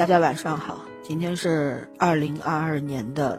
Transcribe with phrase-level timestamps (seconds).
[0.00, 3.38] 大家晚上好，今天是二零二二年的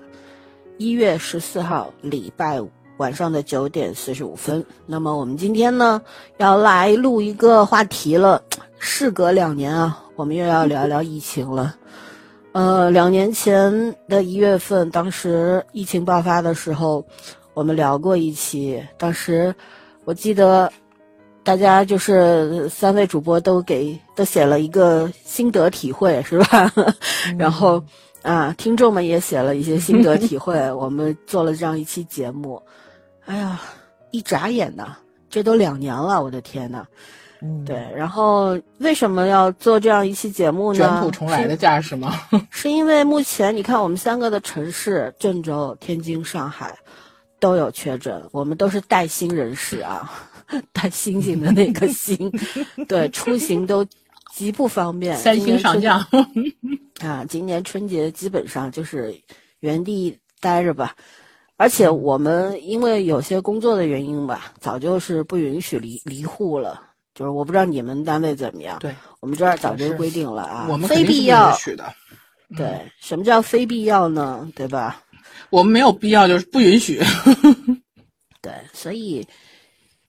[0.77, 4.63] 一月十四号，礼拜五晚上的九点四十五分。
[4.85, 6.03] 那么我们今天呢，
[6.37, 8.43] 要来录一个话题了。
[8.77, 11.75] 事隔两年啊，我们又要聊聊疫情了。
[12.51, 17.03] 呃，两年前的一月份，当时疫情爆发的时候，
[17.55, 18.85] 我们聊过一期。
[18.99, 19.55] 当时
[20.05, 20.71] 我记得。
[21.43, 26.71] 大家就是三位主播都给都写了一个心得体会，是吧？
[27.37, 27.83] 然后
[28.21, 32.61] 啊，听众们也写了一些心得体会， 我们做了这样一期节目。
[33.25, 33.59] 哎呀，
[34.11, 34.97] 一眨眼呐，
[35.29, 36.85] 这都两年了，我的天呐！
[37.41, 37.87] 嗯，对。
[37.95, 40.79] 然后为什么要做这样一期节目呢？
[40.79, 42.13] 卷土重来的架势吗？
[42.51, 46.77] 是因为目前你看，我们三个的城市——郑州、天津、上海，
[47.39, 50.29] 都有确诊，我们都是带薪人士啊。
[50.73, 52.31] 带星星的那个星，
[52.87, 53.85] 对，出行都
[54.33, 55.15] 极不方便。
[55.17, 55.99] 三星上将
[57.01, 59.13] 啊，今年春节基本上就是
[59.59, 60.95] 原地待着吧。
[61.57, 66.81] 而且我们因为有些工作的原因吧，早就是不允许离离户了。
[67.13, 68.79] 就是我不知道你们单位怎么样。
[68.79, 71.93] 对，我们这儿早就规定了啊，我们非必要的。
[72.55, 74.49] 对，什么叫非必要呢？
[74.55, 75.03] 对吧？
[75.49, 77.01] 我们没有必要，就是不允许。
[78.41, 79.27] 对，所以。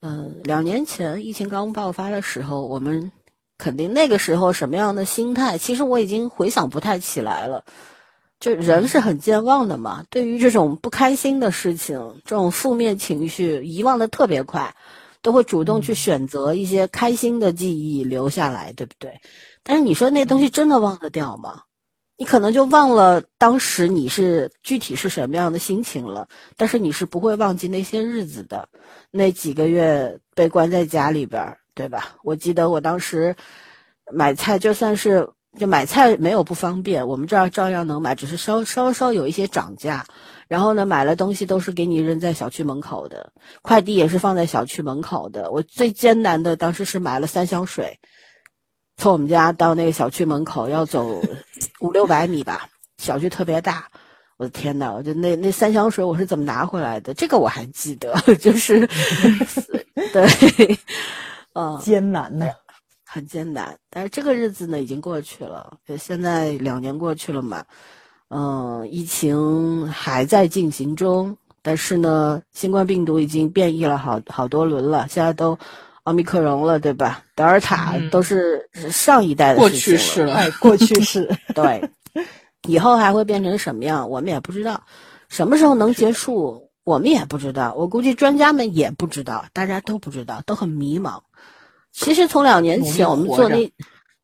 [0.05, 3.09] 嗯，两年前疫情刚爆发的时候，我们
[3.57, 5.57] 肯定那个时候什么样的心态？
[5.57, 7.63] 其实我已经回想不太起来了。
[8.41, 14.75] 就人是很健忘的嘛，对于这种不开心的事情，这种负面情绪遗忘的特别快，
[15.21, 19.21] 都会主动去选择一些开心的记忆留下来，对不对？
[19.63, 21.61] 但是你说那东西真的忘得掉吗？
[22.17, 28.69] 你可能就忘了当时你是具体是什么样的心情了，但是你是不会忘记那些日子的。
[29.11, 32.15] 那几个月被关在家里边，对吧？
[32.23, 33.35] 我记得我当时
[34.11, 40.05] 买菜，就算是就买菜没有不方便，我们这儿照样能买，只是稍稍稍有一些涨价。
[40.47, 43.31] 然后呢，买了东西都是给你扔在小区门口的，
[43.63, 45.51] 快递也是放在小区门口的。
[45.51, 47.99] 我最艰难的当时是买了三箱水，
[48.97, 51.21] 从我们家到那个小区门口要走
[51.79, 52.67] 五六百米吧，
[52.97, 53.87] 小区特别大。
[54.37, 54.91] 我的天呐！
[54.91, 57.13] 我就那那三箱水我是怎么拿回来的？
[57.13, 58.11] 这个我还记得，
[58.41, 58.85] 就是
[60.11, 60.79] 对，
[61.53, 62.47] 嗯，艰难呢，
[63.05, 63.77] 很艰难。
[63.91, 67.63] 但是这个日子呢已经过去了，现在两年过去了嘛，
[68.29, 75.57] 嗯，疫情还在进行中，但是呢，新冠病毒已经变异了好好多轮了，现在都
[76.03, 77.23] 奥密克戎了，对吧？
[77.35, 81.81] 德尔塔都是上一代的过去式了，哎， 过去式， 对。
[82.67, 84.81] 以后还会变成什么样，我们也不知道。
[85.27, 87.73] 什么时候能结束，我们也不知道。
[87.75, 91.19] 我估计专家们也不知道，大家都不知道，都很迷茫。
[91.91, 93.69] 其实从两年前我们做那，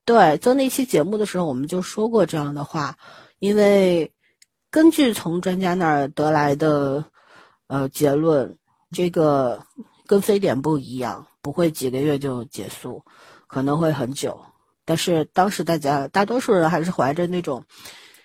[0.06, 2.96] 对做那期节目的时候，我们就说过这样的话。
[3.40, 4.10] 因为
[4.70, 7.04] 根据从专家那儿得来的
[7.68, 8.58] 呃结论，
[8.92, 9.62] 这个
[10.10, 13.06] 跟非典不一样，不会几个月就结束，
[13.46, 14.42] 可能会很久。
[14.84, 17.64] 但是当时大家大多数人还是怀着那种。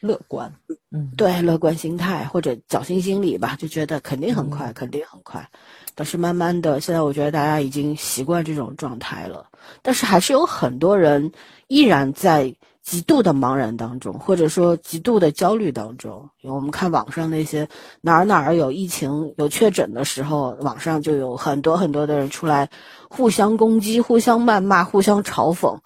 [0.00, 0.52] 乐观，
[0.90, 5.48] 嗯，对，乐观心态或者侥幸心理吧，就觉得肯定很快，肯定很快。
[5.94, 9.46] 但是慢慢的，现在我觉得大家已经习惯这种状态了。
[9.80, 11.32] 但是还是有很多人
[11.68, 16.28] 依然在极度的茫然当中，或者说极度的焦虑当中。
[16.42, 17.66] 我们看网上那些
[18.02, 22.68] 哪儿哪儿有疫情、有确诊的时候，网上就有很多很多的人出来
[23.08, 25.78] 互相攻击、互相谩骂、互相嘲讽，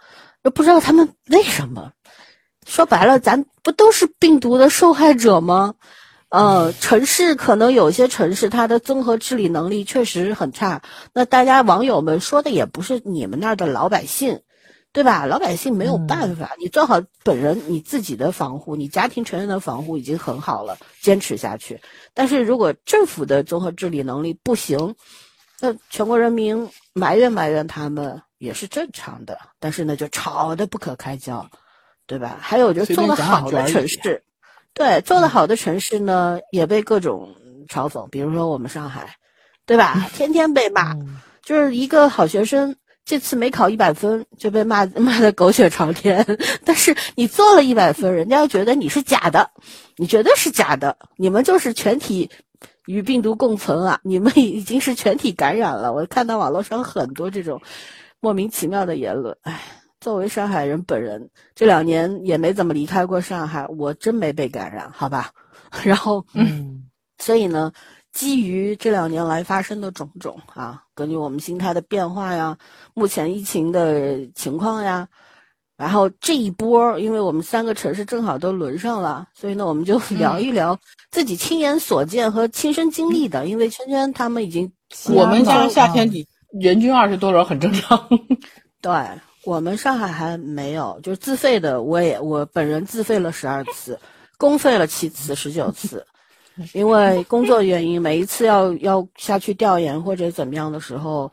[0.43, 1.93] 都不知道他们为什么。
[2.67, 5.75] 说白了，咱不都是病毒的受害者吗？
[6.31, 10.83] 呃，城市可能有些城市它的综合治理能力确实很差。
[11.15, 14.41] 那大家网友们说的也不是你们那儿的老百姓，
[14.99, 15.27] 对吧？
[15.27, 21.81] 老百姓没有办法，你做好本人你自己的防护，你家庭成员的防护已经很好了，坚持下去。
[22.15, 24.97] 但是如果政府的综合治理能力不行，
[25.61, 29.39] 那全国人民埋怨埋怨他们也是正常的。
[29.61, 31.49] 但是呢，就吵得不可开交。
[32.09, 32.39] 对吧？
[32.41, 34.25] 还有就做的好的城市，
[34.73, 37.37] 对做的好的城市呢，也被各种
[37.69, 38.09] 嘲讽。
[38.09, 39.19] 比如说我们上海，
[39.67, 40.09] 对吧？
[40.17, 40.97] 天天被骂，
[41.43, 42.77] 就是一个好学生，
[43.09, 46.23] 这次没考一百分就被骂 骂的狗血朝天。
[46.63, 49.51] 但是你做了一百分，人家又觉得你是假的，
[49.97, 50.95] 你绝对是假的。
[51.17, 52.29] 你们就是全体
[52.85, 53.99] 与病毒共存啊！
[54.03, 55.91] 你们已经是全体感染了。
[55.91, 57.59] 我看到网络上很多这种
[58.21, 59.59] 莫名其妙的言论，唉。
[60.01, 65.33] 作为上海人本人，这两年也没怎么离开过上海，我真没被感染，好吧？
[65.83, 66.85] 然后，嗯，
[67.19, 67.73] 所以呢，
[68.19, 72.59] 基于这两年来发生的种种啊，根据我们心态的变化呀，
[72.93, 75.07] 目前疫情的情况呀，
[75.77, 80.77] 然后这一波，因为我们三个城市正好都轮上了，所以呢，我们就聊一聊
[81.13, 83.47] 自己亲眼所见和亲身经历的。
[83.47, 84.69] 因为圈圈他们已经，
[85.15, 86.27] 我们家夏天底
[86.61, 88.09] 人均二十多人很正常。
[88.81, 88.93] 对
[89.45, 93.97] 我们上海还没有，就是自费的，我也我本人自费了十二次，
[94.37, 96.05] 公费了七次，十九次。
[96.75, 101.31] 因为工作原因，每一次要要下去调研或者怎么样的时候。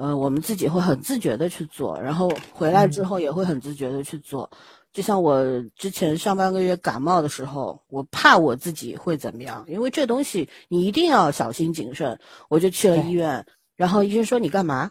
[0.00, 4.48] 呃，我们自己会很自觉的去做，然后回来之后也会很自觉的去做。
[4.92, 5.44] 就像我
[5.74, 12.16] 之前上半个月感冒的时候，我怕我自己会怎么样，因为这东西你一定要小心谨慎，
[12.48, 13.44] 我就去了医院，
[13.74, 14.88] 然后医生说你干嘛？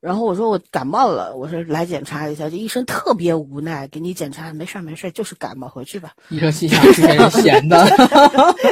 [0.00, 6.12] 然后我说我感冒了，我说来检查一下，这医生特别无奈，给你检查，没事没事，就是感冒，回去吧。
[6.28, 7.84] 医生心想这些人闲的，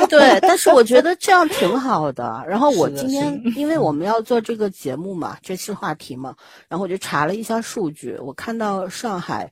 [0.09, 2.45] 对，但是我觉得这样挺好的。
[2.47, 6.37] 然后我今天因为我们要做这个节目嘛，这次话题嘛，
[6.69, 9.51] 然后我就查了一下数据，我看到上海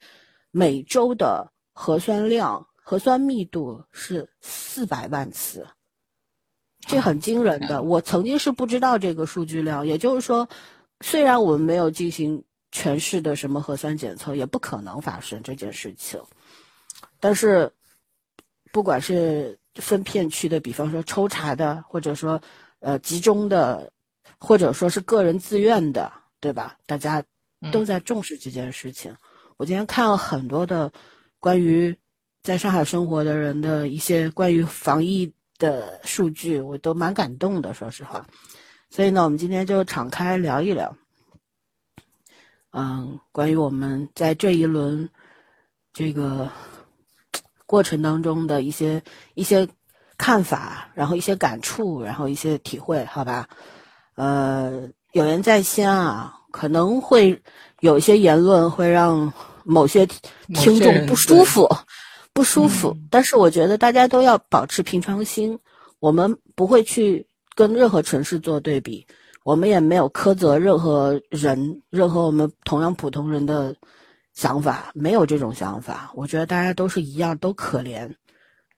[0.52, 5.66] 每周的核酸量、核酸密度是四百万次，
[6.86, 7.82] 这很惊人的。
[7.82, 10.48] 我曾经是不知道这个数据量，也就是说。
[11.06, 12.42] 虽然我们没有进行
[12.72, 16.18] 全市的什么核酸检测，也不可能发生这件事情。
[17.20, 17.70] 但是，
[18.72, 22.40] 不管是分片区的，比方说抽查的，或者说
[22.80, 23.92] 呃集中的，
[24.38, 26.10] 或者说是个人自愿的，
[26.40, 26.78] 对吧？
[26.86, 27.22] 大家
[27.70, 29.14] 都在重视这件事情。
[29.58, 30.90] 我今天看了很多的
[31.38, 31.94] 关于
[32.42, 38.26] 在上海生活的人的一些关于防疫的数据，我都蛮感动的，说实话。
[38.94, 40.94] 所以呢，我们今天就敞开聊一聊，
[42.70, 45.11] 嗯，关于我们在这一轮
[45.93, 46.49] 这个
[47.67, 49.02] 过程当中的一些
[49.35, 49.69] 一些
[50.17, 53.49] 看法，然后一些感触，然后一些体会，好吧？
[54.14, 57.43] 呃，有言在先啊，可能会
[57.81, 59.32] 有一些言论会让
[59.64, 61.69] 某些听众不舒服，
[62.32, 62.96] 不舒服。
[63.11, 65.58] 但是我觉得大家都要保持平常心，
[65.99, 67.26] 我们不会去。
[67.54, 69.06] 跟任何城市做对比，
[69.44, 73.74] 我们也没有苛责任何人，任何我们同样普通人的
[74.32, 76.10] 想法，没有这种想法。
[76.14, 78.10] 我觉得大家都是一样，都可怜，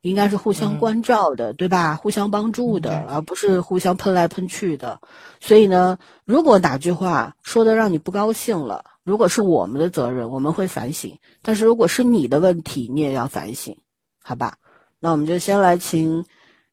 [0.03, 1.95] 应该是互相关照的，对吧？
[1.95, 5.01] 互相帮助的，而不是互相喷来喷去的。
[5.41, 13.75] 所以呢，如果哪句话说的让你不高兴了，如果是我们的责任，我们会反省；但是如果是你的问题，你也要反省，
[14.23, 14.59] 好吧？
[15.01, 16.25] 那我们就先来请。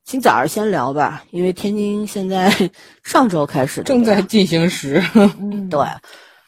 [0.04, 2.52] 今早上先聊吧，因为天津现在
[3.04, 5.02] 上周开始正在进行时，
[5.72, 5.80] 对，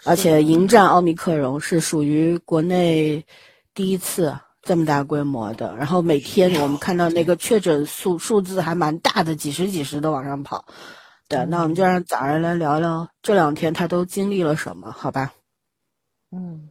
[0.03, 3.25] 而且迎战奥密克戎是属于国内
[3.73, 5.75] 第一次这么大规模的。
[5.77, 10.65] 然后每天我们看到那个确诊数数字还蛮大的，几十几十的往上跑。
[11.27, 15.31] 对，那我们就让早上来聊聊这两天他都经历了什么，好吧？
[16.31, 16.69] 嗯。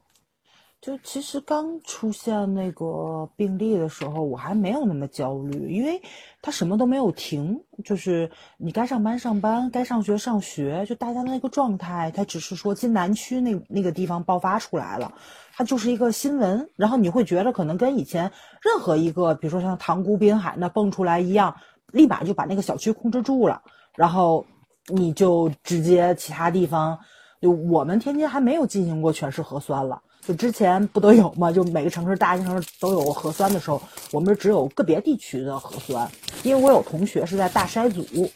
[0.84, 5.98] 就其实刚出现那个病例的时候，我还没有那么焦虑，因为
[6.42, 15.10] 他什么都没有停，就是你该上班上班，该上学上学，就大家的那个状态，他只是说金南区那那个地方爆发出来了，
[15.54, 18.30] 它就是一个新闻，然后你会觉得可能跟以前
[18.60, 21.56] 任何一个，比如说像塘沽滨海那蹦出来一样，
[21.92, 23.62] 立马就把那个小区控制住了，
[23.96, 24.44] 然后
[24.88, 26.98] 你就直接其他地方，
[27.40, 30.02] 就我们天津还没有进行过全市核酸了。
[30.26, 31.52] 就之前不都有吗？
[31.52, 36.10] 就每个城市、大型城市都有核酸的时候，我们只有个别地区的核酸。
[36.42, 38.30] 因为我有同学是在大筛组，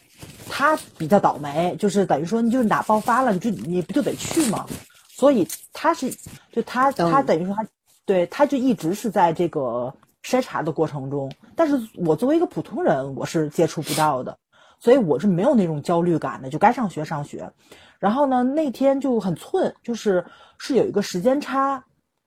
[0.47, 4.65] 他比较倒霉，就是等于说你就是哪爆发了，你就你不就得去吗？
[5.07, 6.11] 所以他是
[6.51, 7.65] 就他他等于说他
[8.05, 9.93] 对他就一直是在这个
[10.23, 11.31] 筛查的过程中。
[11.55, 14.37] 但是我作为一个普通人，我是接触不到的，
[14.79, 17.51] 所以我是没有那种焦虑感的，就该上学上学。
[17.99, 20.25] 然后呢，那天就很寸，就是
[20.57, 21.83] 是有一个时间差，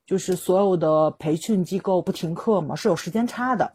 [0.07, 3.73] 就是所有的培训机构不停课嘛，是有时间差的。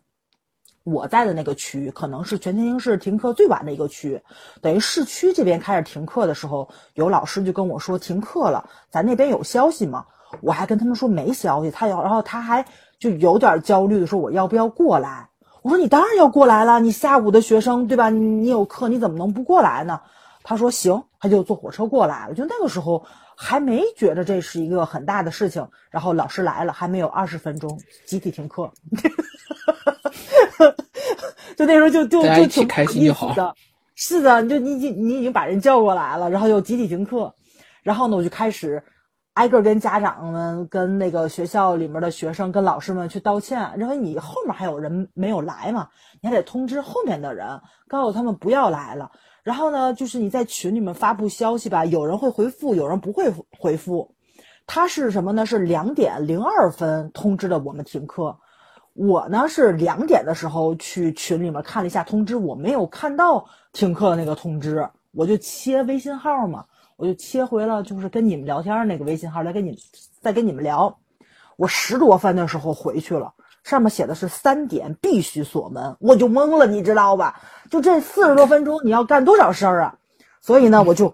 [0.84, 4.22] 我在的那个区可能是全天津市停课最晚的一个区，
[4.62, 10.06] 等于市区这边开始停课的时候，有老师就跟我说停课了，咱那边有消息吗？
[10.42, 12.66] 我还跟他们说没消息，他要，然后他还
[13.00, 15.30] 就有点焦虑的说我要不要过来？
[15.62, 18.10] 我说你当然要过来了，你下午的学生对吧？
[18.10, 20.00] 你有课你怎么能不过来呢？
[20.50, 22.34] 他说行，他就坐火车过来了。
[22.34, 25.68] 就那个时候还没觉得这是一个很大的事情。
[25.92, 28.72] 然后老师来了，还没有二十分钟，集体停课。
[31.58, 33.36] 就那时候就就就挺开心就好。
[33.94, 37.36] 是的，就你你你已经把人叫过来了，然后又集体停课。
[37.84, 38.86] 然后呢，我就开始
[39.34, 43.74] 挨个跟家长们、跟那个学校里面的学生、跟老师们去道歉。
[43.78, 45.90] 因为你后面还有人没有来嘛，
[46.22, 49.12] 你还得通知后面的人，告诉他们不要来了。
[49.48, 54.14] 然后呢，就是你在群里面发布消息吧，有人会回复，有人不会回复。
[54.66, 55.46] 他是什么呢？
[55.46, 58.38] 是两点零二分通知的我们停课。
[58.94, 66.66] 我呢是两点的时候去群里面看了一下通知，我没有看到停课的那个通知，我就切微信号嘛，
[66.98, 69.80] 我就切回了就是跟你们聊天那个微信号来跟你
[70.20, 71.00] 再跟你们聊。
[71.56, 73.34] 我十多分的时候回去了，
[73.68, 77.42] 上面写的是三点必须锁门，我就懵了，你知道吧？
[77.70, 79.96] 就这四十多分钟你要干多少事儿啊？
[80.40, 81.14] 所以呢，我就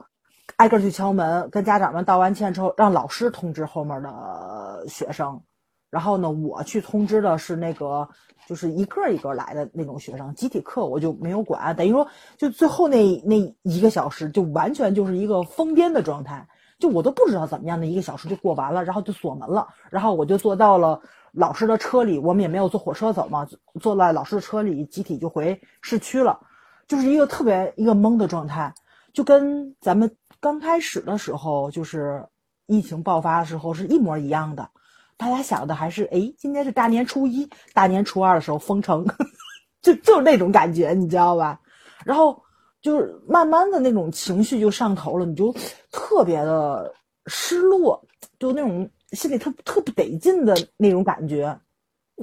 [0.57, 5.41] 挨个去敲门，跟家长们道完歉之后，让老师通知后面的学生。
[5.89, 8.07] 然后呢，我去通知的是那个，
[8.48, 11.75] 就是一个一个来的那种学生，集体课我就没有管。
[11.75, 12.07] 等于说，
[12.38, 21.01] 就最后那那一个小时，就完全就是一个疯癫的状态，就我都不知道怎么样的一个小时就过完了，然后就锁门了，然后我就坐到了
[21.34, 23.48] 老师的车里，我们也没有坐火车走嘛，
[23.82, 26.40] 坐在老师的车里，集体就回市区了，
[26.88, 28.74] 就是一个特别一个懵的状态，
[29.13, 32.24] 就跟咱们刚开始的时候，就是
[32.68, 34.70] 疫情爆发的时候是一模一样的。
[35.18, 39.06] 大家想的还是哎，今天是大年初一，大年初二的时候封城，
[39.82, 41.60] 就就是那种感觉，你知道吧？
[42.06, 42.40] 然后
[42.82, 45.56] 就是慢慢的那种情绪就上头了，你就
[45.92, 46.94] 特别的
[47.28, 48.04] 失落，
[48.38, 51.60] 就那种心里特特不得劲的那种感觉。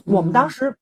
[0.05, 0.77] 我们当时，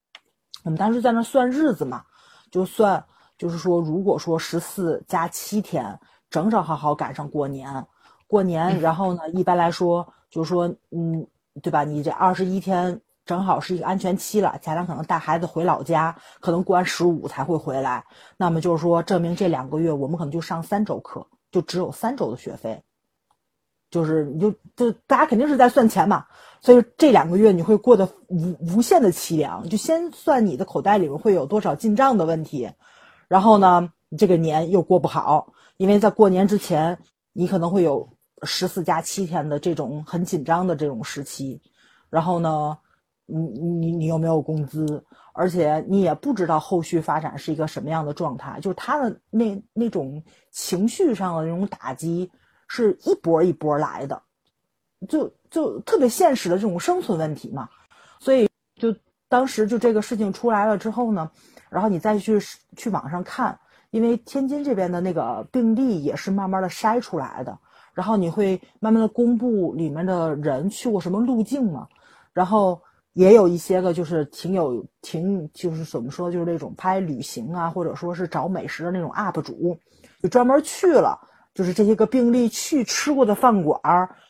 [0.65, 2.05] 我们当时在那算日子嘛，
[2.51, 3.05] 就算
[3.37, 5.99] 就是说，如果说十四加七天，
[6.31, 7.87] 正正好好赶上过年，
[8.27, 11.27] 过年，然后呢，一般来说就是说，嗯。
[11.61, 11.83] 对吧？
[11.83, 18.05] 你这二十一天正好是一个安全期了，家长可能带孩子回老家，可能过完十五才会回来。
[18.37, 22.81] 那么就是说，证明这两个月我们可能就上三周课，就只有三周的学费。
[23.91, 26.27] 就是你就就大家肯定是在算钱嘛，
[26.61, 29.69] 所以这两个月你会过得无无限的凄凉。
[29.69, 32.71] 就先算你的口袋里面会有多少进账的问题，
[33.29, 36.99] 然后呢，这个年又过不好，因为在过年之前
[37.33, 38.11] 你可能会有。
[38.45, 41.61] 十四加七天的这种很紧张的这种时期，
[42.09, 42.79] 然后呢，
[43.27, 52.31] 你你你又没有工资，而且你也不知道后续发展是一个什么样的状态，就是他的那那种情绪上的那种打击
[52.69, 54.23] 是一波一波来的，
[55.09, 57.69] 就就特别现实的这种生存问题嘛。
[58.21, 58.95] 所以就
[59.29, 61.31] 当时就这个事情出来了之后呢，
[61.69, 62.39] 然后你再去
[62.77, 63.59] 去网上看，
[63.91, 67.59] 因为天津这边的那个病例也是慢慢的筛出来的。
[67.95, 71.89] 然后你会慢慢的公布里面的人去过什么路径嘛？
[72.33, 72.81] 然后
[73.15, 79.77] 也有一些个就是挺有挺就是怎么说就是那种拍旅行啊，或者说是找美食的那种 UP 主，
[80.23, 81.19] 就专门去了，
[81.59, 83.81] 就是这些个病例去吃过的饭馆、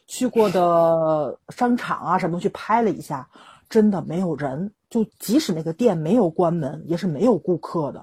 [0.06, 3.28] 去过的商场啊什么去拍了一下，
[3.68, 8.02] 真的没有人，就即使那个店没有关门，也是没有顾客的，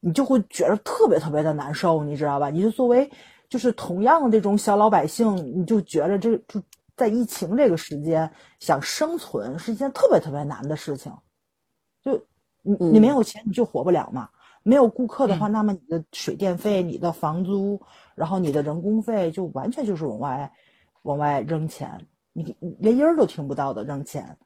[0.00, 2.50] 你就会觉得特别特别的难受，你知道吧？
[2.50, 3.10] 你就作为。
[3.48, 6.62] 就是同样的这种小老百姓，你就觉得这就
[6.96, 11.12] 在疫情这个时间想生存是一件特别特别难的事情。
[12.04, 12.12] 就
[12.62, 14.28] 你你没有钱你就活不了嘛，
[14.62, 17.82] 没有顾客的话，那么你的水电费、你的房租，
[18.20, 20.52] 然后你的人工费就完全就是往外
[21.02, 24.36] 往外扔钱，你连音儿都听不到的扔钱。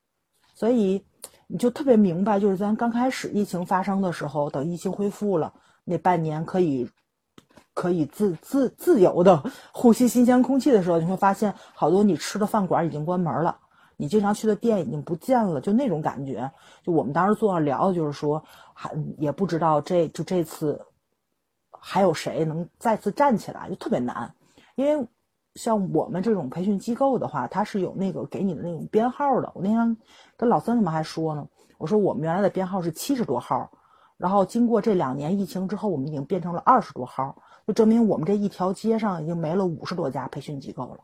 [0.54, 1.04] 所以
[1.48, 5.52] 你就特别明白，就是咱刚开始疫情发生的时候，等疫情恢复了，
[5.84, 6.88] 那半年可以。
[7.76, 13.58] 可以自自自由的呼吸新鲜空气的时候，你会发现好多你吃的饭馆已经关门了，
[13.96, 16.48] 你经常去的店已经不见了，就那种感觉。
[16.84, 18.40] 就我们当时坐那聊，就是说
[18.72, 20.80] 还也不知道这就这次
[21.86, 24.34] 还有谁能再次站起来，就特别难。
[24.74, 25.06] 因为
[25.54, 29.52] 像我们这种培训机构的话，它是有那个给你的那种编号的。
[29.54, 29.96] 我那天
[30.34, 33.70] 跟老孙他们还说呢，我说我们原来的编号是七十多号，
[34.16, 37.36] 然后经过这两年疫情之后，我们已经变成了二十多号。
[37.66, 41.00] 就证明我们这一条街上已经没了五十多家培训机构了，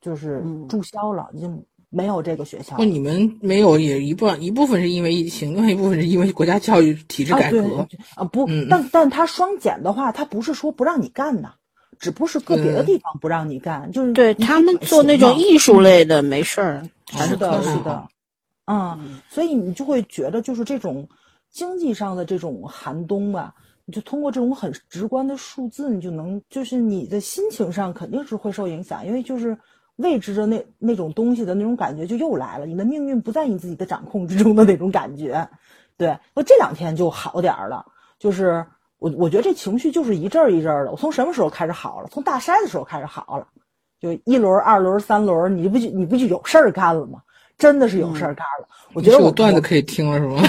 [0.00, 2.76] 就是注销了，已经没有这个学校。
[2.78, 8.24] 那你们没有也一部一部分是因为疫情，另外一部分是因为国家教育体制改革啊。
[8.24, 11.50] 不，但但他双减的话，他不是说不让你干的，
[11.98, 16.82] 只不过是个别的地方不让你干，就是对他们做那种艺术类的没事儿。
[17.10, 18.06] 是的，是的，
[18.66, 21.08] 嗯，所以你就会觉得就是这种
[21.50, 23.54] 经济上的这种寒冬吧。
[23.86, 29.56] 你就通过这种很直观的数字，你就能，就是你的心情上肯定是会受影响，因为就是
[29.98, 35.48] 未知的那那种东西的那种感觉就又来了，你的命运不在你自己的掌控之中的那种感觉。
[35.96, 37.84] 对，我这两天就好点儿了，
[38.18, 38.64] 就是
[38.98, 40.90] 我我觉得这情绪就是一阵儿一阵儿的。
[40.92, 42.08] 我从什么时候开始好了？
[42.10, 43.46] 从大筛的时候开始好了，
[44.00, 47.20] 就一轮、二轮、三轮，你不就你不就有事儿干了吗？
[47.58, 48.68] 真的是有事儿干了。
[48.92, 50.40] 我觉得我段子可以听了是吗？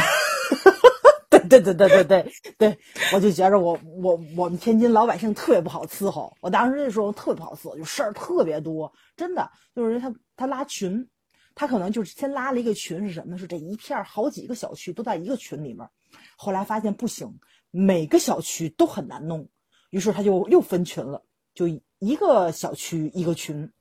[1.49, 2.79] 对 对对对对对，
[3.13, 6.33] 我就觉着我我我们天津老百姓特别不好伺候。
[6.41, 11.09] 我当时那时候特别不好伺候，就事儿特别多，真的就是他他拉群，
[11.55, 13.37] 他可能就是先拉了一个群是什么？
[13.37, 15.89] 是这一片好几个小区都在一个群里面，
[16.37, 17.39] 后来发现不行，
[17.71, 19.49] 每个小区都很难弄，
[19.89, 21.67] 于是他就又分群了，就
[21.99, 23.71] 一个小区一个群。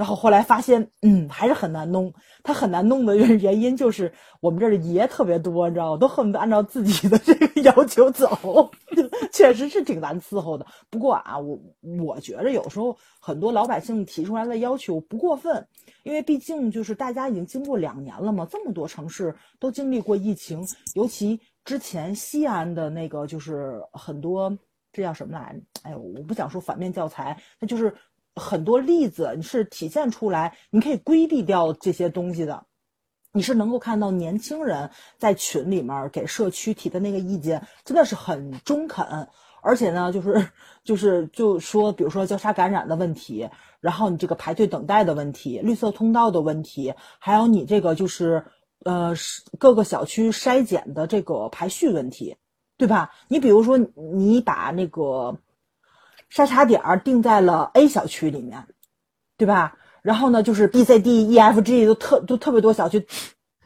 [0.00, 2.10] 然后后来发现，嗯，还是很难弄。
[2.42, 5.98] 他很难弄的原因就是我们这儿的爷特别多，你知道吗？
[5.98, 8.26] 都恨不得按照自己的这个 要求走，
[9.30, 10.64] 确实是挺难伺候的。
[10.88, 11.60] 不过啊，我
[12.02, 15.68] 我觉着有时候很多老百姓提出来的要求不过分，
[16.02, 24.50] 因为毕竟就是大家已经经过两年了嘛，这么多城市都经历过疫情，尤其之前西安的那个就是很多
[24.94, 25.60] 这叫什么来着？
[25.82, 27.94] 哎呦，我不想说反面教材，那就是。
[28.36, 32.66] 很多例子你是体现出来，你可以规避掉这些东西的。
[33.32, 39.28] 你是能够看到年轻人在群里面给社区提的那个意见，真的是很中肯。
[39.62, 40.48] 而且呢，就是
[40.82, 43.48] 就是就说，比如说交叉感染的问题，
[43.80, 48.44] 然后你这个排队等待的问题，绿色通道的问题，还有你这个就是
[48.84, 49.14] 呃
[49.58, 52.36] 各个小区筛检的这个排序问题，
[52.78, 53.12] 对吧？
[53.28, 55.38] 你比如说你把那个。
[56.32, 58.64] 筛查点儿定在了 A 小区里面，
[59.36, 59.76] 对吧？
[60.02, 63.06] 然后呢，就是 B、C、D、E、F、G 都特都特别多小区，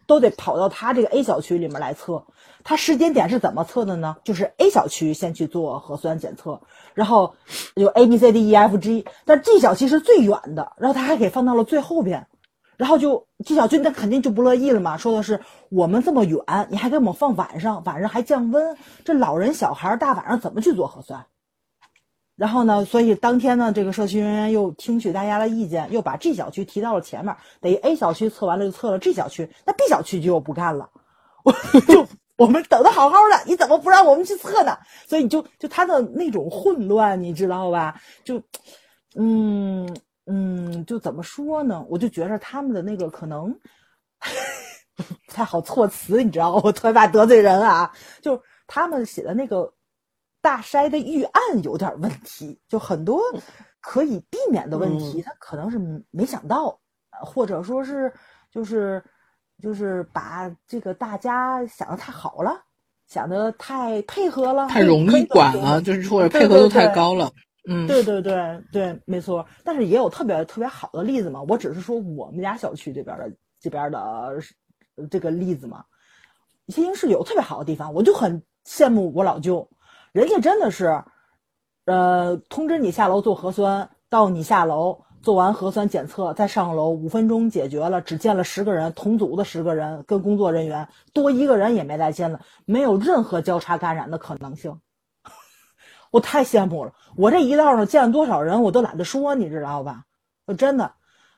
[0.07, 2.25] 都得跑到他这个 A 小区里面来测。
[2.65, 4.17] 他时间点是怎么测的呢？
[4.25, 6.61] 就是 A 小区先去做核酸检测，
[6.95, 7.35] 然后
[7.75, 12.27] 有 A、B、C、D、E、F、G，但 G 小区是最远的，然后他还给放到了最后边，
[12.79, 16.41] 然后就 G 小区那肯定就不乐意了嘛，说的是我们这么远，
[16.71, 21.27] 你还给我们放晚上，晚上还降温，这老人小孩大晚上怎么去做核酸？
[22.37, 22.85] 然后呢？
[22.85, 27.37] 所以当天呢，这个社区人员又听取大家的意见，又把 G 小区提到了前面。
[27.61, 30.91] 等于 A 小区测完了，就测了 G 小区，那 B 小区就又不干了。
[31.45, 32.05] 我就
[32.37, 34.77] 我们等的好好的，你怎么不让我们去测呢？
[35.07, 38.01] 所以你就就他的那种混乱，你知道吧？
[38.25, 38.43] 就，
[39.15, 39.89] 嗯
[40.27, 41.87] 嗯，就怎么说呢？
[41.89, 43.57] 我就觉着他们的那个可能
[44.97, 47.93] 不太好措辞，你知道，我特别怕得罪人啊。
[48.21, 49.73] 就他们写的那个。
[50.45, 53.19] 大筛的预案有点问题，就很多
[53.81, 55.79] 可以避免的问题，他可能是
[56.11, 56.79] 没想到，
[57.23, 58.13] 或者说是
[58.51, 59.03] 就是
[59.63, 62.63] 就是把这个大家想的太好了，
[63.07, 67.33] 想的太配合了，太容易管了，就是或者配合度太高了。
[67.67, 69.47] 嗯，对对对对，没错。
[69.65, 74.39] 但是也有特别特别好的例子嘛，我只是说我们家小区这边的这边的
[75.11, 75.87] 这个例子嘛，
[76.69, 79.67] 新兴市有特别好的地方，我就很羡慕我老舅。
[80.15, 81.03] 人家真的是，
[81.87, 94.81] 呃，通知你下楼做核酸，到你下楼做完核酸检测再上楼，五分钟解决了，只见了十个人，同组的十个人跟工作人员多一个人也没再见了，没有任何交叉感染的可能性。
[96.13, 100.05] 我太羡慕了，我这一道上见了多少人，我都懒得说，你知道吧？
[100.47, 100.93] 我真的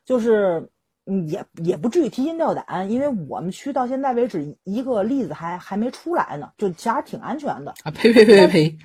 [0.04, 0.70] 就是。
[1.08, 7.72] 嗯，也也不至于提心吊胆，因为我们区到现在为止一个例子还还没出来呢，就其实挺安全的。
[7.84, 8.78] 啊呸呸呸呸呸！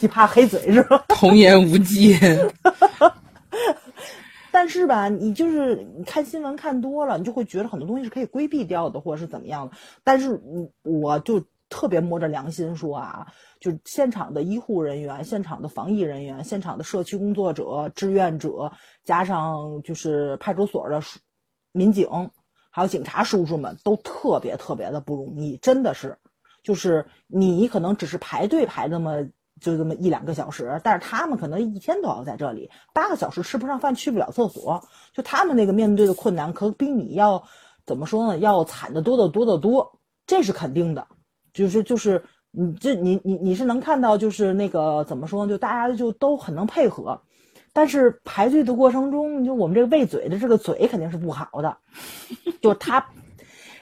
[0.00, 1.04] 你 怕黑嘴是吧？
[1.08, 2.16] 童言无忌。
[4.52, 9.76] 但是吧，你就是你看新闻看多了，你就会觉得很多东西是可以规避掉的，或者是怎么样的。
[10.04, 10.40] 但是，
[10.82, 13.26] 我就特别摸着良心说啊。
[13.64, 18.70] 就现场的医护人员、现场的防疫人员、现场的社区工作者、志愿者，
[19.04, 21.00] 加上就是派出所的
[21.72, 22.06] 民警，
[22.70, 26.18] 还有警察叔叔们，都特别特别的不容易，真的是。
[26.62, 29.24] 就是你可能只是排队排那么
[29.58, 34.86] 就这么一两个小时，但是他们可能一天都要在这里，八个小时吃不上饭，去不了厕所。
[35.14, 37.42] 就他们那个面对的困难，可比你要
[37.86, 38.36] 怎么说呢？
[38.40, 41.06] 要惨的多得多得多，这是肯定的。
[41.54, 42.22] 就是就是。
[42.56, 47.20] 你这你你你是能看到，就是那个怎么说，就大家就都很能配合，
[47.72, 51.76] 但是排队的过程中，就我们这个喂嘴的这个嘴肯定是不好的，
[52.62, 53.04] 就他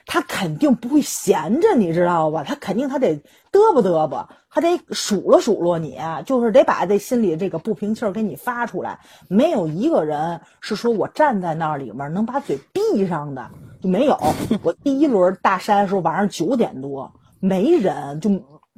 [0.07, 2.43] 他肯定不会闲着，你知道吧？
[2.45, 3.15] 他肯定他得
[3.53, 9.01] 嘚啵嘚啵，他得数落数落你，就是得把这心里这个不平气儿给你发出来。
[9.29, 13.51] 没有一个人是说我站在那里面能把嘴闭上的，
[13.83, 14.19] 就没有。
[14.63, 18.31] 我第一轮大山的时候晚上九点多，没人就。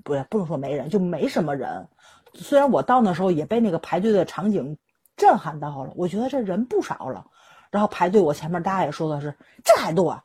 [0.05, 1.89] 不不能说没人，就没什么人。
[2.35, 4.77] 虽然我到那时候也被那个排队的场景
[5.17, 7.25] 震撼到了，我觉得这人不少了。
[7.71, 10.17] 然后排队，我前面大爷说的是这还多，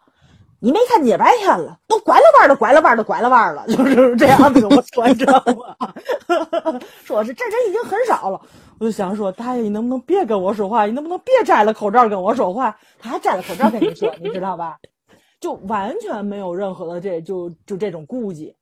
[0.59, 5.93] 你没看见白天了，都拐了弯的，拐了弯的，拐了弯了， 就是这样子我说，你知道吗？
[7.03, 8.39] 说是这人已经很少了。
[8.79, 10.85] 我就想说，大爷你能不能别跟我说话？
[10.85, 12.77] 你能不能别摘了口罩跟我说话？
[12.99, 14.77] 他还摘了口罩跟你说，你知道吧？
[15.41, 18.55] 就完全没有任何的这就就这种顾忌。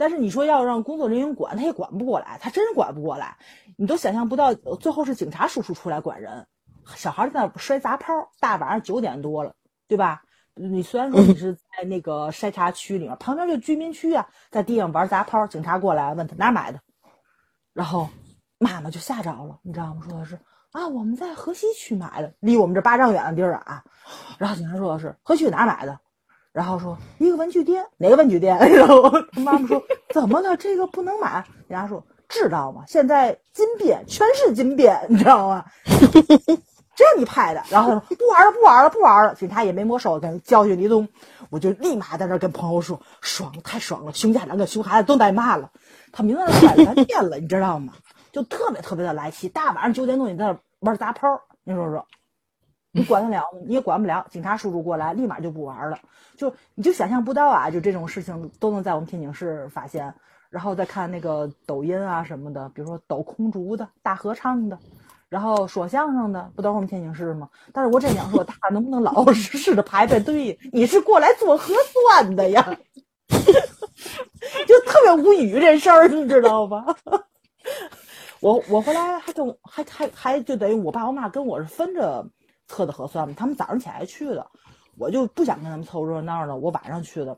[0.00, 3.36] 但是你说要让工作人员管，他也管不过来，他真是管不过来。
[3.76, 6.46] 你都想象不到，最后是警察叔叔出来管人，
[6.96, 9.54] 小孩在那摔砸炮，大晚上九点多了，
[9.86, 10.22] 对吧？
[10.54, 16.80] 你虽然说你是在那个筛查区里面，旁边就居民区啊，在地上玩砸炮，警察过来问他哪买的，
[17.74, 18.08] 然后
[18.56, 20.00] 妈妈就吓着了，你知道吗？
[20.08, 20.40] 说的是
[20.72, 23.84] 啊，我们在河西区买的，离我们这八丈远的地儿啊。
[24.38, 26.00] 然后警察说的是河西哪买的，
[26.52, 28.58] 然后说一个文具店，哪个文具店？
[28.72, 29.82] 然后妈妈说
[30.12, 30.56] 怎么了？
[30.56, 31.44] 这个不能买。
[31.68, 32.84] 人家说知道吗？
[32.88, 35.64] 现在金边全是金边，你知道吗？
[36.96, 39.34] 这你拍的，然后说不玩了，不玩了，不玩了。
[39.34, 41.08] 警察也没没收，跟教训一通，
[41.48, 45.70] 我就立马在那跟朋友说，爽，太爽了，熊家长跟熊孩子都挨骂了，
[46.12, 47.94] 他明在那摔咱店了，你知道吗？
[48.32, 52.04] 就特别特别的来气，大晚上九点多你在那玩砸炮，你说说，
[52.92, 53.58] 你管得了吗？
[53.66, 54.26] 你也管不了。
[54.30, 55.98] 警察叔叔过来，立马就不玩了，
[56.36, 60.12] 就你就想象不到啊，就这种事情都能在我们天津市发现。
[60.48, 64.76] 然后再看那个抖音啊什么的，比如说抖空竹的、大合唱的。
[65.28, 67.48] 然后说相声的不都是我们天津市吗？
[67.72, 70.58] 但是我真想说，他能不能老老实实的排排队？
[70.72, 72.76] 你是过来做核酸的呀？
[73.30, 76.84] 就特别无语这事儿，你知道吧？
[78.40, 82.26] 我我后来还跟还还还就等于我爸我妈跟我是分着
[82.70, 84.46] 测的核酸嘛，他们早上起来去的，
[84.96, 87.36] 我就不想跟他们凑热闹了，我晚上去的。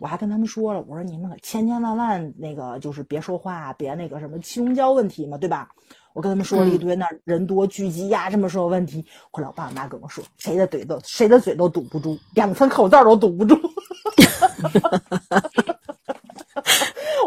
[0.00, 5.68] 我还跟他们说了，我说你们可千千万万那个就是别说话，别那个什么气溶胶问题嘛，对吧？
[6.14, 9.04] 我跟他们说了一堆，那人多聚集呀，这么说问题。
[9.30, 13.54] 后来我爸我妈跟我说，谁的嘴都谁的嘴都堵不住，两层口罩都堵不住。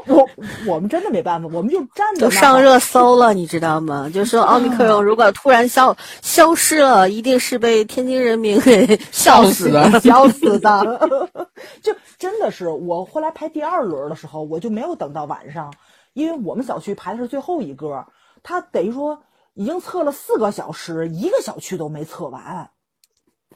[0.07, 0.27] 我
[0.67, 2.21] 我们真的没办法，我们就站着。
[2.21, 4.09] 都上热搜了，你知道吗？
[4.13, 11.09] 就说奥密克戎如果突然消消失了，一定是被天津人民给 笑死的，笑死的。
[11.81, 15.73] 就真的是，我后来排第二轮的时候，我就没有等到晚上，
[16.13, 18.05] 因为我们小区排的是最后一个。
[18.43, 22.69] 他等于说已经测了四个小时，一个小区都没测完，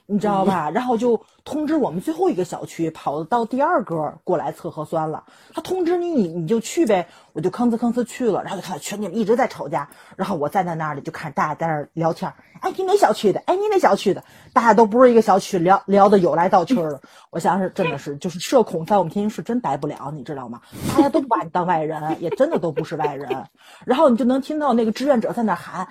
[0.10, 0.72] 你知道吧？
[0.72, 5.26] 然后就通知我们最后一个小区跑到第二个过来测核酸了。
[5.54, 7.08] 他通知你，你你就去呗。
[7.34, 12.34] 我就吭哧吭哧去了，然后就看到群里一直在吵架，然后我站在那里就看大家在那聊天。
[12.62, 13.43] 哎，你哪小区的？
[13.46, 14.24] 哎，你哪小区的？
[14.54, 17.02] 大家都不是一个小区，聊聊的有来道去的。
[17.30, 20.62] 我想是真的是，就是社恐在我们天津市真待不了，你知道吗？
[20.96, 23.46] 大家都不把你当外人，也真的都不是外人。
[23.86, 25.89] 然后你就能听到那个志愿者在那喊，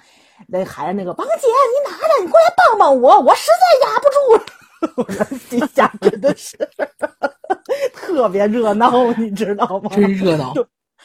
[0.49, 2.25] 那孩子那个王姐，你拿着？
[2.25, 4.45] 你过来帮帮我，我实在压不住了。
[4.97, 6.57] 我说底下真的是
[7.95, 9.91] 特别热闹，你知道吗？
[9.95, 10.53] 真热闹。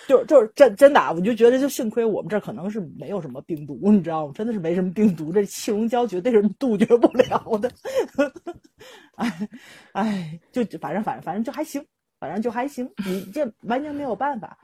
[0.08, 4.34] 就就是真真的，我就觉得就幸亏我们这可能是没有什么病毒，你知道吗？
[4.34, 7.72] 真的是没什么病毒，这气溶胶绝对是杜绝不了的。
[9.16, 9.50] 哎
[9.94, 11.86] 哎，就反正反正反正就还行，
[12.20, 12.90] 反正就还行。
[13.06, 14.58] 你这完全没有办法。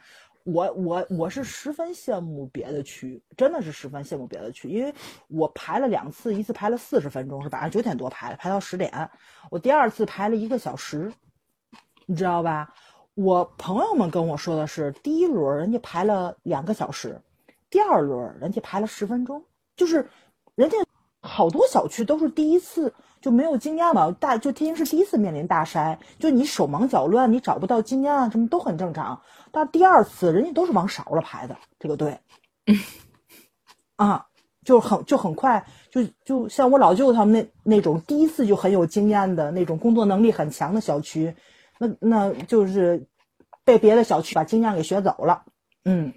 [0.48, 4.94] 我我我是十分羡慕别的区，真的是十分羡慕别的区，因为
[5.28, 9.10] 我排了两次，一次排了四十分钟，是晚上九点多排的，排到十点。
[9.52, 11.12] 我第二次排了一个小时，
[12.06, 12.74] 你知道吧？
[13.14, 17.22] 我朋友们跟我说的是，第一轮人家排了两个小时，
[17.70, 19.44] 第二轮人家排了十分钟，
[19.76, 20.08] 就是
[20.56, 20.78] 人家
[21.20, 29.22] 好多小区都是第一次就没有经验嘛，大就天津市第一次面临大筛，就你手忙脚乱，你找不到经验啊，什么都很正常。
[29.52, 32.20] 但第二次人家都是往少了排的这个队，
[33.98, 34.26] 啊，
[34.64, 41.36] 就很就很快，就就像我老舅他们那那种第一次就很有经验的那种工作能力很强的小区。
[41.80, 43.06] 那那就是
[43.64, 45.44] 被别的小区把经验给学走了，
[45.86, 46.12] 嗯，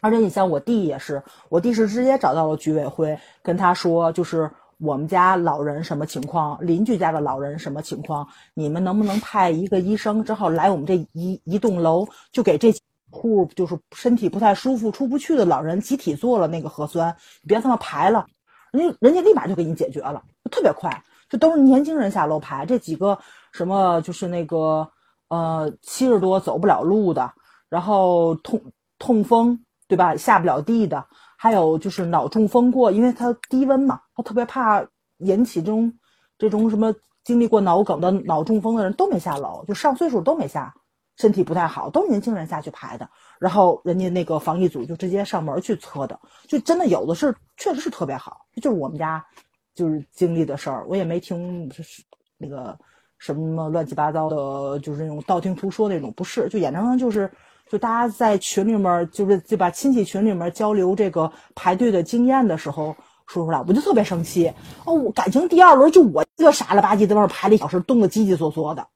[0.00, 4.50] 而且你像我弟也是，我弟是直接找到了居委会，跟他说，就是
[4.82, 12.74] 我们家老人什么情况，邻居家的老人什么情况，你们能不能派一个医生，之后来我们这一一栋楼，就给这
[13.10, 18.26] 户就是身体不太舒服、出不去的老人集体做了那个核酸，你别他妈排了，
[18.72, 23.18] 人家人家立马就给你解决了，特别快，就都是年轻人下楼排，这几个
[23.52, 24.90] 什么就是那个。
[25.28, 27.32] 呃，七十多走不了路的，
[27.70, 28.60] 然后痛
[28.98, 30.14] 痛风，对吧？
[30.14, 31.06] 下不了地的，
[31.42, 34.80] 还有就是脑中风过，因为他低温嘛，他特别怕
[35.18, 35.92] 引起这种
[36.38, 40.72] 这种什么经历过脑梗的脑中风的人都没下楼，就上岁数都没下，
[41.16, 43.10] 身体不太好，都是年轻人下去排的。
[43.40, 48.46] 然后人家那个防疫组就直接上门去测的，就真的有的是，确实是特别好。
[48.62, 49.26] 就是我们家
[49.74, 52.04] 就是经历的事儿，我也没听就是
[52.38, 52.78] 那个。
[53.18, 57.30] 什么乱七八糟的，就是那种道听途说那种，不是，就眼睁睁就是，
[57.72, 62.94] 就大家在群里面，就是就把亲戚群里面交流这个排队的经验的时候
[63.26, 64.52] 说出来，我就特别生气。
[64.84, 68.86] 哦，我感情第二轮就我一个傻了吧唧在那儿排了一小时，冻得叽叽嗦嗦的，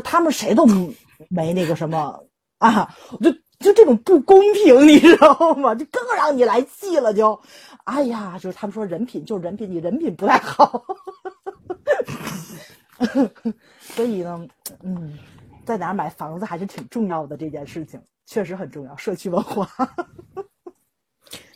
[0.00, 0.66] 他们谁都
[1.28, 2.24] 没那个什么
[2.58, 5.72] 啊，我就就这种不公平，你知道吗？
[5.76, 7.40] 就更让你来气了，就，
[7.84, 10.82] 哎呀，就是他们说人品就是人品，你人品不太好，
[13.78, 14.48] 所以呢，
[14.82, 15.16] 嗯，
[15.64, 19.68] 在哪儿买房子还是挺重要的，这件事情确实很重要，社区文化，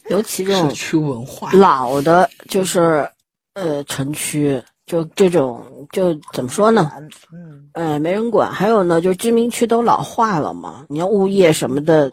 [0.08, 3.08] 尤其这种社区文化老的，就是
[3.54, 6.92] 呃城区，就这种就怎么说呢？
[7.32, 8.50] 嗯，哎，没人管。
[8.50, 12.10] 还有呢，就是居民区都老化了嘛，你要物业什么的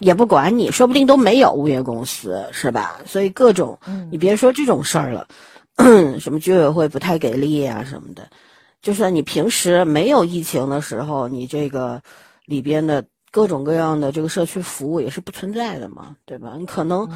[0.00, 3.00] 也不管你，说不定都没有物业公司，是吧？
[3.06, 5.26] 所以各种，嗯你别说这种事儿了，
[6.20, 8.28] 什么居委会不太给力啊什么的，
[8.82, 12.00] 就算你平时没有疫情的时候，你这个
[12.46, 16.54] 里边的各种各样的这个社区服务也是不存在的嘛，对吧？
[16.58, 17.08] 你可能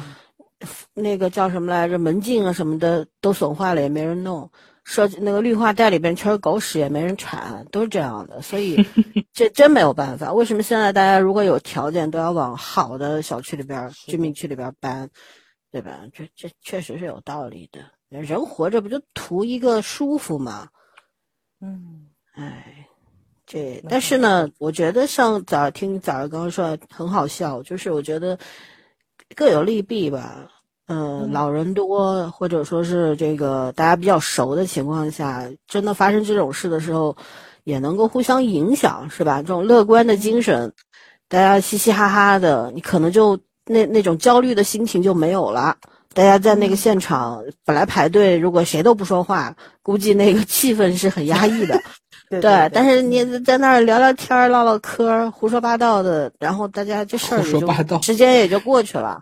[0.93, 4.49] 那个叫什么来着，门禁啊什么的都损坏了，也没人弄。
[4.85, 8.75] 设计那个绿化带里边全是狗屎，也没人铲，都是这样的，所以
[9.31, 10.33] 这真没有办法。
[10.33, 15.09] 为什么现在大家如果有条件都要往好的小区里边、居民区里边搬，
[15.71, 16.01] 对吧？
[16.11, 17.79] 这这确实是有道理的。
[18.09, 20.67] 人活着不就图一个舒服吗？
[21.61, 22.82] 嗯，哎，
[23.53, 28.39] 这但是呢，我觉得像早听早上刚刚说很好笑，就是我觉得
[29.35, 30.49] 各有利弊吧。
[30.87, 37.15] 嗯，老人多，或者说是这个大家比较熟的情况下，真的发生这种事的时候，
[37.63, 39.43] 也能够互相影响，是吧？
[39.43, 40.73] 这种乐观的精神，
[41.27, 45.77] 大家嘻嘻哈哈的，你可能就那那种焦虑的心情就没有了。
[46.15, 51.79] 大家在那个现场本来排队，如果谁都不说话，估计那个气氛是很压抑的。
[52.41, 59.19] 对对，但是你在那儿聊聊天儿、唠唠嗑儿、胡说八道的，然后大家这事儿胡说八道时间也就过去了，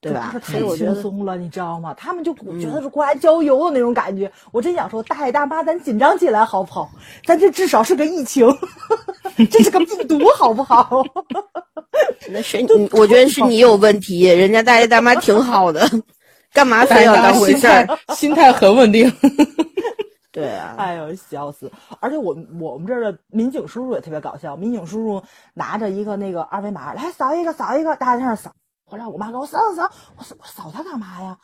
[0.00, 0.34] 对吧？
[0.42, 1.94] 太轻松了，你知道吗？
[1.94, 4.30] 他们就觉得是过来郊游的那种感觉。
[4.52, 6.90] 我真想说，大爷大妈，咱紧张起来好不好？
[7.24, 8.46] 咱这至少是个疫情，
[9.50, 11.04] 这是个病毒，好不好？
[12.30, 15.88] 那是你，我觉得是你有问题，人家大爷大妈挺好的，
[16.52, 17.86] 干嘛非要当回事儿？
[18.14, 19.10] 心态很稳定。
[20.32, 21.70] 对啊，哎呦，笑死！
[22.00, 25.22] 而且我我们这儿的民警叔叔也特别搞笑，民警叔叔
[25.54, 28.52] 拿着一个那个二维码来扫一个，扫一个，大家在那扫。
[28.84, 31.36] 后来我妈给：“我扫扫扫，我扫我扫它干嘛呀？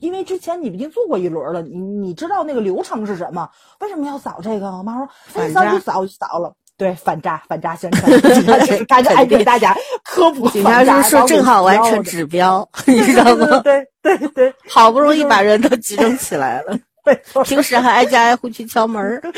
[0.00, 3.48] 因为之前你已经做过一轮了，你你知道那个流程是什么？
[3.78, 6.52] 为什么要扫这个？”我妈说：“哎，扫就扫就扫了。
[6.76, 13.60] ”对，反诈反诈宣传，警察就是赶紧爱给大家科普警察叔叔正好完成指标，你知道吗？
[13.62, 16.76] 对对对， 好不容易把人都集中起来了。
[17.44, 19.20] 平时还挨家挨户去敲门儿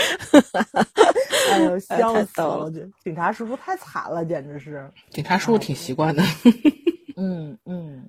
[1.53, 2.71] 哎呦，笑死了！
[3.03, 4.91] 警察叔叔太惨了，简直是。
[5.11, 6.23] 警察叔叔挺习惯的。
[7.17, 8.09] 嗯嗯，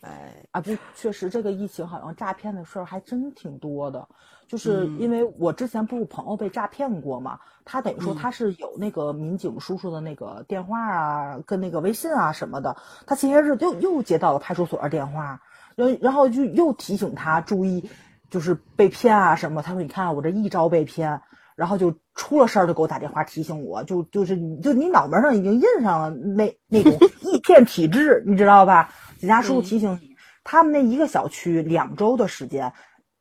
[0.00, 4.06] 哎啊，不，确实这个疫情好像诈骗的事儿还真挺多的。
[4.46, 12.74] 就是因为我之前不是朋友被诈骗过嘛，他等于说他是有那个民警叔叔的那个电话啊，跟那个微信啊什么的。
[13.06, 15.38] 他前些日又又接到了派出所的电话，
[15.76, 17.86] 然然后就又提醒他注意。
[18.30, 19.62] 就是被骗啊什么？
[19.62, 21.20] 他说：“你看我这一招被骗，
[21.56, 30.14] 然后就出了事儿，就给我打电话提醒我，就就是你就你脑门上已经印上了那那种 易骗体质，你知道吧？”警察叔叔提醒你，
[30.44, 32.72] 他们那一个小区两周的时间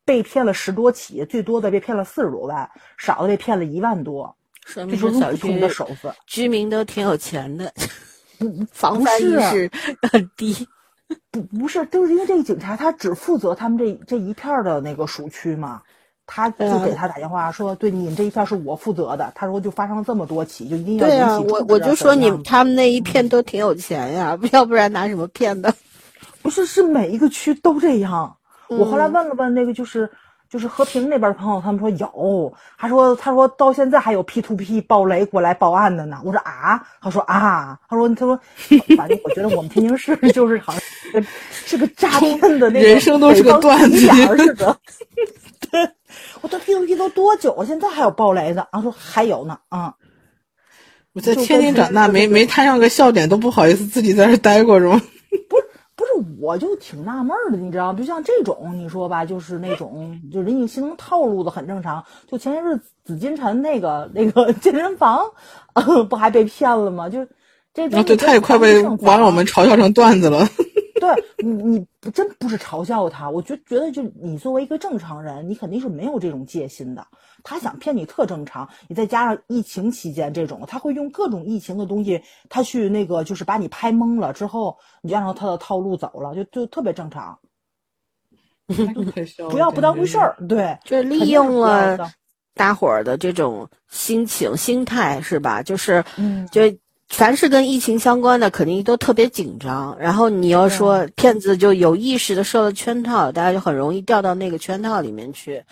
[0.06, 4.36] 被骗了十多起，最多的被骗了四十多万，少的被骗了一万多。
[4.66, 7.74] 说明这小区的手子，居民都挺有钱的，
[8.72, 9.72] 防范意识
[10.12, 10.68] 很低。
[11.32, 15.82] 不不是，就是因为这个警察他只负责他们这这一片的那个属区嘛，
[16.26, 19.32] 他就给他打电话说，对你们这一片是我负责的。
[19.36, 25.74] 他说就发生了这么多起，就一定要对啊，我我就说你他们那一片都挺有钱呀， 要不然拿什么骗的？
[26.42, 28.36] 不是，是每一个区都这样。
[28.68, 30.10] 我后来问了问那个就是。
[30.50, 36.20] 就是和平那边的朋友，他们说有，他说他说到现在还有 P to P 暴雷过来报案的呢。
[36.24, 38.40] 我说啊，他说啊，他说他说，
[38.98, 44.78] 反正我觉得我们天津市 就是好像是个诈骗的那个人生都是个段子似的。
[45.70, 45.90] 对，
[46.42, 47.66] 我说 P to P 都多久了？
[47.66, 48.68] 现在还有暴雷的？
[48.72, 49.94] 然后说还有呢，啊、嗯。
[51.14, 55.02] 我在天津长大，没没摊上个笑点都不好意思自己在这待过是吗？
[56.40, 57.94] 我就挺纳闷的，你知道？
[57.94, 62.04] 就像这种，你说吧，就是那种，就人家形成套路的，很正常。
[62.28, 65.32] 就前些日子紫禁城那个 那个健身房，
[65.74, 67.10] 呃、不还被骗了吗？
[67.10, 67.26] 就
[67.74, 70.48] 这种，对，他也快被网友们嘲笑成段子了。
[71.02, 77.06] 对你，你真不是嘲笑他，我就觉得，就你作为一个正常人，你肯定是没有这种戒心的。
[77.44, 87.38] 他想骗你特正常，你再加上疫情期间这种，他会用各种疫情的东西，他去那个就是把你拍懵了之后，你就按照他的套路走了，就就特别正常。
[89.50, 91.98] 不要不当回事儿，对，就是利用了
[92.54, 95.64] 大伙儿的这种心情、心态，是吧？
[95.64, 96.64] 就是，嗯，就
[97.10, 99.98] 凡是跟疫情相关的，肯定都特别紧张。
[99.98, 105.64] 然后你要说骗子就有意识的设了圈套，大家就很容易掉到那个圈套里面去。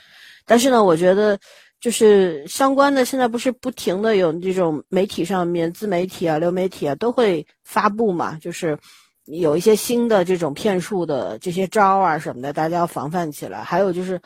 [0.45, 1.37] 但是呢，我觉得
[1.79, 8.77] 就是相关的，现在不是不停的有这种媒体上面、自媒体啊、流媒体啊都会发布嘛，就是
[9.25, 13.61] 有一些新的这种骗术的这些招啊什么的，大家要防范起来。
[13.61, 14.19] 还有就是。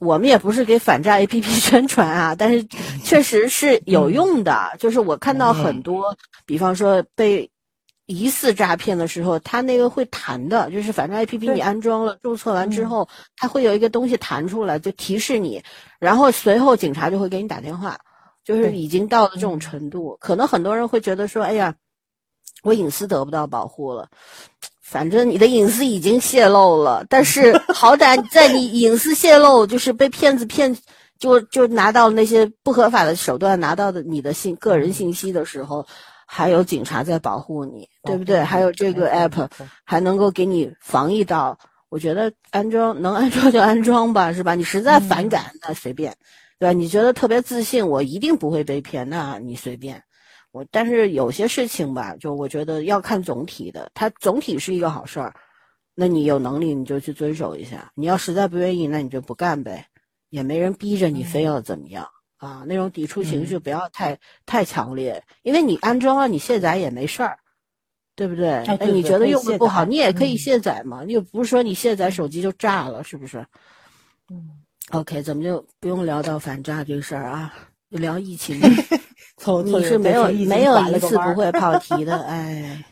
[0.00, 2.64] 我们也不是给反诈 APP 宣传啊，但是
[3.04, 4.74] 确实是有用的。
[4.78, 7.50] 就是我看到很多，比方说被
[8.06, 15.62] 疑似诈骗的时候，它那个会弹的，就是反诈 APP 你安装了、注册完之后，它会有一个东西弹出来，就提示你，
[15.98, 17.96] 然后随后警察就会给你打电话，
[18.42, 20.16] 就是已经到了这种程度。
[20.18, 21.74] 可能很多人会觉得说，哎呀，
[22.62, 24.08] 我隐私得不到保护了。
[24.90, 30.76] 反正你的隐私已经泄露了，但是 好歹在你隐私泄露，就是被骗子骗，
[31.16, 35.86] 就就拿到那些不合法的手段拿到的你的信个人信息的时候，
[36.26, 38.42] 还有警察在保护你，对不对？
[38.42, 39.48] 还有这个 app
[39.84, 41.56] 还能够给你防疫到，
[41.88, 44.56] 我觉得安装能安装就安装吧，是吧？
[44.56, 46.12] 你实在反感那随便，
[46.58, 46.72] 对吧？
[46.72, 50.02] 你觉得特别自信，我一定不会被骗，那你随便。
[50.52, 55.34] 我但是有些事情吧，就我觉得要看总体的，它总体是一个好事儿，
[55.94, 59.86] 那你有能力你就去遵守一下，你要实在不愿意，那你就不干呗，
[60.30, 62.06] 也没人逼着你非要怎么样
[62.38, 67.38] 啊，那种抵触情绪不要太太强烈，因为你安装了你卸载也没事儿，
[68.16, 68.50] 对不对？
[68.64, 73.46] 哎，你觉得用的不好，你也可以卸载嘛，你又不是说你卸载手机就炸了，是不是？
[74.30, 74.50] 嗯
[74.90, 78.60] ，OK，咱们就不用聊到反诈这个事儿啊，就聊疫情。
[79.64, 82.84] 你是没有没有一次不会跑题的， 哎，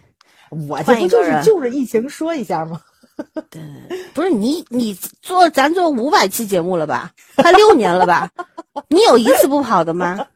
[0.69, 2.81] 我这不就是就着疫情说一下吗？
[3.51, 3.61] 对，
[4.15, 7.13] 不是你你做咱做五百期节目了吧？
[7.37, 8.31] 快六年了吧？
[8.89, 10.27] 你有一次不跑的吗？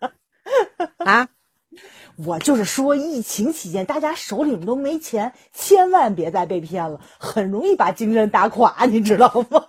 [0.99, 1.27] 啊？
[2.17, 9.63] 我就是说，疫情期间大家手里都没钱，千万别再被骗了，很容易把精神打垮，你知道吗？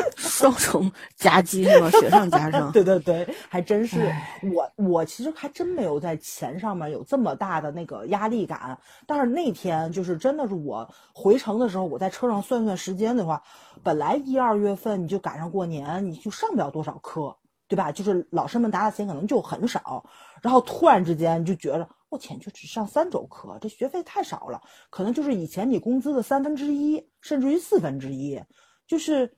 [0.16, 1.90] 双重夹击是吗？
[1.90, 2.70] 雪上加霜。
[2.72, 4.12] 对 对对，还真是。
[4.52, 8.78] 我我其实还真没有在钱上面有这么大的那个压力感。
[9.06, 13.42] 但是那天就是真的是我回程的时候，我在车上算算时间的话，
[13.82, 17.36] 本来一二月份你就赶上过年，你就上不了多少课，
[17.68, 17.90] 对吧？
[17.90, 20.04] 就是老师们拿的钱可能就很少。
[20.42, 28.42] 然后突然之间你就觉得，我天，就只上三周课，这学费太少了，可能就是以前你工资的三分之一，甚至于四分之一，
[28.86, 29.36] 就是。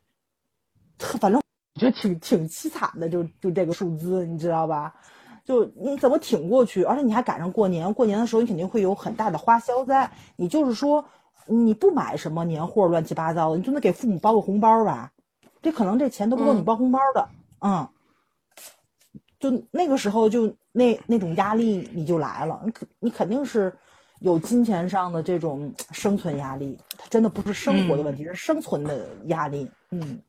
[0.98, 4.94] 反正我觉得挺挺凄惨的，就就这个数字，你知道吧？
[5.44, 6.82] 就你怎么挺过去？
[6.82, 10.10] 而且你还赶上过年，过年的时候你肯定会有很大的花销在。
[10.36, 11.02] 你就是说，
[11.46, 15.10] 你不买什么年货乱七八糟的，你就能给父母包个红包吧？
[15.62, 17.28] 这可能这钱都不够你包红包的。
[17.60, 17.88] 嗯，
[19.40, 23.74] 就那个时候就那那种压力你就来了，你肯你肯定是
[24.20, 29.70] 有金钱上的这种生存压力，它真的不是生活的问题，是生存的压力。
[29.92, 30.20] 嗯。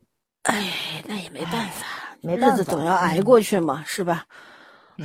[0.44, 1.86] 哎，那也没办法，
[2.22, 4.26] 没日子总要挨过去嘛，是吧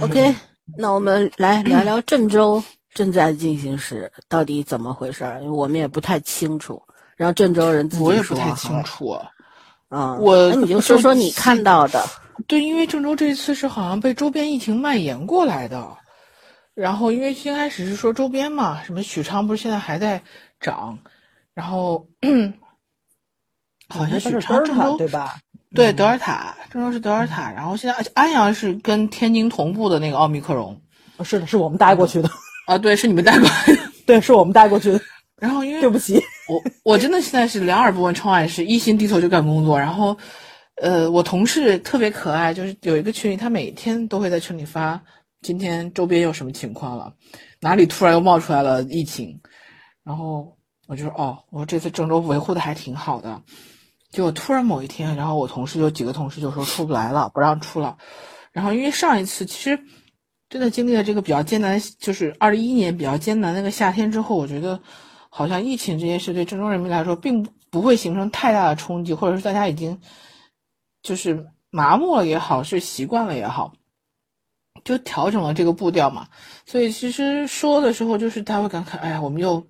[0.00, 0.34] ？OK，
[0.78, 2.62] 那我们来聊聊郑州
[2.94, 6.80] 正在进行时到底怎么回事儿，我们也不太清楚，
[7.16, 8.08] 让郑州人自己说。
[8.08, 9.10] 我也不太清楚
[9.88, 12.02] 啊，我那你就说说你看到的。
[12.46, 15.96] 对，因为郑州这次是好像被周边疫情蔓延过来的，
[16.74, 20.22] 然后因为先开始是说周边嘛，什么许昌不是现在还在
[20.60, 20.96] 涨，
[21.54, 22.06] 然后。
[23.88, 25.36] 好像许昌、郑州对吧？
[25.74, 27.50] 对，德尔塔，郑州是德尔塔。
[27.52, 30.76] 然后现在安阳是跟天津同步的那个奥密克戎。
[31.22, 32.30] 是的，是我们带过去的。
[32.66, 33.78] 啊，对，是你们带过来的。
[34.06, 35.00] 对，是我们带过去的。
[35.36, 39.78] 然后因为 对不起，我我真的现在是两耳不闻窗外事，一心低头就干工作。
[39.78, 40.16] 然后，
[40.80, 45.00] 呃，我同事特别可爱，就是有一个群里，他每天都会在群里发
[45.42, 47.12] 今天周边有什么情况了，
[47.60, 49.38] 哪里突然又冒出来了疫情。
[50.04, 50.56] 然后
[50.86, 53.40] 我就说，哦，我说这次郑州维护的还挺好的。
[54.14, 57.98] 就突然某一天，然后我同事有几个同事就说出不来了，不让出了。
[58.52, 59.76] 然后因为上一次其实
[60.48, 64.78] 真的经历了这个比较艰难，就是二一年比较艰难那个夏天之后，我觉得
[65.28, 70.00] 好像疫情这件事对郑州人民来说并不会形成太大的冲击，或者是大家已经
[71.02, 73.72] 就是麻木了也好，是习惯了也好，
[74.84, 76.28] 就调整了这个步调嘛。
[76.64, 79.66] 所以其实说的时候，就是他会感慨：哎呀，我们又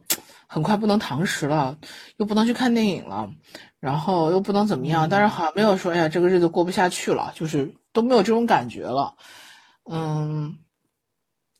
[0.46, 1.78] 很快不能堂食了，
[2.18, 3.30] 又不能去看电影了。
[3.84, 9.14] 然后又不能怎么样，但是好像没有说，哎呀，这个日子过不下去了，就是都没有这种感觉了，
[9.90, 10.56] 嗯，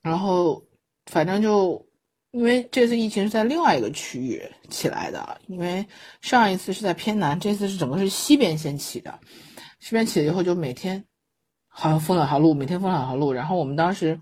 [0.01, 0.65] 然后
[1.05, 1.87] 反正就
[2.31, 5.87] 因为这次疫情是在另外一个区域起来的，因为
[6.23, 9.19] 上一次是在偏南，这次是整个是西边先起的，
[9.81, 11.05] 西边起了以后就每天
[11.69, 14.19] 好像封两条路，每天封两条路，然后我们当时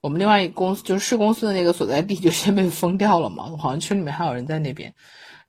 [0.00, 4.94] 我们另外一个公司就是市公司的那个所在地就先被封掉了嘛，好像群里面还有人在那边，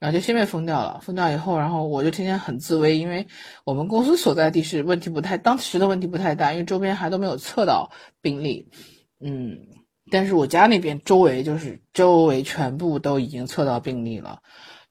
[0.03, 0.99] 然后就先被封掉了。
[1.01, 3.25] 封掉以后，然后我就天天很自危，因为
[3.63, 7.89] 我们公司所在地是问题不太，当时的问题不太大，因为周边还都没有测到
[8.21, 8.67] 病例，
[9.21, 9.57] 嗯，
[10.11, 14.39] 但是我家那边周围就是周围全部都已经测到病例了，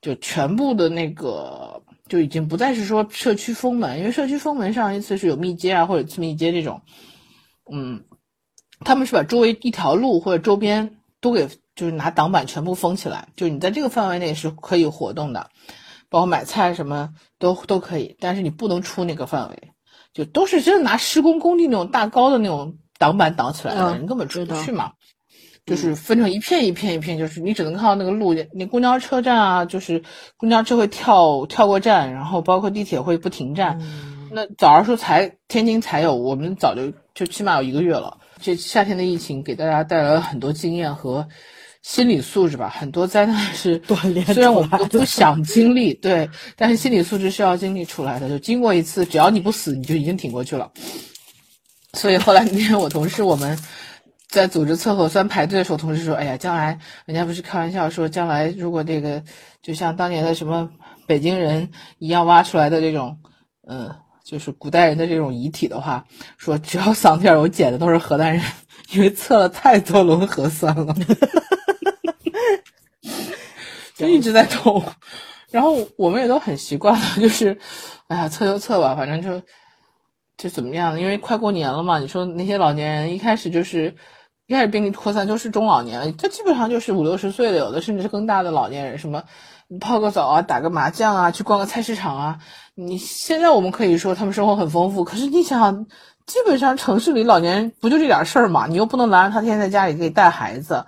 [0.00, 6.80] 就全部的那个就已经不再是说社区封门，因为社区封门上一次是有密接啊或者次密接这种，
[7.70, 8.04] 嗯。
[8.84, 15.50] 他们是把周围一条路或者周边都给，就是拿挡板全部封起来，就是你在这个范围内是可以活动的，
[16.08, 19.72] 包括买菜什么都都可以，但是你不能出那个范围，
[20.12, 24.92] 就都是真的拿施工工地那种大高的那种挡板挡起来的，人根本出不去嘛。
[25.64, 30.02] 就是分成一片一片一片，就是你只能看到那个路，那公交车站啊，就是
[30.36, 33.80] 公交车会跳跳过站，然后包括地铁会不停站。
[34.32, 38.18] 那早上说才天津才有，我们早就就起码有一个月了。
[38.40, 41.28] 这夏天的疫情给大家带来了很多经验和
[41.82, 44.24] 心理素质吧，很多灾难是 锻炼。
[44.26, 48.28] 虽然我们都不想经历，对，但是心理素质是要经历出来的。
[48.28, 50.70] 就经过一次，只要你不死，你就已经挺过去了。
[51.94, 53.58] 所以后来那天我同事我们
[54.28, 59.22] 在组织测核酸排队的时候，同事说：“哎呀，将来人家不是开玩笑说，将来如果这个
[59.60, 60.70] 就像当年的什么
[61.06, 63.18] 北京人一样挖出来的这种，
[63.68, 66.06] 嗯。”就是古代人的这种遗体的话，
[66.38, 68.40] 说只要嗓子眼有茧的都是河南人，
[68.92, 70.94] 因为测了太多轮核酸了，
[73.96, 74.82] 就一直在痛。
[75.50, 77.58] 然后我们也都很习惯了，就是，
[78.08, 79.42] 哎呀，测就测吧，反正就
[80.38, 80.98] 就怎么样？
[80.98, 83.94] 因为快过年了嘛，你说那些老年人一开始就是
[84.46, 89.24] 一开始病例扩散就是中老年，他基本上就是五六十岁的，有的甚至是更大的老年人，什么
[89.78, 92.38] 泡个澡啊，打个麻将啊，去逛个菜市场啊。
[92.74, 95.84] 你现在我们可以说他们生活很丰富，可是你想，
[96.24, 98.66] 基本上城市里老年人不就这点事儿嘛？
[98.66, 100.86] 你又不能拦着他天天在家里给带孩子，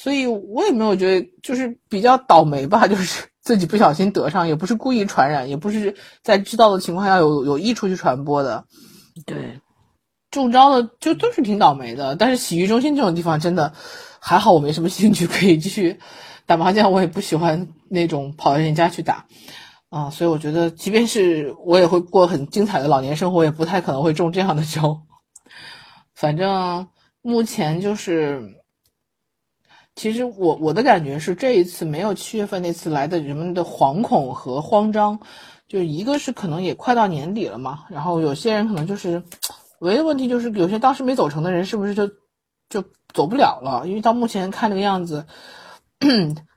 [0.00, 5.92] 所以我也没有觉得就是比较倒霉吧，就是 自己不小心得上，也不是故意传染，也不是
[6.22, 8.64] 在知道的情况下有有意出去传播的，
[9.26, 9.60] 对，
[10.30, 12.14] 中招的就都是挺倒霉的。
[12.14, 13.72] 但是洗浴中心这种地方真的
[14.20, 15.98] 还好，我没什么兴趣可以继续
[16.46, 19.26] 打麻将，我也不喜欢那种跑到人家去打。
[19.90, 25.02] 啊，所以我觉得，即便是我也会过很精彩的老年生活，也不太可能会中这样的招。
[26.14, 26.86] 反正
[27.20, 28.42] 目前就是，
[29.98, 35.18] 其实我我的感觉是，这一次没有七月份那次来的人们的惶恐和慌张，
[35.66, 39.22] 就一个是可能也快到年底了嘛，然后有些人可能就是，
[39.80, 42.06] 唯一的问题就是有些当时没走成的人，是不是就
[42.70, 42.82] 就
[43.12, 43.82] 走不了了？
[43.88, 45.26] 因为到目前看这个样子。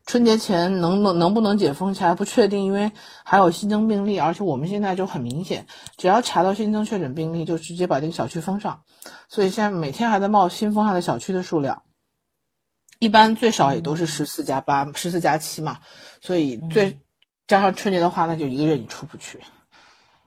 [0.05, 2.91] 春节前能能能不能解封，还不确定，因为
[3.23, 5.65] 还有新增病例，而且我们现在就很明显，
[5.97, 8.81] 只要查到新增确诊病例，就直接把这个小区封上。
[9.29, 11.83] 所以现在每天还在冒新封上的小区的数量，
[13.01, 15.79] 一般最少也都是十四加八、十四加七嘛。
[16.21, 16.99] 所以最
[17.47, 19.39] 加上春节的话，那就一个月你出不去。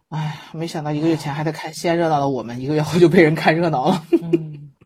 [0.08, 4.02] 哎，没想到一个月前还在看西安热闹的我们，一个月后就被人看热闹了。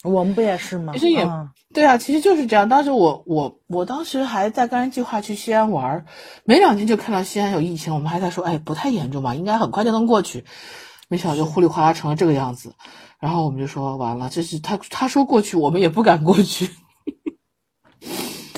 [0.04, 0.92] 我们不也是吗？
[1.00, 1.26] 其实也
[1.74, 2.68] 对啊，其实就是这样。
[2.68, 6.04] 当时我我我当时还在跟人计划去西安玩，
[6.44, 10.44] 没两天就看到西安有疫情，我们还在说，哎，不太严重吧，应该很快就能过去。
[11.08, 12.74] 没想到就糊里哗啦成了这个样子，
[13.18, 16.70] 然后我们就说完了，这是他他说过去，我们也不敢过去。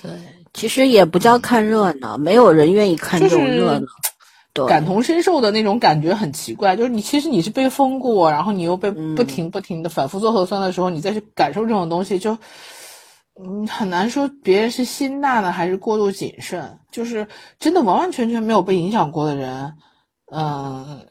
[0.02, 0.10] 对，
[0.54, 3.86] 其实也不叫看热闹，没有人愿意看这种热闹。
[4.66, 12.36] 感同身受的那种感觉很奇怪，就是你其实你是被封过，然后你又被不停不停的反复做核酸的时候，你再去感受这种东西，就
[13.40, 17.26] 嗯很难说别人是心大呢还是过度谨慎，就是
[17.60, 19.72] 真的完完全全没有被影响过的人，
[20.32, 21.06] 嗯，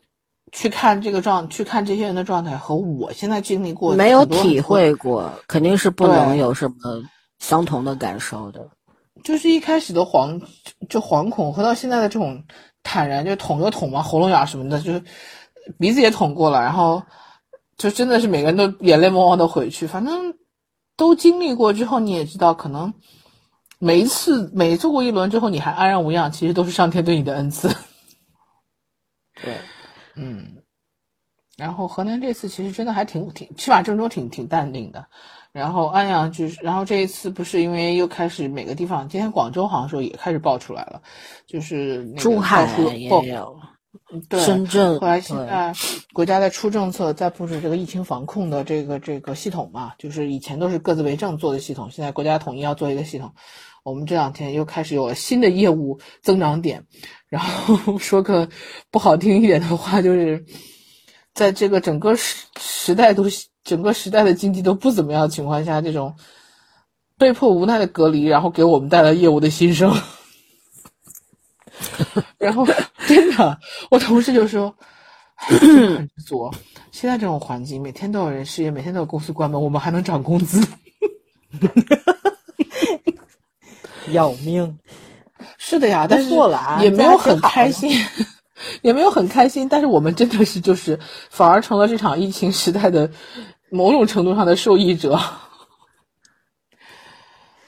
[0.51, 6.75] 去看这个状，去看这些人的状态和我现在经历过没有体会过，肯定是不能有什么
[7.40, 8.70] 相同的感受的，
[9.24, 10.42] 就是一开始的惶
[10.88, 12.44] 就惶恐和到现在的这种。
[12.82, 15.04] 坦然就捅就捅嘛，喉咙眼什么的，就是
[15.78, 17.04] 鼻子也捅过了，然后
[17.78, 19.86] 就真的是每个人都眼泪汪汪的回去。
[19.86, 20.34] 反正
[20.96, 22.92] 都经历过之后，你也知道，可能
[23.80, 27.68] 每一次每做过一轮之后，你还安然无恙，其实都是上天对你的恩赐。
[29.44, 29.58] 对，
[30.16, 30.64] 嗯。
[31.58, 35.06] 然后河南这次其实真的还挺挺，起码郑州挺挺淡定的。
[35.52, 41.02] 然后安阳就是，然后这一次不是因为又开始每个地方，今天广州好像说也开始爆出来了，
[41.47, 43.58] 就是珠海也有，
[44.30, 45.00] 对，深圳。
[45.00, 45.74] 后来现在
[46.14, 53.34] 国家在出政策，在布置这个疫情防控的这个这个系统嘛，就是以前都是各自为政做的系统，现在国家统一要做一个系统。
[53.84, 56.86] 我们这两天又开始有了新的业务增长点，
[57.28, 58.47] 然后 说个
[58.91, 60.45] 不好听一点的话，就是
[61.34, 63.26] 在这个整个时时代都。
[63.64, 66.16] 整个时代的经济都不怎么样的情况下，这种
[67.18, 69.93] 被迫无奈的隔离，然后给我们带来业务的新生。
[72.38, 72.66] 然后
[73.07, 74.74] 真的，我同事就说，
[75.36, 76.53] 很执着。
[76.91, 80.66] 现在这种环境，每天都有人失业，每天都有公司关门，我们还能涨工资？
[84.12, 84.78] 要命！
[85.57, 86.30] 是的呀，但是
[86.82, 87.91] 也没有很开心，
[88.82, 89.68] 也没有很开心。
[89.70, 90.99] 但是我们真的是就是
[91.30, 93.10] 反而成了这场疫情时代的
[93.70, 95.20] 某种程度上的受益者。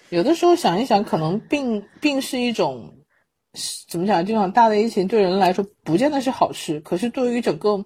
[0.10, 2.94] 有的时候想一想，可能病病是一种
[3.88, 4.26] 怎么讲？
[4.26, 7.86] 这场大的疫情对人来说不见得是好事，可是对于整个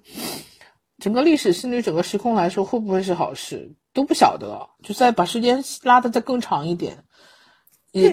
[0.97, 4.67] 整个历史甚至整个时空来说，会不会是好事都不晓得。
[4.81, 7.04] 就再把时间拉得再更长一点，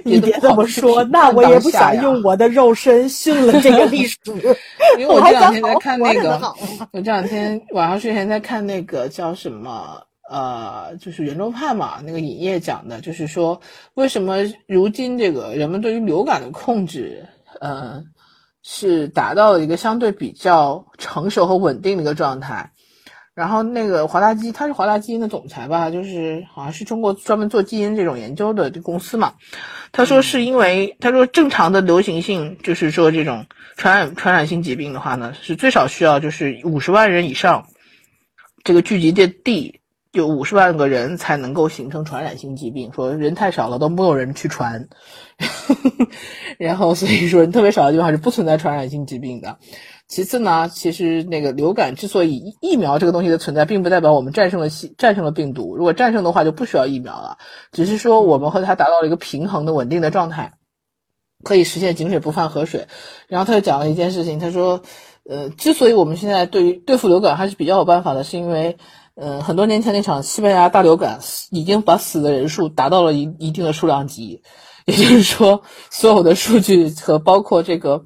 [0.04, 4.16] 你 别这么说，那我也不想用我的肉身殉了这个历史。
[4.96, 6.40] 因为我这两天在看那个
[6.92, 13.60] 我这两天晚上睡前在看那个叫什么呃，就是圆桌派嘛，那个影业讲的，就是说
[13.94, 17.26] 为什么如今这个人们对于流感的控制，
[17.60, 18.02] 呃，
[18.62, 22.70] 是达到了一个相对比较成熟和稳定的一个状态。
[23.34, 29.32] 然后那个华大基，他是华大基因的总裁吧，就是好像是中国专门做基因这种研究的公司嘛。
[29.90, 37.66] 他说是因为他说正常的流行性，就是说这种传染传染性疾病的话呢，是最少需要就是五十万人以上，
[38.64, 39.80] 这个聚集的地
[40.12, 42.92] 有五十万个人才能够形成传染性疾病。
[42.92, 44.86] 说人太少了都没有人去传，
[46.58, 49.58] 然后所以说人特别少的地方是不存在传染性疾病的。
[50.12, 55.74] 其次呢，其实那个流感之所以疫苗这个东西的存在，并不代表我们战胜了西战胜了病毒。
[55.74, 57.38] 如果战胜的话，就不需要疫苗了，
[57.72, 60.52] 只是说我们和它达到了一个平衡的稳定的状态，
[61.42, 62.88] 可以实现井水不犯河水。
[63.26, 64.82] 然后他就讲了一件事情，他说，
[65.26, 68.76] 呃，之所以我们现在对于对付流感还是比较有办法的，是因为，
[69.14, 74.42] 呃，很多年前那场西班牙大流感已经把死的人数达到了一一定的数量级，
[74.84, 78.04] 也就是说，所有的数据和包括这个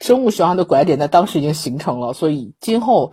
[0.00, 3.12] 生物学上的拐点在当时已经形成了，所以今后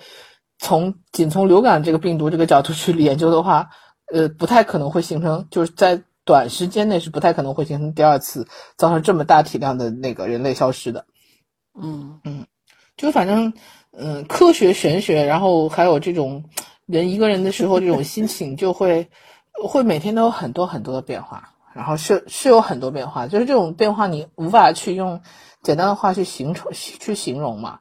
[0.59, 3.69] 从仅从流感这个病毒这个角度去研究的话，
[4.13, 11.05] 呃，不太可能会形成，就是在短时间内是不太可能会形成第二次造成这么大体量的那个人类消失的。
[11.79, 12.45] 嗯嗯
[12.97, 13.53] 就反正，
[13.91, 16.45] 嗯，科学玄学，然后还有这种
[16.85, 19.09] 人一个人的时候，这种心情就会
[19.63, 25.21] 会每天都有很多很多的变化，然后是是有很多变化，就是这种变化你无法去用
[25.65, 27.79] 简单的话去形容去形容嘛。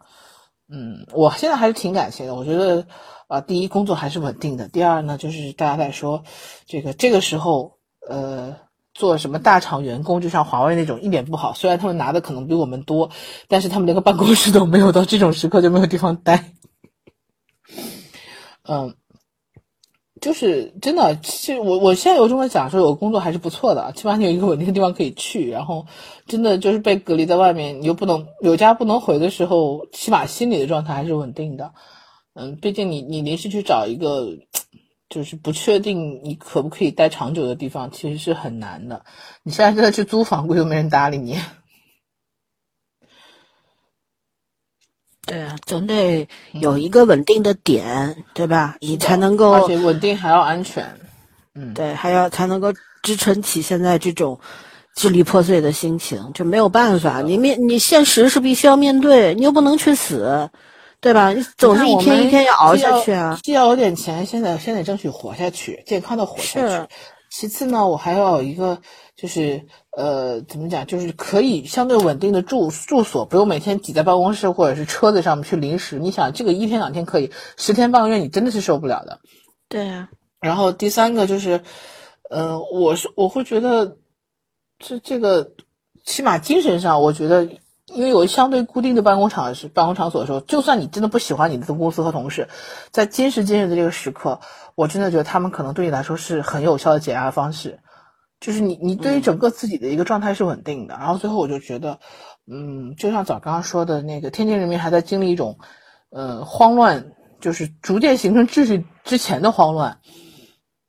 [0.69, 2.87] 嗯，我现在还是挺感谢的，我觉得，
[3.29, 6.25] 呃，第一工作还是稳定的，第二呢，就是大家在说
[6.67, 7.79] 这个这个时候，
[8.09, 8.57] 呃。
[8.97, 11.53] 做什么大厂员工，就像华为那种，一点不好。
[11.53, 13.11] 虽然他们拿的可能比我们多，
[13.49, 16.53] 但是他们连个办公室都没有，到这种时刻就没有地方待。
[18.63, 18.95] 嗯，
[20.25, 25.51] 就是真的，其实我我现在有这么讲说，我工作还是不错的，起码你有一个稳定的地方可以去。
[25.51, 25.85] 然后，
[26.27, 31.73] 真的就是被隔离在外面，你又不能有家不能回的时候，起码心理的状态还是稳定的。
[32.33, 34.31] 嗯，毕竟你你临时去找一个。
[35.11, 39.05] 就是不确定你可不可以待长久的地方，其实是很难的。
[39.45, 41.39] 你现在真的去租房，估计都没人搭理你。
[45.27, 48.77] 对啊，总得有一个稳定的点，对吧？
[48.81, 50.85] 你才能够而且稳定还要安全。
[51.55, 52.73] 嗯，对，还要才能够
[53.03, 54.39] 支撑起现在这种
[54.95, 57.23] 支离破碎的心情，就没有办法。
[57.23, 60.51] 你面你现实是必须要面对，你又不能去死，
[61.01, 61.33] 对吧？
[61.33, 63.39] 你总是一天一天要熬下去啊。
[63.43, 66.87] 既要有点钱，现在先得争取活下去，健康的活下去。
[67.31, 68.79] 其次呢，我还要有一个，
[69.17, 69.65] 就是
[69.97, 75.99] 呃，怎么讲，就是可以相对稳定的住住所，不用每天挤在办公室或者是车子上面去临时。
[75.99, 79.21] 你想，这个一天两天可以，十天半个月你真的是受不了的。
[79.69, 80.09] 对啊，
[80.41, 81.63] 然后第三个就是，
[82.29, 83.97] 呃，我是我会觉得，
[84.79, 85.53] 这这个
[86.05, 87.45] 起码精神上，我觉得，
[87.87, 92.49] 因为有相对固定的办公场是办公场所的时候，就算你真的不喜欢你的公司和同事，
[92.91, 94.41] 在今时今日的这个时刻，
[94.75, 97.79] 我真的觉得他们可能对你来说是很有效的解压方式，
[98.45, 100.95] 就是你你对于整个自己的一个状态是稳定的。
[100.99, 101.99] 然后最后我就觉得，
[102.47, 105.59] 嗯，就像早刚刚说的那个，天津人民还在经历一种，
[106.11, 109.99] 呃，慌乱，就是逐渐形成秩序之前的慌乱。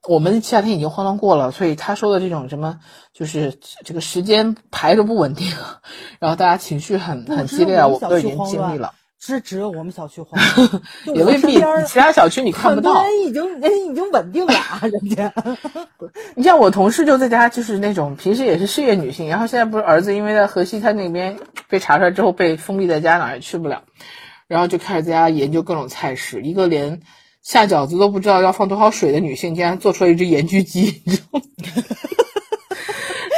[0.06, 2.80] 我们夏天已经慌乱过了，所以他说的这种什么，
[3.14, 5.49] 就是这个时间排着不稳定，
[6.20, 8.93] 然后大家情绪很很激烈啊，我们都已经经历了，
[9.26, 11.54] 是只有我们小区慌乱， 就我也未必
[11.88, 13.04] 其他小区你看不到。
[13.04, 15.34] 人已经人已经稳定了啊，人家。
[16.36, 23.84] 你像我同事就在家，就是那种平时也是事业女性，然后现在不是儿子因为在河西他那边被查出来之后被封闭在家，哪儿也去不了，
[24.48, 27.02] 然后就开始在家研究各种菜式，一个连
[27.42, 31.46] 下饺子都不知道要放多少水的女性，竟然做出了一只盐焗鸡， 你知道吗？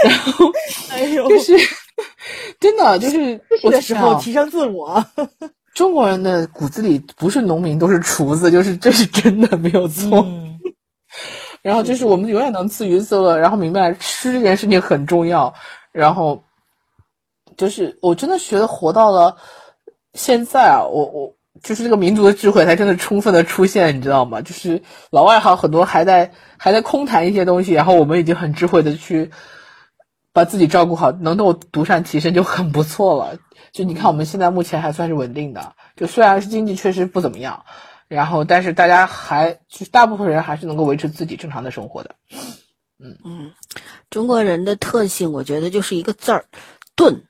[0.03, 0.45] 然后，
[0.91, 1.57] 哎呦，就是
[2.59, 5.03] 真的就是我的时候提升自我。
[5.77, 10.21] 中国人的骨子里不是农民都是厨子， 就是这是真的没有错。
[10.21, 10.57] 嗯
[11.61, 15.53] 然后就是我们永远能自娱自乐，然后明白吃这件事情很重要，
[15.91, 16.41] 然后
[17.57, 19.35] 就是我真的觉得活到了
[20.13, 24.41] 现在啊，我我就是这个民族的智慧才真的充分的出现，你知道吗？
[24.41, 29.29] 就是老外还有很多还在还在空谈一些东西，然后我们已经很智慧的去
[30.37, 33.39] 把自己照顾好，能够独善其身就很不错了。
[33.73, 37.65] 就你看我们现在目前还算是稳定的，就虽然是经济确实不怎么样。
[38.07, 42.11] 然后，但是大家还就是大部分人还是能够维持自己正常的生活的。
[42.99, 43.51] 嗯嗯，
[44.11, 46.45] 中国人的特性，我觉得就是一个字儿
[46.95, 47.23] “钝”。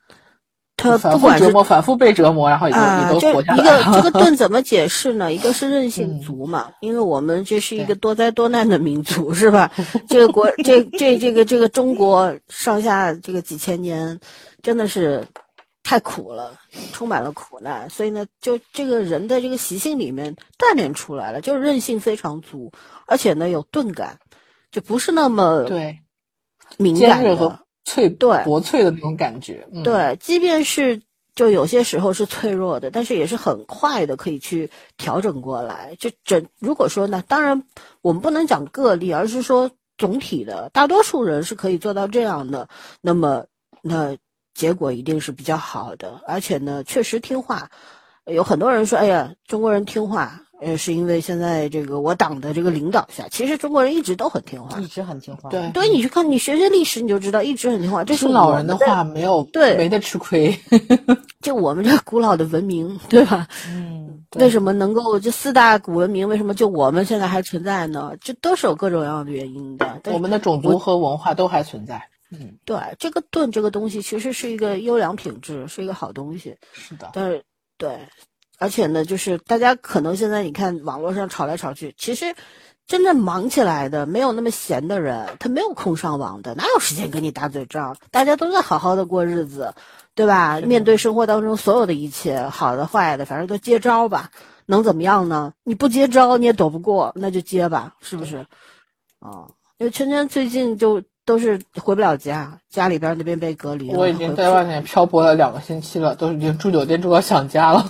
[0.77, 5.33] 他不管折磨，反复被折磨，然后也都、啊、也都活下来了一个这个“盾”怎么解释呢？
[5.33, 9.69] 一个是韧性足嘛，因为我们这是一个多灾多难的民族，是吧？
[10.07, 14.17] 这个国，这这这个这个中国上下这个几千年，
[14.61, 15.27] 真的是。
[15.89, 16.51] 太苦了，
[16.91, 22.69] 充满了苦难，所以呢，就这个人的这个习性里面锻炼出来了，就是韧性非常足，
[23.05, 24.19] 而且呢有钝感，
[24.69, 25.97] 就不是那么对
[26.75, 27.57] 敏感和
[27.87, 29.67] 脆对薄脆的那种感觉。
[29.71, 31.01] 嗯、对，即便是
[31.33, 35.95] 就有些时候是脆弱的，但是也是很快的可以去调整过来。
[35.97, 37.63] 就整如果说呢，当然
[38.01, 42.67] 我们不能讲个例，而是说总体的大多数人是可以做到这样的。
[43.01, 43.45] 那么
[43.81, 44.17] 那。
[44.57, 47.69] 结果一定是比较好的，而且呢，确实听话。
[48.25, 58.03] 有很多人说：“哎呀，中国人听话，呃，是因为现在这个我党的这个领导下，其实中国人一直都很听话，一直很听话。”对，对你去看，你学学历史，你就知道一直很听话。
[58.03, 60.57] 这是老人的话，没有对，没得吃亏。
[61.41, 63.47] 就我们这古老的文明，对吧？
[63.67, 68.13] 嗯，为什么能够这四大古文明，为什么就我们现在还存在呢？
[68.19, 70.01] 这都是有各种各样的原因的。
[70.11, 72.01] 我们的种族和文化都还存在。
[72.31, 76.53] 嗯，对，这个盾这个东西其实是一个优良品质，是一个好东西。
[76.73, 77.41] 是的，但是
[77.77, 77.97] 对，
[78.57, 82.35] 而且呢，就是大家可能现在你看网络上吵来吵去，其实
[82.87, 87.95] 真正忙起来的、没有那么闲的人，他没有空上网的，哪有时间跟你打嘴仗？
[88.11, 89.73] 大家都在好好的过日子，
[90.15, 90.59] 对吧？
[90.61, 94.29] 面对生活当中所有的一切，好的坏的，反正都接招吧。
[94.65, 95.53] 能怎么样呢？
[95.63, 98.37] 你不接招你也躲不过，那就接吧，是不是？
[99.19, 99.47] 啊，
[99.77, 101.01] 因为圈圈最近就。
[101.27, 103.99] 都是回不了家，家里边那边被隔离了。
[103.99, 107.85] 我已经在外面漂泊了两个星期了，都已经住酒店住到想家了。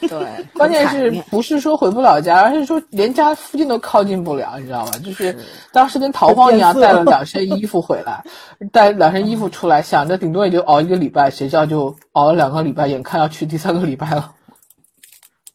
[0.00, 4.92] 对， 关键是不是说回不了家，而是说连家附近都靠近不了，你知道吗？
[5.04, 5.36] 就是
[5.72, 8.24] 当时跟逃荒一样，带了两身衣服回来，
[8.72, 14.32] 带两身衣服出来，想着顶多也就熬一个礼拜，谁知道就熬了两个礼拜，眼看要去第三个礼拜了。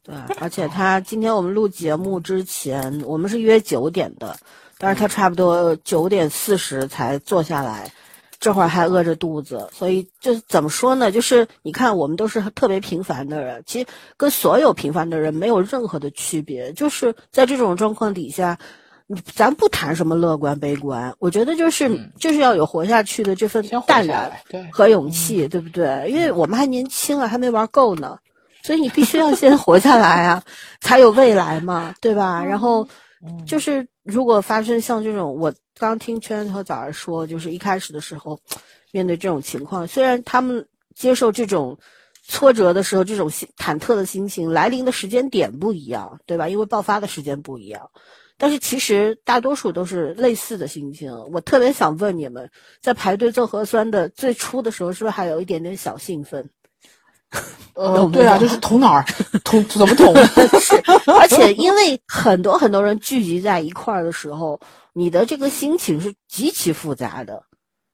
[0.04, 4.36] 对，而且他今天我们录节目之前，我们是约九点的。
[4.80, 7.92] 但是他差不多九点四十才坐下来，
[8.40, 11.12] 这会儿还饿着肚子，所以就怎么说呢？
[11.12, 16.72] 就是你看，我们都是特别平凡的人，其实跟所有平凡的人没有任何的区别。
[16.74, 18.58] 就是在这种状况底下，
[19.34, 24.32] 咱不谈什么乐观悲观，我觉得就是就是要有活下去的这份淡然
[24.72, 26.08] 和勇气，对不对？
[26.10, 28.18] 因为我们还年轻啊，还没玩够呢，
[28.64, 30.44] 所以你必须要先活下来啊，
[30.82, 32.44] 才有未来嘛，对吧？
[32.44, 32.88] 然后
[33.46, 33.88] 就是。
[34.08, 38.40] 如果发生像这种，我刚听圈和早儿说，就是一开始的时候，
[38.92, 41.78] 面对这种情况，虽然他们接受这种
[42.24, 46.50] 挫折的时候，这种心忐忑的心情来临的时间点不一样，对吧？
[46.50, 47.90] 因为爆发的时间不一样，
[48.38, 51.12] 但是其实大多数都是类似的心情。
[51.32, 52.50] 我特别想问你们，
[52.82, 56.50] 在排队做核酸的最初的时候，是不是还有一点点小兴奋？
[57.76, 59.06] 呃，对啊，就是捅哪儿，
[59.44, 60.14] 捅怎么捅？
[60.60, 60.76] 是，
[61.12, 64.60] 而且因为很多很多人聚集在一块儿的时候，
[64.94, 67.44] 你的这个心情是极其复杂的，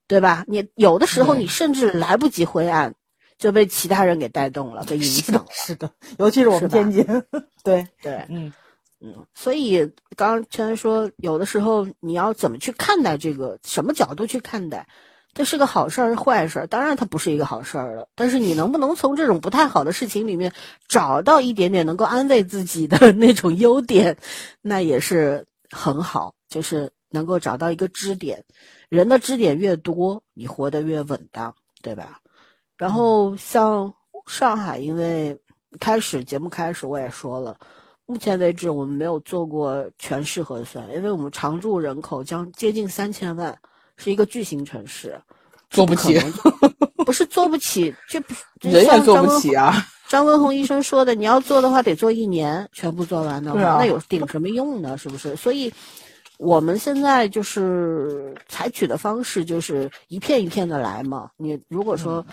[0.07, 0.45] 对吧？
[0.47, 2.93] 你有的时候你甚至来不及灰暗，
[3.37, 5.45] 就被其他人给带动了，被影响了。
[5.51, 7.05] 是的，尤其是我们天津，
[7.63, 8.53] 对对，嗯
[9.01, 9.13] 嗯。
[9.33, 9.79] 所以
[10.15, 14.87] 刚刚圈说，有的时候你要怎么去看待这个，什么角度去看待？
[15.33, 16.67] 这是个好事儿是坏事儿？
[16.67, 18.07] 当然，它不是一个好事儿了。
[18.15, 20.51] 但是，你能不能从这种不太好的事情里面
[20.87, 24.15] 找到一点点能够安慰自己的 那种优点，
[24.61, 26.33] 那也是很好。
[26.47, 28.43] 就是能够找到一个支点，
[28.89, 32.19] 人的支点越多，你活得越稳当，对吧？
[32.77, 33.91] 然后，像
[34.27, 35.35] 上海，因为
[35.79, 37.57] 开始节目开始我也说了，
[38.05, 43.57] 目前为止我们没有做过全市核酸，因为我们常住人口将接近三千万。
[43.97, 45.19] 是一个巨型城市，
[45.69, 46.19] 做不起，
[47.05, 48.21] 不是做不起，这
[48.61, 49.85] 人也做不起啊。
[50.09, 54.95] 张文宏医生说的，你要做的话得做一年，全部做完的话，那有顶什么用呢？
[54.97, 55.35] 是不是？
[55.35, 55.73] 所以，
[56.37, 61.29] 我们现在就是采取的方式就是一片一片的来嘛。
[61.37, 62.23] 你如果说，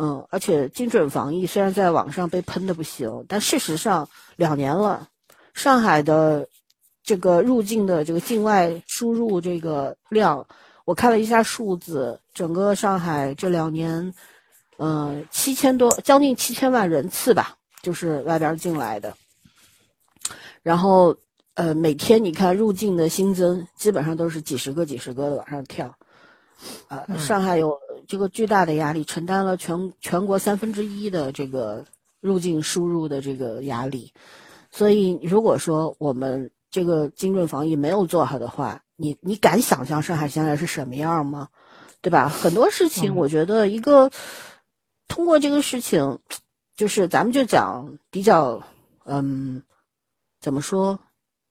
[0.00, 5.06] 嗯，而且精准防疫虽然在网上被喷的不行，但事实上两年了，
[5.52, 6.48] 上海的
[7.02, 10.46] 这个入境的这个境外输入这个量，
[10.88, 14.14] 我看了一下数字，整个上海这两年，
[14.78, 19.14] 嗯，七千多，将近七千万人次吧，就是外边进来的，
[20.62, 21.14] 然后。
[21.58, 25.92] 呃，每天你看入境的新增，基本上都是几十个、几十个的往上跳，
[26.86, 27.76] 啊，上海有
[28.06, 31.84] 这个巨大的压力，承担了全全国三分之一的这个
[32.20, 34.12] 入境输入的这个压力，
[34.70, 41.48] 所以如果说我们这个精准防疫没有做好的话，你你敢想象上海现在是什么样吗？
[42.00, 42.28] 对吧？
[42.28, 44.10] 很多事情，我觉得一个
[45.08, 46.20] 通过这个事情，
[46.76, 48.62] 就是咱们就讲比较，
[49.04, 49.62] 嗯，
[50.40, 51.00] 怎么说？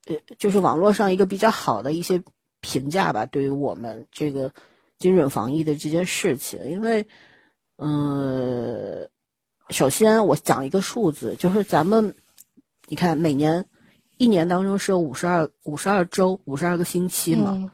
[0.05, 2.23] 呃，就是网络上一个比较好的一些
[2.61, 4.53] 评价吧，对于我们这个
[4.97, 7.07] 精准防疫的这件事情，因为，
[7.75, 9.09] 嗯，
[9.69, 12.15] 首先我讲一个数字，就是咱们，
[12.87, 13.65] 你看每年
[14.17, 17.71] 一年当中是有五十二五十二周五十二个星期嘛，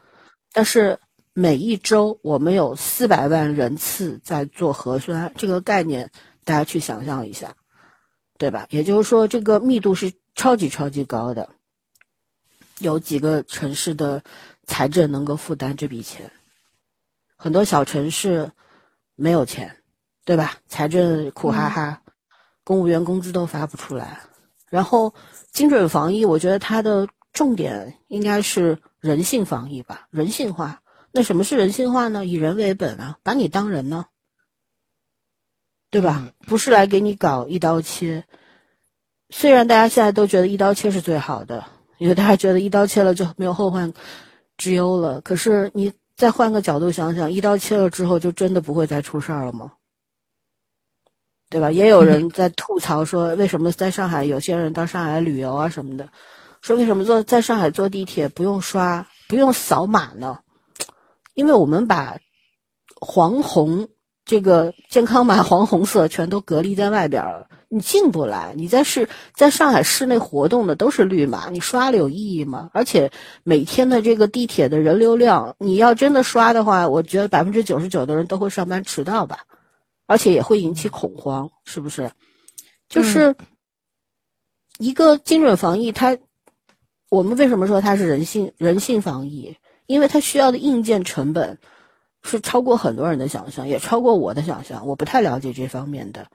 [0.52, 0.98] 但是
[1.32, 6.10] 每一周我们有四百万人次在做核酸，这个概念
[6.44, 7.54] 大家去想象一下，
[8.38, 8.66] 对吧？
[8.70, 11.48] 也就是说，这个密度是超级超级高的。
[12.78, 14.22] 有几个城市的
[14.66, 16.30] 财政能够负担这笔钱？
[17.36, 18.50] 很多小城市
[19.14, 19.76] 没有钱，
[20.24, 20.58] 对吧？
[20.68, 22.02] 财政苦哈哈，
[22.64, 24.20] 公务员工资都发不出来。
[24.70, 25.14] 然后
[25.54, 30.82] 精准防疫，我觉得它的重点应该是人性防疫吧，人性化。
[31.12, 32.26] 那什么是人性化呢？
[32.26, 34.04] 以人为本啊，把你当人呢，
[35.90, 36.30] 对吧？
[36.46, 38.26] 不是来给你搞一刀切。
[39.30, 41.64] 虽然大家现在都觉得一刀切是最好的。
[41.96, 43.94] 因为大家觉得一刀切了就没有后患
[44.56, 49.74] 之忧了，可是你再换个角度想想，一刀切了之后就真的不会再出事儿了吗？
[51.54, 51.70] 对吧？
[51.70, 56.08] 也有人在吐槽说，为什么在上海有些人到上海旅游啊什么的，
[56.62, 60.40] 说为什么坐在上海坐地铁不用刷不用扫码呢？
[61.34, 62.16] 因为我们把
[63.00, 63.86] 黄红
[64.24, 67.46] 这个健康码黄红色全都隔离在外边了。
[67.68, 72.68] 你进不来，你在市在上海市内活动的都是绿码，你刷了有意义吗？
[72.72, 73.12] 而且
[73.44, 79.38] 每天的这个地铁的人流量，你要真的刷的话，我觉得百分之九十九的人都会上班迟到吧，
[80.06, 82.10] 而且也会引起恐慌，是不是？
[82.88, 83.34] 就是
[84.78, 86.16] 一个精准防疫，它
[87.08, 89.56] 我们为什么说它是人性人性防疫？
[89.86, 91.58] 因为它需要的硬件成本
[92.22, 96.26] 是超过很多人的想象，也超过我的想象，我不太了解这方面的。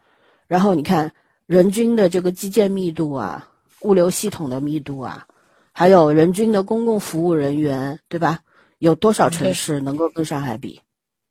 [0.48, 1.12] 然后你看。
[1.50, 3.50] 人均的这个基建密度啊，
[3.82, 5.26] 物流系统的密度啊，
[5.72, 8.40] 还有人均的公共服务人员，对吧？
[8.78, 10.80] 有多少城市能够跟上海比？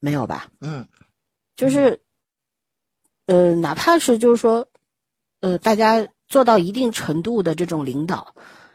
[0.00, 0.48] 没有吧？
[0.60, 0.84] 嗯，
[1.54, 2.00] 就是，
[3.28, 4.66] 呃，哪怕是就是说，
[5.40, 8.34] 呃，大家做到一定程度的这种领导，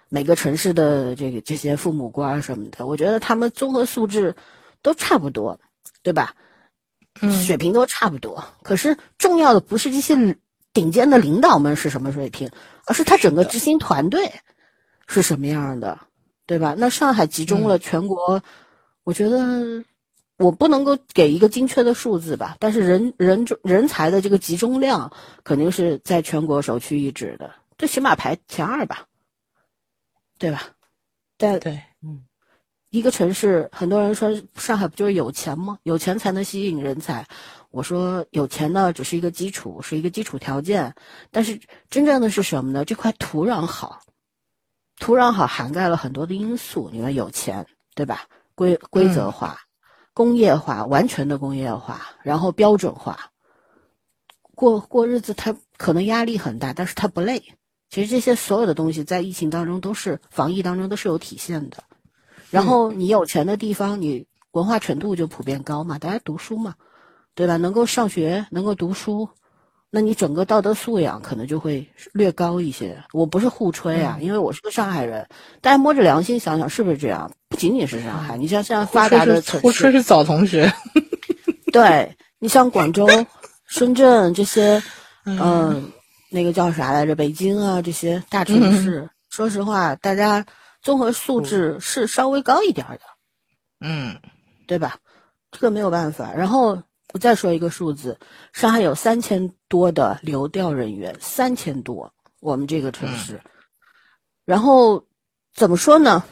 [0.10, 4.36] 每个城市的这个这些父母官什么的，我觉得他们综合素质
[4.82, 5.60] 都差不多，
[6.04, 6.36] 对吧？
[7.20, 8.46] 嗯，水平都差不多。
[8.62, 10.38] 可是重要的不是这些。
[10.74, 12.50] 顶尖的领导们是什么水平，
[12.88, 14.32] 而是他整个执行团队
[15.06, 16.00] 是什么样的，
[16.48, 16.74] 对吧？
[16.76, 18.42] 那上海集中了全国，
[19.04, 19.84] 我觉得
[20.44, 25.12] 我不能够给一个精确的数字吧，但是人人人才的这个集中量
[25.44, 29.06] 肯定是在全国首屈一指的，最起码排前二吧，
[30.38, 30.64] 对吧？
[31.38, 32.24] 对对，嗯，
[32.90, 35.80] 一个城市，很多人说上海不就是有钱吗？
[35.84, 37.26] 有钱才能吸引人才。
[37.72, 40.94] 我说有钱呢，只是一个基础，是一个基础条件，
[41.32, 42.86] 但是真正的是什么呢？
[42.86, 44.02] 这块土壤好，
[45.00, 46.90] 土壤好涵盖了很多的因素。
[46.92, 47.66] 你们有钱，
[47.96, 48.28] 对吧？
[48.56, 49.58] 规规则化、
[50.14, 53.32] 工业化，完全的工业化，然后标准化，
[54.56, 57.44] 过过日子，他可能压力很大，但是他不累。
[57.90, 61.84] 其实这些所有的东西在疫情当中都是防疫当中都是有体现的。
[62.50, 66.76] 然后你有钱的地方，你文化程度就普遍高嘛，大家读书嘛。
[67.36, 67.58] 对吧？
[67.58, 69.28] 能够上学，能够读书，
[69.96, 72.98] 那你整个道德素养可能就会略高一些。
[73.12, 75.28] 我不是互吹啊，因为我是个上海人，
[75.62, 77.32] 大家摸着良心想想，是不是这样？
[77.48, 80.74] 不仅仅是上海，你像现在发达的城市，互吹是早同学。
[81.72, 83.08] 对你像广州、
[83.68, 84.82] 深圳这些，
[85.26, 85.92] 嗯，
[86.32, 87.16] 那个叫啥来着？
[87.16, 90.44] 北京啊这些大城市，说实话，大家
[90.82, 93.02] 综合素质是稍微高一点的。
[93.80, 94.18] 嗯，
[94.66, 94.98] 对吧？
[95.52, 96.34] 这个没有办法。
[96.34, 96.82] 然后。
[97.14, 98.18] 我再说一个数字，
[98.54, 102.12] 上海有三千多的流调人员，三千多，
[102.42, 103.40] 我们这个城市。
[104.46, 105.06] 然后
[105.54, 106.24] 怎么说呢？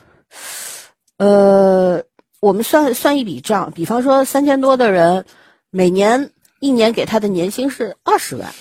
[1.18, 2.04] 呃，
[2.40, 5.24] 我们算算一笔账，比方说三千多的人，
[5.70, 8.52] 每年一年给他的年薪是二十万，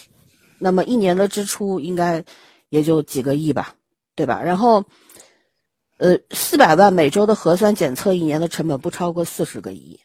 [0.59, 2.23] 那么一年的支出应该
[2.69, 3.75] 也就几个亿吧，
[4.15, 4.43] 对吧？
[4.43, 4.85] 然后，
[5.97, 9.99] 呃，四百万每周的核酸检测，一年的成本不超过四十个亿，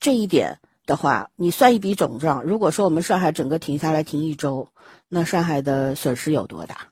[0.00, 0.58] 这一点。
[0.86, 2.44] 的话，你算一笔总账。
[2.44, 4.68] 如果说我们上海整个停下来停一周，
[5.08, 6.88] 那上海的损失有多大？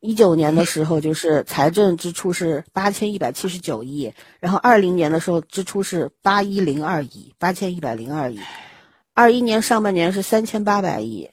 [0.00, 8.38] 一九年的时候就是财政支出是八千一百七十九亿，然后二零年的时候支出是八一零二亿，八千一百零二亿，
[9.12, 11.30] 二一年上半年是三千八百亿。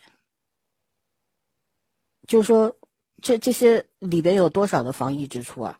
[2.27, 2.75] 就是说，
[3.21, 5.77] 这这些里边有多少的防疫支出啊？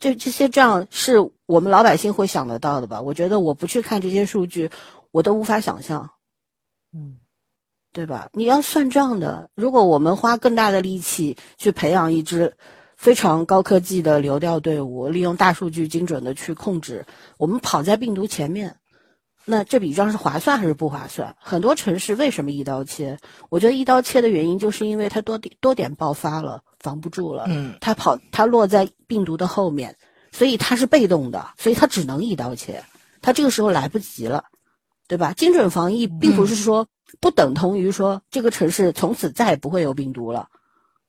[0.00, 3.00] 这这些账是我们老百姓会想得到的吧？
[3.00, 4.72] 我觉得我不去看这些数据。
[5.14, 6.10] 我都无法想象，
[6.92, 7.18] 嗯，
[7.92, 8.30] 对吧？
[8.32, 9.48] 你要算账的。
[9.54, 12.56] 如果我们花更大的力气去培养一支
[12.96, 17.06] 非常高科技的流调队伍，利用大数据精准的去控制，
[17.38, 18.74] 我们跑在病毒前面，
[19.44, 21.36] 那这笔账是划算还是不划算？
[21.38, 23.16] 很多城市为什么一刀切？
[23.50, 29.96] 我觉得一刀切的原因就是因为它多点多点爆发了，防不住了，嗯，它跑它落在病毒的后面，
[30.32, 32.84] 所以它是被动的，所以它只能一刀切，
[33.22, 34.46] 它这个时候来不及了。
[35.06, 35.32] 对吧？
[35.34, 36.88] 精准防疫并不是说
[37.20, 40.48] 不等同于说这个城市从此再也不会有病毒了，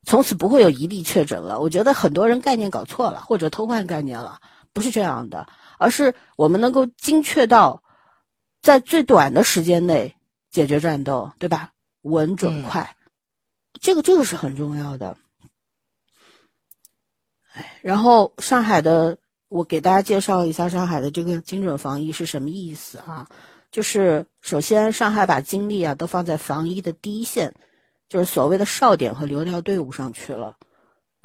[0.04, 1.60] 从此不会有一例确诊了。
[1.60, 4.40] 我觉得很多人概念搞错了，或者偷换概念了，
[4.74, 7.82] 不是这样的，而是我们能够精确到
[8.62, 10.16] 在最短的时间内
[10.52, 11.72] 解决战斗，对吧？
[12.02, 12.96] 稳准快，
[13.82, 15.18] 这个这个是很重要的。
[17.54, 19.18] 哎，然后上海的，
[19.48, 23.28] 我给大家介绍一下上海的这个精准防疫是什么意思啊？
[23.76, 27.54] 就是首先，上海把精力啊都放在防疫的第一线，
[28.08, 30.56] 就是所谓的哨点和流调队伍上去了。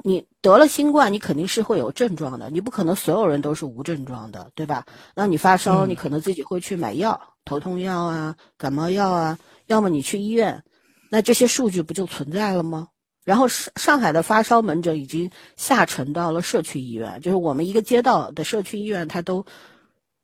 [0.03, 4.85] 你得了新冠，你肯定是会有症状的，你不可能所有人都是无症状的，对吧？
[5.15, 10.61] 那你发烧，你可能自己会去买药，头痛药啊、感冒药啊，要么你去医院，
[11.09, 12.89] 那这些数据不就存在了吗？
[13.23, 19.45] 然后上上海的发烧门诊已经下沉到了社区医院，就是我们一个街道的社区医院，它都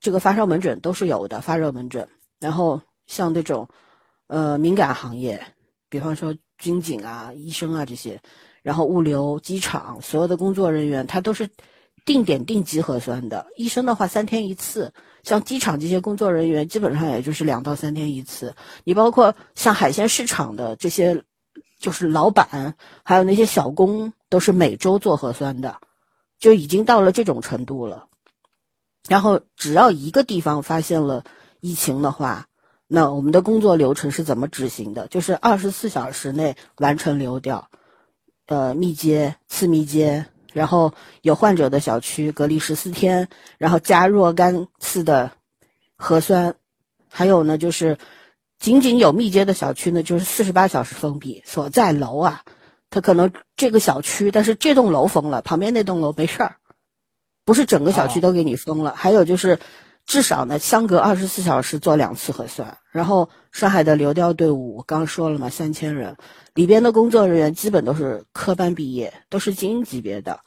[0.01, 2.09] 这个发烧门诊都是有的，发热门诊。
[2.39, 3.67] 然后像那种，
[4.27, 5.43] 呃，敏感行业，
[5.89, 8.21] 比方说军警啊、医生啊这些，
[8.61, 11.49] 然后物流、机场所有的工作人员，他都是
[12.05, 13.47] 定点定级核酸的。
[13.55, 18.53] 医生的话三天一次，像机场这些工作人员，基本上也就是两到三天一次。
[18.83, 21.23] 你包括像海鲜市场的这些，
[21.79, 25.77] 就是老板，还有那些小工，都是每周做核酸的，
[26.37, 28.07] 就已经到了这种程度了。
[29.07, 31.23] 然后只要一个地方发现了。
[31.59, 32.47] 疫情的话，
[32.87, 35.07] 那我们的工作流程是怎么执行的？
[35.07, 37.69] 就是二十四小时内完成流调，
[38.45, 43.27] 呃，密接、次密接，然后有患者的小区隔离十四天，
[43.57, 45.31] 然后加若干次的
[45.95, 46.55] 核酸，
[47.09, 47.97] 还有呢，就是
[48.59, 51.43] 仅仅有密接的小区呢，就是四十八小时封闭。
[51.45, 52.43] 所在楼啊，
[52.89, 56.55] 它可能这个小区，但是这栋楼封了，旁边那栋楼没事儿，
[57.43, 58.93] 不是整个小区都给你封了。
[58.95, 59.59] 还有就是。
[60.07, 62.75] 至少呢，相隔二十四小时做两次核酸。
[62.91, 66.15] 然后上海的流调队伍，我刚说了嘛，三千人，
[66.55, 70.39] 里边的工作人员基本都是科班毕业，都是精英级别的。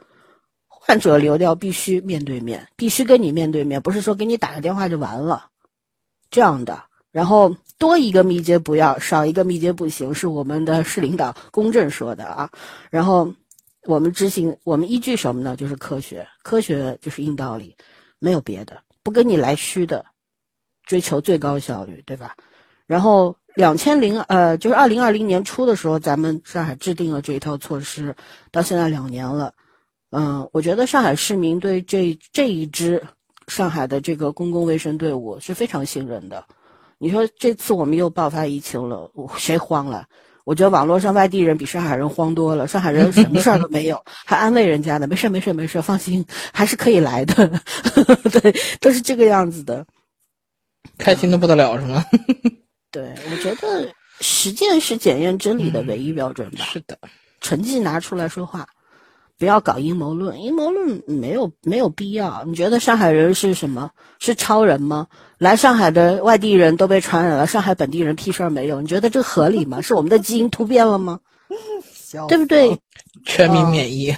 [0.66, 5.46] 患者流调必须面对面，必须跟你面对面，不是说给你打个电话就完了，
[6.30, 6.82] 这样的。
[7.12, 12.50] 然后多一个密接不要，少一个密接不行，是我们的市领导公正说的啊。
[12.88, 13.30] 然后
[13.84, 15.54] 我们执行，我们依据什么呢？
[15.54, 17.76] 就是科学，科学就是硬道理，
[18.18, 18.80] 没有别的。
[19.02, 20.04] 不跟你来虚的，
[20.84, 22.36] 追求最高效率，对吧？
[22.86, 28.14] 然后两千零呃，就是二零二零年初的时候，咱们上海制定了这一套措施，
[28.50, 29.54] 到现在两年了。
[30.10, 33.02] 嗯，我觉得上海市民对这这一支
[33.46, 36.44] 上海的这个公共卫生队伍是非常信任的。
[36.98, 40.06] 你说这次我们又爆发疫情了，谁慌了？
[40.44, 47.48] 我觉得网络上外地人比上海人慌多了，上海人什么事儿都没有， 还安慰人家呢，没事没事没事，放心，还是可以来的，
[48.40, 49.84] 对，都是这个样子的，
[50.98, 52.04] 开心的不得了是吗？
[52.90, 53.88] 对，我觉得
[54.20, 56.64] 实践是检验真理的唯一标准吧。
[56.64, 56.98] 是的，
[57.40, 58.66] 成绩拿出来说话。
[59.40, 62.44] 不要搞阴谋论，阴谋论没有没有必要。
[62.44, 63.90] 你觉得上海人是什么？
[64.18, 65.06] 是超人吗？
[65.38, 68.82] 来上海的外地人都被传染了，上海本地人屁事儿没有？
[68.82, 69.80] 你觉得这合理吗？
[69.80, 71.18] 是我们的基因突变了吗？
[72.28, 72.78] 对不对？
[73.24, 74.14] 全民免疫。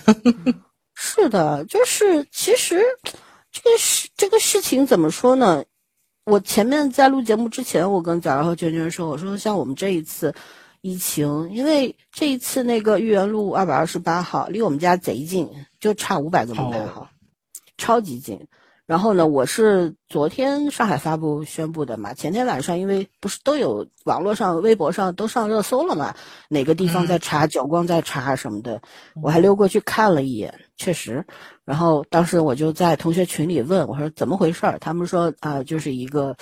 [0.96, 2.82] 是的，就是其实
[3.52, 5.62] 这个事这个事情怎么说呢？
[6.24, 10.34] 我前面在录节目之前，我跟贾然和娟娟说，我说像我们这一次。
[10.82, 15.48] 疫情，因为这一次那个豫园路二百二十八号离我们家贼近，
[15.80, 17.08] 就差五百个门牌号，
[17.78, 18.48] 超级近。
[18.84, 26.14] 然后呢，我是昨天上海发布宣布的嘛，前天晚上因为不是都有网络上、微博上都上热搜了嘛，
[26.48, 28.82] 哪个地方在查，九光在查什么的，
[29.22, 31.24] 我还溜过去看了一眼，确实。
[31.64, 36.36] 然后当时我就在同学群里问我说怎么回事儿，他们说啊，就是一个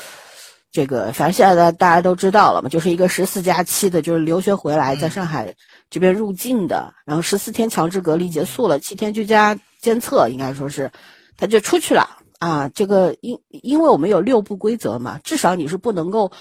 [0.73, 5.55] 这个，反正现在大家都知道了嘛，就是一个十四加七的，就是留学回来在上海
[5.91, 10.91] 这边入境的，然后十四天强制隔离结束了，七天居家监测，应该说是
[11.37, 12.09] 他就出去了。
[12.39, 16.33] 啊，这个因因为我们有六不规则嘛，至少你是不能够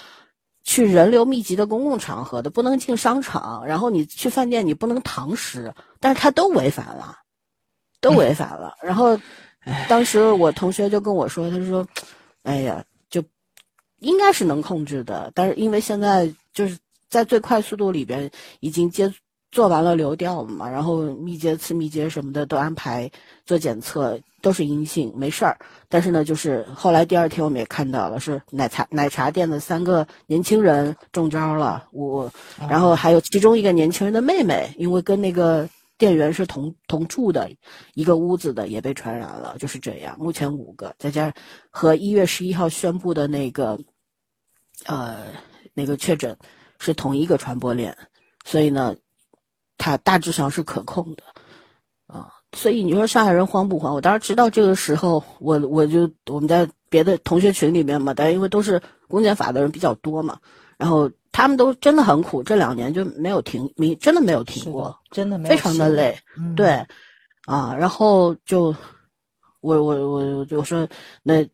[0.64, 7.18] 去人流密集的公共场合的，不能进商场，然后你去饭店你不能堂食，但是他都违反了，
[8.00, 8.74] 都违反了。
[8.82, 9.18] 然后
[9.88, 11.86] 当时我同学就跟我说，他说
[12.44, 12.89] ：“哎呀，就
[14.00, 16.76] 应该是能控制的，但是因为现在就是
[17.08, 18.30] 在最快速度里边
[18.60, 19.12] 已经接。”
[19.52, 23.10] 做完了流调嘛，然后密接、次密接什么的都安排
[23.44, 25.58] 做检测，都是阴性，没事儿。
[25.88, 32.32] 但是呢，就是后来第二天我们也看到了，是奶茶奶茶店的三个年轻人中招了，我，
[32.68, 35.68] 然后还有其中一个年轻人的妹妹，因为跟那个
[36.00, 37.48] 店员是同同住的
[37.94, 40.16] 一个屋子的，也被传染了，就是这样。
[40.18, 41.34] 目前五个，再加上
[41.70, 43.78] 和一月十一号宣布的那个，
[44.86, 45.26] 呃，
[45.74, 46.36] 那个确诊
[46.78, 47.96] 是同一个传播链，
[48.44, 48.96] 所以呢。
[49.82, 51.22] 它大致上是可控的，
[52.06, 53.94] 啊，所以你说上海人慌不慌？
[53.94, 58.78] 我当时知道这个时候，我我就我们在别的同学群里面嘛，大家因为都是
[59.08, 60.38] 公检法的人比较多嘛，
[60.80, 66.18] 然后他们都真的很苦，这两年就没有停，没真的没有停过，真的没非常的累，
[66.56, 66.70] 对，
[67.44, 68.74] 啊，然后就
[69.60, 70.88] 我我我我说
[71.22, 71.46] 那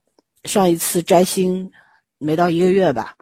[0.45, 1.69] 上一次摘星
[2.19, 3.17] 没到一个月吧。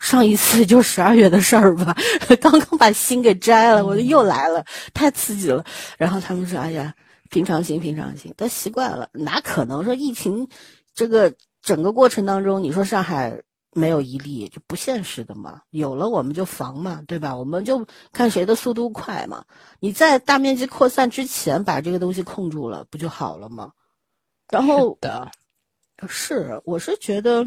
[0.00, 1.94] 上一次就十二月的事儿吧，
[2.40, 5.64] 刚刚把星给摘了，我就又来了，太刺激了。
[5.96, 6.92] 然后他们说：“哎呀，
[7.30, 10.48] 平常心，平常心，都习惯了，哪可能说疫情
[10.92, 11.32] 这个
[11.62, 13.40] 整个过程当中，你说上海
[13.74, 15.62] 没有一例就不现实的嘛？
[15.70, 17.34] 有了我们就防嘛，对吧？
[17.36, 19.44] 我们就看谁的速度快嘛。
[19.80, 23.72] 你在大面积扩散之前把这个东西控住了，不就好了吗？
[24.50, 25.30] 然后的，
[26.06, 27.46] 是，我是觉得。”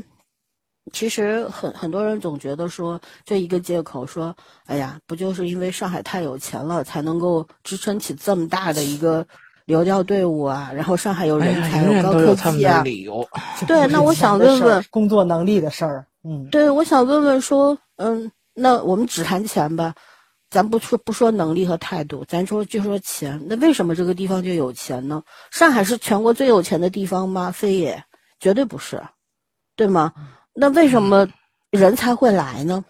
[0.93, 4.36] 其实很很多人总觉得说这一个借口说，
[4.67, 9.26] 哎呀，不就是因为上海太有钱了，才能够支撑起这么大的一个
[9.65, 10.71] 流调队伍啊？
[10.71, 12.84] 然后上海有人才，有高科技啊。
[12.84, 13.28] 理由。
[13.65, 16.05] 对，那我想问问，工作能力的事儿。
[16.28, 19.93] 嗯，对，我想问问说，嗯，那我们只谈钱吧，
[20.49, 23.39] 咱不说不说能力和态度，咱说就说钱。
[23.47, 25.21] 那为什么这个地方就有钱呢？
[25.51, 27.51] 上海是全国最有钱的地方吗？
[27.51, 28.03] 非也，
[28.39, 28.99] 绝对不是，
[29.76, 30.11] 对吗？
[30.55, 31.28] 那为什么
[31.69, 32.84] 人才会来呢？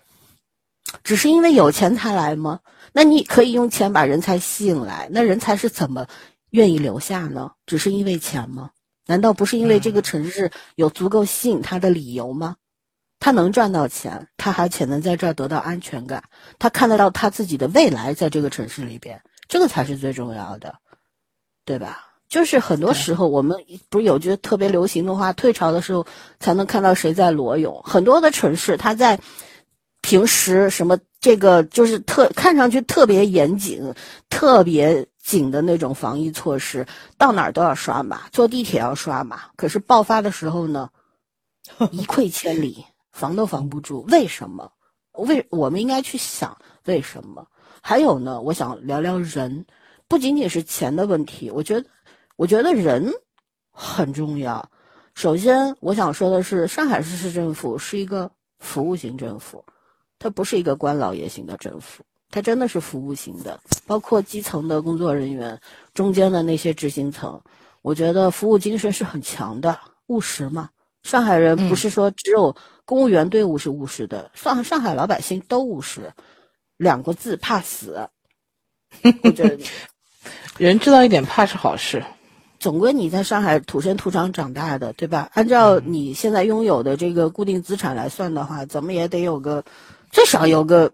[1.03, 2.61] 只是因为有钱才来吗？
[2.93, 6.07] 那你可以用钱把人才吸引来，那人才是怎么
[6.51, 7.51] 愿意留下呢？
[7.65, 8.69] 只是因为钱吗？
[9.07, 12.55] 难道不是因为这个城市有足够吸引他的理由吗？
[13.25, 16.23] 他能赚到钱，他还且能在这儿得到安全感，
[16.59, 20.75] 他看得到他自己的未来在这个城市里边，这个才是最重要的，
[21.65, 22.07] 对吧？
[22.29, 23.57] 就是很多时候，我们
[23.89, 26.05] 不是有句特别流行的话，退潮的时候
[26.39, 27.81] 才能看到谁在裸泳。
[27.83, 29.19] 很多的城市，它在
[30.03, 33.91] 平时什么这个就是特看上去特别严谨、
[34.29, 36.85] 特别紧的那种防疫措施，
[37.17, 39.45] 到哪儿都要刷码，坐地铁要刷码。
[39.55, 40.89] 可是爆发的时候呢，
[41.89, 44.05] 一溃千里，防都防不住。
[44.09, 44.71] 为什么？
[45.13, 46.55] 为我们应该去想
[46.85, 47.47] 为什么？
[47.81, 49.65] 还有呢，我想聊聊人，
[50.07, 51.87] 不仅仅是钱的问题，我觉得。
[52.37, 53.13] 我觉得人
[53.71, 54.69] 很重要。
[55.13, 59.63] 首先，我想说的是，上海市市政府是一个服务型政府，
[60.19, 63.57] 它不是一个官老爷型的政府，它真的是服务型的。
[63.87, 65.61] 包括基层的工作人员，
[65.93, 67.41] 中间的那些执行层，
[67.81, 70.69] 我觉得服务精神是很强的，务实嘛。
[71.03, 72.53] 上海人不是说只有
[72.85, 76.13] 公务员队伍是务实的，上上海老百姓都务实，
[76.77, 78.09] 两个字怕死。
[79.23, 79.57] 我觉得
[80.57, 82.03] 人知道一点怕是好事。
[82.57, 85.29] 总归你在上海土生土长长大的，对吧？
[85.33, 89.63] 按照你现在拥有的这个固定资产来算的话，怎么也得有个
[90.09, 90.91] 最少有个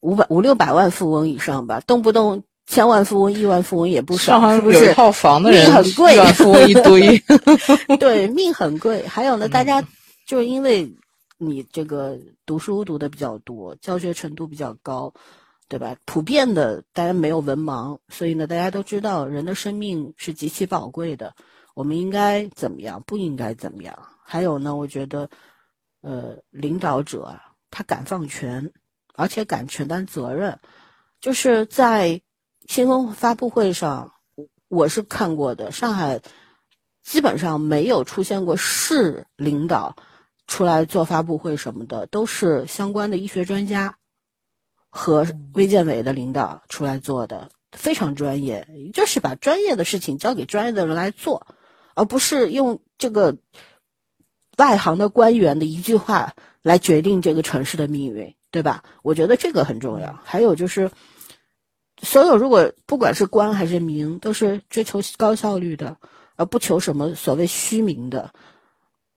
[0.00, 4.86] 五百五六百万富翁以上吧，动不动千万富翁、亿万富翁也不少，是不是？
[4.86, 7.22] 有套房的人命很贵，亿万富翁一堆。
[8.00, 9.06] 对，命很贵。
[9.06, 9.84] 还有呢，大家
[10.26, 10.90] 就是因为
[11.38, 15.12] 你这个读书读的比较多，教学程度比较高。
[15.70, 15.94] 对吧？
[16.06, 21.34] 普遍的，大家没有文盲，所以呢，大家都知道人的生命是极其宝贵的。
[21.74, 23.02] 我们应该怎么样？
[23.02, 23.94] 不应该怎么样？
[24.24, 25.28] 还有呢，我觉得，
[26.00, 27.38] 呃，领导者，
[27.70, 28.72] 他敢放权，
[29.14, 30.58] 而且敢承担责任。
[31.20, 32.18] 就是在
[32.66, 34.10] 新闻发布会上，
[34.68, 35.70] 我是看过的。
[35.70, 36.18] 上海
[37.02, 39.94] 基本上没有出现过市领导
[40.48, 43.96] 出来做发布会什么的，都是相关的医学专家
[44.90, 45.24] 和
[45.54, 51.46] 卫健委的领导出来做的，非常专业，就是把专业的事情交给专业的人来做，
[51.94, 53.36] 而不是用这个
[54.56, 58.82] 外行的官员的一句话来决定这个城市的命运，对吧？
[59.02, 60.18] 我觉得这个很重要。
[60.24, 60.90] 还有就是，
[62.02, 65.96] 所有如果不管是官还是民，都是追求高效率的。
[66.40, 68.32] 而不求什么所谓虚名的，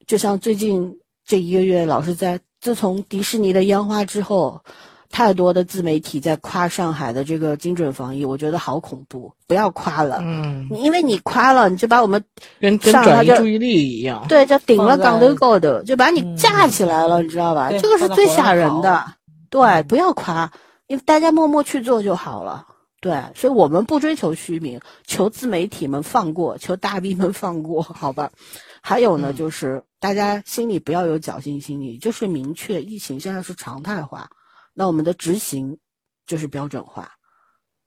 [0.08, 1.01] 就像最近
[1.32, 4.62] 这一个月，老是在自从迪士尼的烟花之后，
[5.10, 10.18] 太多的自媒体在夸上海的这个精准防疫，我觉得好恐怖，不要夸了。
[10.20, 12.22] 嗯，因为你夸了，你就把我们
[12.60, 14.26] 跟转移注意力一样。
[14.28, 17.72] 对，就顶了放在港都够的，就把你架起来了，你知道吧？
[17.72, 19.02] 这个是最吓人的。
[19.50, 20.52] 对，不要夸，
[20.88, 22.68] 因为大家默默去做就好了。
[23.00, 24.78] 对，所以我们不追求虚名，
[25.08, 28.30] 求自媒体们放过，求大 V 们放过，好吧？
[28.82, 34.30] 还有呢，就是大家心里不要有侥幸心理，就是明确疫情现在是常态化，
[34.74, 35.78] 那我们的执行
[36.26, 37.14] 就是标准化，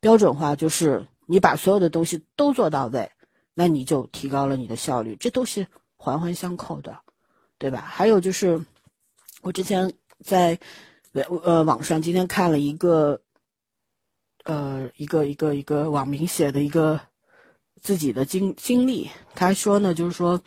[0.01, 3.11] 标准化就是你把所有的东西都做到位，
[3.53, 6.97] 那你就提高了你的效率，这都是环环相扣的，
[7.59, 7.81] 对吧？
[7.81, 8.65] 还有就是，
[9.43, 9.93] 我之前
[10.25, 10.59] 在
[11.13, 13.21] 呃网上今天看了一个。
[14.47, 17.01] 呃，一个一个一个网民写的一个
[17.81, 20.39] 自己的经经历，他说呢，就是说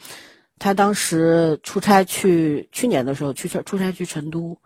[0.59, 4.59] 他当时出差去去年的时候去出差去成都，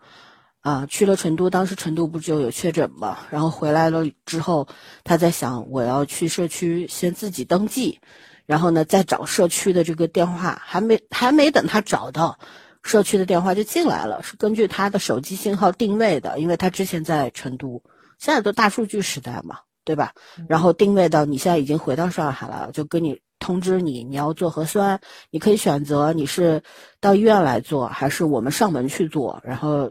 [0.60, 4.68] 啊，去了成都，当时成都不就有确诊嘛，然后回来了之后，
[5.04, 8.00] 他在想我要去社区先自己登记，
[8.46, 12.38] 然后呢再找社区的这个电话，还没还没等他找到
[12.82, 17.82] 社区的电话就进来了，是根据他的手机信号定位的，因为他之前在成都。
[18.18, 20.12] 现在都大数据时代嘛，对吧？
[20.48, 24.98] 然后定位到你现在已经回到上海了，就跟你通知你你要做核酸，
[25.30, 26.62] 你可以选择你是
[27.00, 29.40] 到医院来做，还是我们上门去做。
[29.44, 29.90] 然后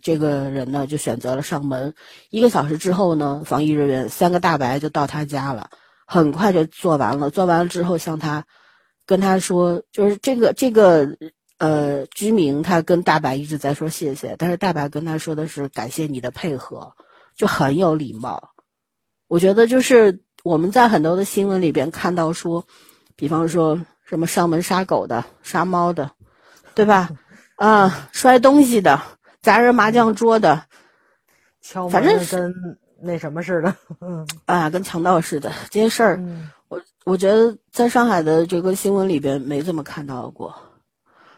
[0.00, 1.92] 这个人呢就选择了上门。
[2.30, 5.68] 一个小时之后呢，防疫人员三个大白就到他家了，
[6.06, 7.28] 很快就做完了。
[7.28, 8.46] 做完了之后向他
[9.04, 11.16] 跟他说，就是这个这个
[11.58, 16.92] 呃居民，他跟大白一直在说谢谢，但是大白跟他说的是感谢你的配合。
[17.34, 18.50] 就很有礼貌，
[19.26, 22.66] 我觉得就是我们在很多的新闻里边看到说，
[23.22, 26.10] 比方说什么上门杀狗的、杀猫的，
[26.74, 27.08] 对吧？
[27.54, 29.00] 啊，摔东西的、
[29.40, 30.64] 砸人麻将桌的，
[31.88, 32.52] 反正跟
[33.00, 36.20] 那什么似的，嗯啊，跟强盗似的这些事儿，
[36.66, 40.52] 我我觉得在上海的这个新闻里边没怎么看到过。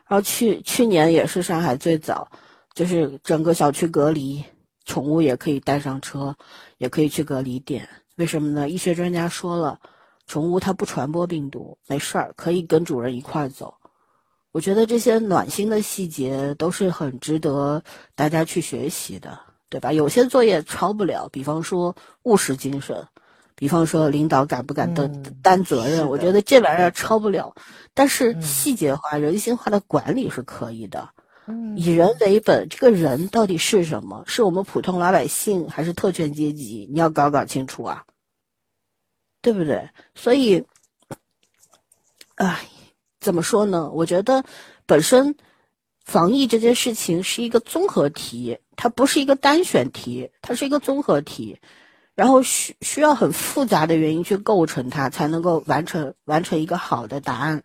[0.08, 2.26] 然后去去年也是上海最早，
[2.72, 4.42] 就是整个小区隔离。
[4.86, 6.34] 宠物也可以带上车，
[6.78, 7.86] 也可以去隔离点。
[8.16, 8.70] 为什么呢？
[8.70, 9.78] 医学专家说了，
[10.26, 13.74] 宠物它不传播病毒，没事儿，可以跟主人一块儿走。
[14.52, 17.82] 我觉得这些暖心的细节都是很值得
[18.14, 19.92] 大家去学习的，对吧？
[19.92, 23.08] 有些作业抄不了，比方说务实精神，
[23.56, 27.54] 比方说领导敢不敢担担责任，我觉得这玩意儿抄不了。
[27.94, 31.08] 但是细节化、人性化的管理是可以的。
[31.76, 34.22] 以人为本，这个人到底是什么？
[34.26, 36.88] 是我们普通老百姓，还是特权阶级？
[36.90, 38.04] 你要搞搞清楚啊，
[39.44, 39.90] 对不对？
[40.14, 40.64] 所以，
[42.36, 42.66] 哎，
[43.20, 43.90] 怎么说呢？
[43.90, 44.42] 我觉得
[44.86, 45.36] 本身
[46.04, 51.60] 防疫这件事情是一个综合题，它不是一个单选题，它是一个综合题，
[52.14, 57.62] 然后需需要很复杂的原因去构成它，才能够完成完成一个好的答案。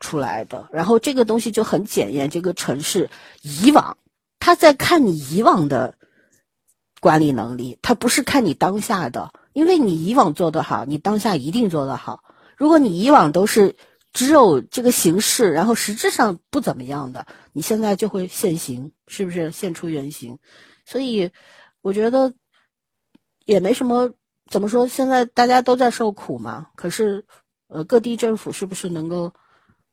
[0.00, 3.08] 出来的，然后这个东西就很检验这个城市
[3.42, 3.96] 以往，
[4.40, 5.94] 他在看你以往的
[7.00, 12.22] 管理能力，他不是看你当下的，因为你以往做得好，你当下一定做得好。
[12.56, 13.76] 如果你以往都是
[14.12, 20.38] 只有这个形式，然后实质上不怎么样的，你现在就会现形，是不是现出原形？
[20.84, 21.30] 所以
[21.80, 22.34] 我觉得
[23.44, 24.12] 也没什么，
[24.50, 24.88] 怎么说？
[24.88, 27.24] 现在大家都在受苦嘛，可是
[27.68, 29.32] 呃，各地政府是不是能够？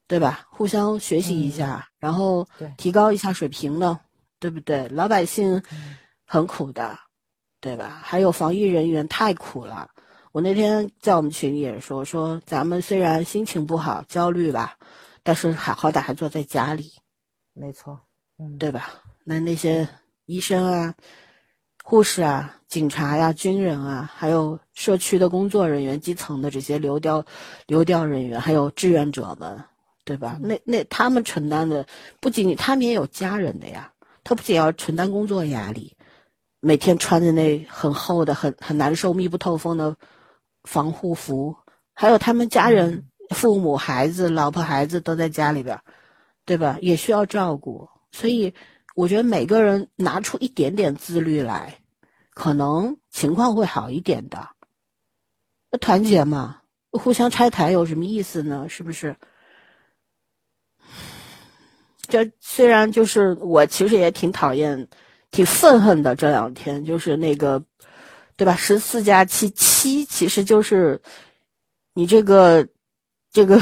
[0.10, 0.48] 对吧？
[0.50, 4.00] 互相学习一下，然后提高一下水平呢，
[4.40, 4.88] 对不对？
[4.88, 5.62] 老百姓
[6.26, 6.98] 很苦的，
[7.62, 8.00] 对吧？
[8.04, 9.90] 还有防疫人员太苦了。
[10.32, 14.78] 我那天在我们群里也说，说咱们虽然心情不好、焦虑吧，
[15.24, 16.92] 但是还好歹还坐在家里，
[17.54, 18.00] 没错，
[18.38, 18.92] 嗯，对吧？
[19.24, 19.88] 那那些
[20.26, 20.94] 医生啊、
[21.84, 27.26] 护士啊、警察呀、军人啊，还有社区的工作人员、基层的这些流调、
[27.68, 29.64] 流调人员，还有志愿者们。
[30.06, 30.40] 对吧？
[30.42, 31.86] 那那他们承担的
[32.20, 33.94] 不仅仅，他们也有家人的呀。
[34.24, 35.96] 他不仅要承担工作压力，
[36.62, 39.96] 每天穿着那很厚的、很很难受、密不透风的
[40.64, 41.56] 防护服，
[41.94, 45.84] 还有他们家人父母、孩子、老婆、孩子都在家里边儿，
[46.46, 46.78] 对吧？
[46.82, 48.54] 也需要照顾，所以
[48.96, 51.80] 我觉得每个人拿出一点点自律来，
[52.32, 54.50] 可能情况会好一点的。
[55.72, 56.62] 那团结嘛，
[56.92, 58.68] 互相拆台有什么意思呢？
[58.68, 59.16] 是不是？
[62.02, 64.88] 这虽然就是我其实也挺讨厌、
[65.32, 66.16] 挺愤恨的。
[66.16, 67.62] 这两天就是那个，
[68.36, 68.56] 对吧？
[68.56, 71.02] 十四加七，七其实就是
[71.94, 72.68] 你这个
[73.32, 73.62] 这个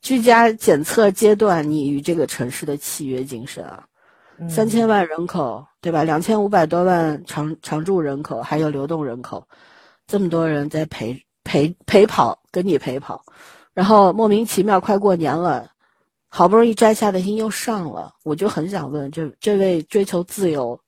[0.00, 3.84] 居家检测阶段，你与这个城市的契约精神啊。
[4.48, 6.04] 三千万人口，对吧？
[6.04, 9.44] 两千五百多万常常住人口，还有流动人口，
[10.06, 13.20] 这么多人在陪陪陪跑，跟你陪跑，
[13.74, 15.68] 然后莫名其妙快过年了。
[16.28, 20.78] 好不容易摘下的心又上了，我就很想问这这位追求自由、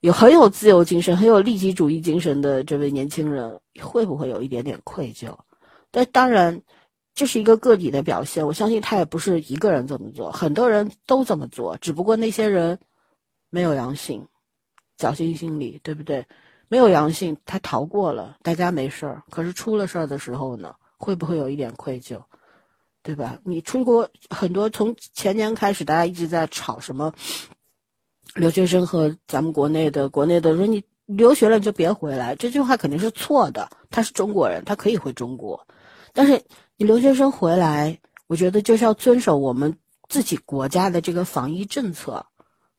[0.00, 5.36] 有很有自由精神、很有利己主义精神的这位年轻人，会不会有一点点愧疚？
[5.90, 6.60] 但当然，
[7.14, 12.78] 这是一个个体的表现，我相信他也不是一个人这么做，很多人都这么做，只不过那些人
[13.50, 14.26] 没有阳性，
[14.98, 16.24] 侥幸心理，对不对？
[16.68, 19.22] 没有阳性，他逃过了，大家没事儿。
[19.28, 22.18] 可是出了事儿的时候呢，会不会有一点愧疚？
[23.02, 23.38] 对吧？
[23.44, 27.12] 你出国很多，从前年开始，大家一直在吵什么
[28.34, 33.68] 留学生和咱们国内的国内的说你留学了你就别回来，这句话肯定是错的。
[33.90, 35.66] 他是中国人，他可以回中国，
[36.12, 36.42] 但是
[36.76, 37.98] 你留学生回来，
[38.28, 42.26] 我觉得就是要遵守我们自己国家的这个防疫政策，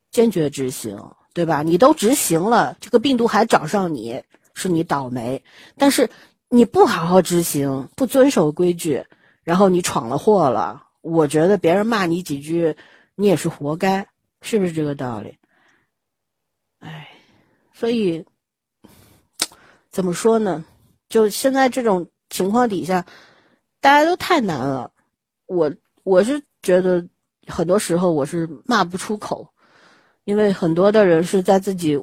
[0.10, 0.98] 坚决执行，
[1.34, 1.64] 对吧？
[1.64, 4.24] 你都执行了，这个病毒还找上你，
[4.54, 5.44] 是你倒霉。
[5.78, 6.10] 但是
[6.48, 9.06] 你不好好执行，不遵守规矩。
[9.44, 12.76] 然后你闯了祸了，我觉得别人骂你几句，
[13.16, 14.08] 你也是活该，
[14.42, 15.38] 是不是这个道理？
[16.80, 17.10] 哎，
[17.74, 18.26] 所以
[19.90, 20.64] 怎么说呢？
[21.10, 23.06] 就现在这种情况底下，
[23.80, 24.92] 大家都太难了。
[25.46, 25.72] 我
[26.04, 27.06] 我是觉得
[27.48, 29.54] 很多时候我是骂不出口，
[30.24, 32.02] 因为很多的人是在自己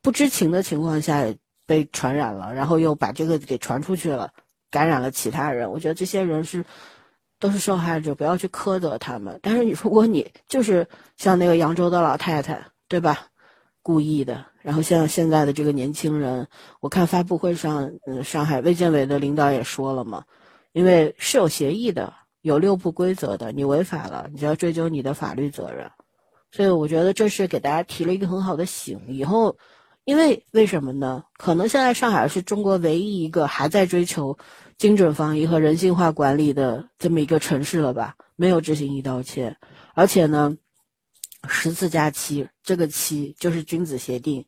[0.00, 1.26] 不知情的情况下
[1.66, 4.32] 被传染了，然后又把这个给传出去了。
[4.72, 6.64] 感染了其他人，我觉得这些人是
[7.38, 9.38] 都是受害者，不要去苛责他们。
[9.42, 10.84] 但是你 如果你就是
[11.16, 13.26] 像那个扬州的老太太，对吧？
[13.82, 16.46] 故意的，然后像现在的这个年轻人，
[16.80, 20.24] 我看发布会上，嗯，上海卫健委的领导也说了嘛，
[20.72, 25.90] 因为是有协议的，有六不规则的，你违法了，你就要追究你的法律责任。
[26.50, 29.54] 所以我觉得这是给大家提了一个很好的醒，以后。
[30.04, 31.22] 因为为什么呢？
[31.38, 34.36] 可能现在上海是中国唯一一个还在追求
[34.82, 38.16] 精准防疫和人性化管理的这么一个城市了吧？
[38.34, 39.56] 没有执行一刀切，
[39.94, 40.56] 而且呢，
[41.46, 44.44] 十四加七这个七就是君子协定，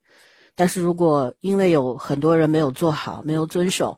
[0.57, 3.97] 但是如果因为有很多人没有做好、没有遵守，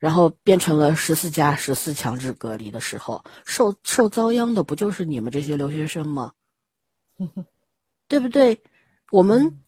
[0.00, 6.32] 然后变成了十四加十四强制隔离的时候，受受遭殃的不就是你们这些留学生吗？
[8.08, 8.60] 对不对？
[9.12, 9.60] 我们。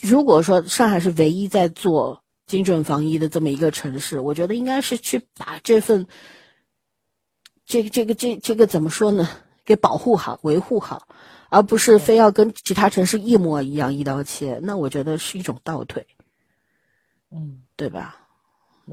[0.00, 6.06] 如果说上海是唯一在做精准防疫的这么一个城市，我觉得应该是去把这份，
[7.64, 9.28] 这个这个这这个怎么说呢？
[9.64, 11.08] 给保护好、维护好，
[11.48, 14.60] 而不是非要跟其他城市一模一样一刀切。
[14.62, 16.06] 那我觉得是一种倒退，
[17.30, 18.16] 嗯，对吧？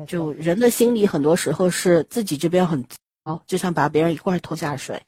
[0.07, 2.85] 就人的心理很多时候是自己这边很。
[3.23, 5.03] 糟，就想把别人一块拖下水，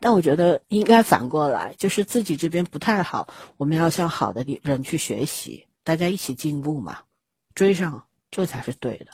[0.00, 7.00] 但我觉得应该反过来，就是自己这边不太好，我们要向好的人去学习，大家一起进步嘛，
[7.58, 9.06] 追上这才是对的。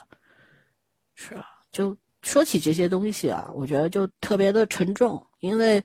[1.15, 5.83] 是啊，就说起这些东西啊，我觉得就特别的沉重，因为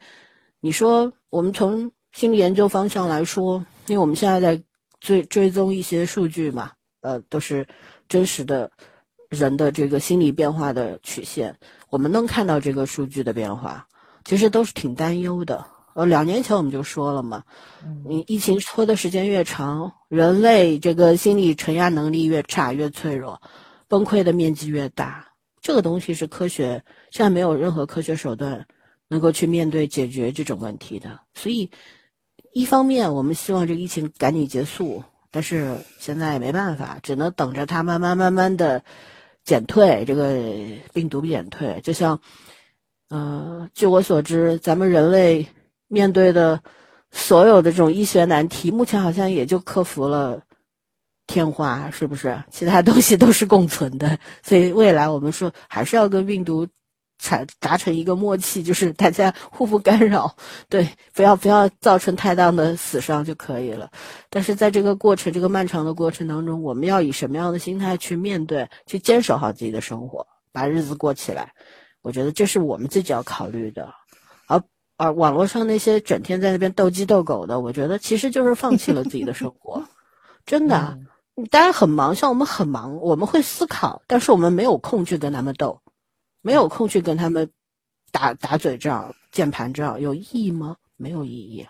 [0.61, 4.62] 你说我们从心理研究方向来说，因为我们现在在
[5.01, 6.70] 追追踪一些数据嘛，
[7.01, 7.66] 呃，都是
[8.11, 8.70] 真实的
[9.31, 11.59] 人的这个心理变化的曲线。
[11.89, 13.89] 我们能看到这个数据的变化，
[14.27, 15.65] 其实都是挺担忧的。
[15.95, 17.43] 呃，两年前我们就说了嘛，
[18.05, 23.41] 你疫情拖的时间越长，人类这个心理承压能力越差，越脆弱，
[23.89, 25.27] 崩溃的面积越大。
[25.61, 28.67] 这个东西是科学，现在没有任何科学手段
[29.09, 31.21] 能够去面对解决这种问题的。
[31.35, 31.71] 所以，
[32.53, 38.83] 一方面我们希望这个疫情赶紧结束，但是现在也没办法，只能等着它慢慢慢慢的。
[39.43, 40.37] 减退，这个
[40.93, 42.21] 病毒减退，就像，
[43.09, 45.45] 呃，据我所知，咱们人类
[45.91, 46.59] 面对的
[47.11, 50.41] 所有的这种医学难题，目前好像也就克服了
[51.27, 52.43] 天花，是不是？
[52.51, 56.67] 其他东西都是共存的， 所以未来我们说还是要跟病毒。
[57.23, 60.35] 才达成一个默契，就是大家互不干扰，
[60.71, 63.91] 对，不要不要造成太大的死伤就可以了。
[64.31, 71.53] 但是在这个过程，这个漫长的过程当中，我们要以什么样的心态去面对，去坚守好自己的生活，把日子过起来。
[72.01, 73.87] 我觉得这是我们自己要考虑的。
[75.01, 79.82] 而而网络上那些整天在那边斗鸡斗狗的，我觉得其实就是放弃了自己的生活，
[80.44, 80.98] 真的。
[81.51, 85.81] 大家很忙，像我们很忙，我们会思考，但是我们没有空去跟他们斗，
[86.43, 87.51] 没有空去跟他们
[88.12, 90.77] 打打嘴仗、键盘仗，有意义吗？
[90.97, 91.66] 没有意义，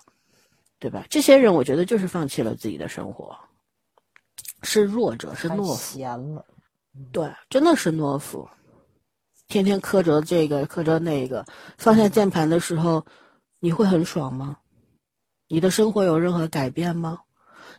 [0.81, 1.07] 对吧？
[1.09, 3.39] 这些人我觉得就是放弃了自己的生活，
[4.65, 5.75] 是弱者，是懦夫。
[5.77, 6.45] 闲了，
[7.13, 8.49] 对，真的是懦夫。
[9.51, 11.45] 天天磕着这个，磕着那个，
[11.77, 13.05] 放下键盘的时候，
[13.59, 14.57] 你会很爽吗？
[15.49, 17.21] 你的生活有任何改变吗？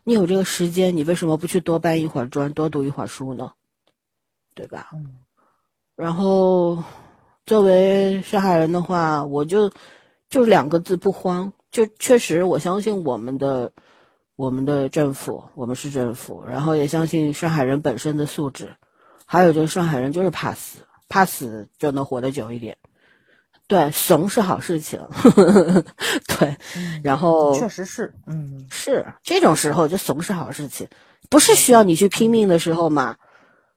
[0.03, 3.51] 你有这个时间，你为什么不去多搬一会儿砖，多读一会儿书呢？
[4.53, 4.91] 对吧？
[4.93, 5.17] 嗯。
[5.95, 6.83] 然后，
[7.45, 9.71] 作为上海人的话，我就。
[10.31, 13.69] 就两个字不慌，就确实我相信我们的
[14.37, 18.73] 我们的政府，我们市政府，然后也相信上海人本身的素质，
[19.25, 22.75] 还有就是上海人就是怕死，怕死就能活得久一点。
[23.67, 24.99] 对，怂是好事情，
[26.39, 26.55] 对，
[27.03, 30.87] 然后确实是，嗯，是这种时候就怂是好事情，
[31.29, 33.15] 不是需要你去拼命的时候嘛？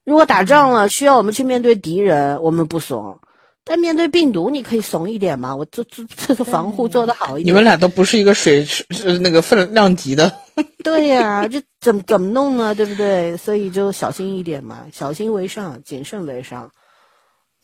[0.04, 3.18] 如果打仗了，需要我们去面对敌人，我们不怂。
[3.66, 5.54] 但面对病毒，你可以怂一点嘛？
[5.56, 7.46] 我做做这个防护做得好一点。
[7.46, 8.84] 你们俩都不是一个水是
[9.20, 10.30] 那个分量级的。
[10.84, 12.74] 对呀，这怎么怎么弄呢？
[12.74, 13.36] 对不对？
[13.36, 16.68] 所以就小心一点嘛，小心为上，谨慎为上。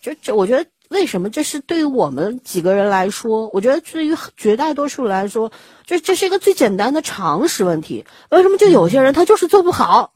[0.01, 5.51] 就这，我觉得为什么这是对于我们几个人来说，我觉得对于绝大多数来说，
[5.85, 8.05] 这这是一个最简单的常识问题。
[8.31, 10.13] 为什么就有些人他就是做不好？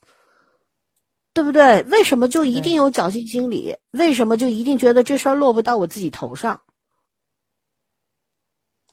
[1.35, 1.83] 对不对？
[1.85, 3.77] 为什么就一定有侥幸心理？
[3.91, 6.61] 为什么就一定觉得这事儿落不到我自己头上？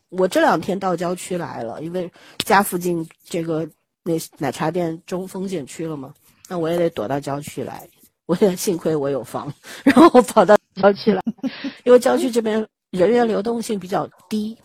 [0.09, 3.69] 我这两天到郊区来了，因为家附近这个
[4.03, 6.13] 那奶茶店中风险区了嘛，
[6.49, 7.87] 那我也得躲到郊区来。
[8.25, 9.53] 我也幸亏我有房，
[9.83, 11.21] 然后我跑到郊区了，
[11.83, 14.57] 因为郊区这边人员流动性比较低，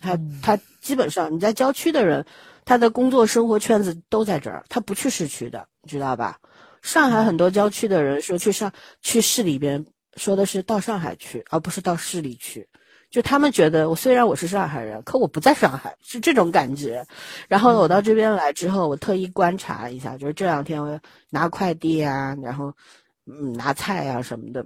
[0.00, 2.24] 他他基本上你在郊区的人，
[2.64, 6.38] 他的工作生活圈子都在这儿，他不去市区的，你知道吧？
[6.82, 8.72] 上海很多郊区的人说去上
[9.02, 9.84] 去市里边，
[10.16, 12.68] 说的是到上海去，而不是到市里去。
[13.10, 17.04] 就他们觉得，我虽然我是上海人，可我不在上海，是这种感觉。
[17.48, 21.00] 然后我到这边来之后，我特意观察一下，就是这两天我
[21.30, 22.72] 拿快递啊，然后
[23.26, 24.64] 嗯拿菜啊什么的，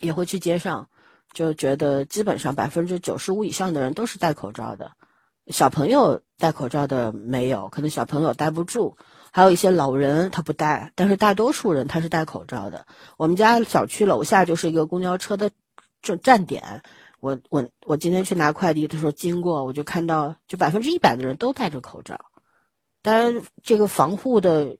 [0.00, 0.88] 也会去街上，
[1.32, 4.92] 就觉得基本上百分之九十五以上的人都是戴口罩的，
[5.48, 8.96] 小朋友戴口罩的没有，可能小朋友戴不住。
[9.30, 12.86] 还有一些老人他不戴，但是大多数人他是戴口罩的。
[13.18, 15.50] 我们家小区楼下就是一个公交车的
[16.00, 16.82] 这站点，
[17.20, 22.18] 我我我今天去拿快递的时候经过，我就看到就百分之一百的人都戴着口罩。
[23.02, 24.76] 当然，这个防护的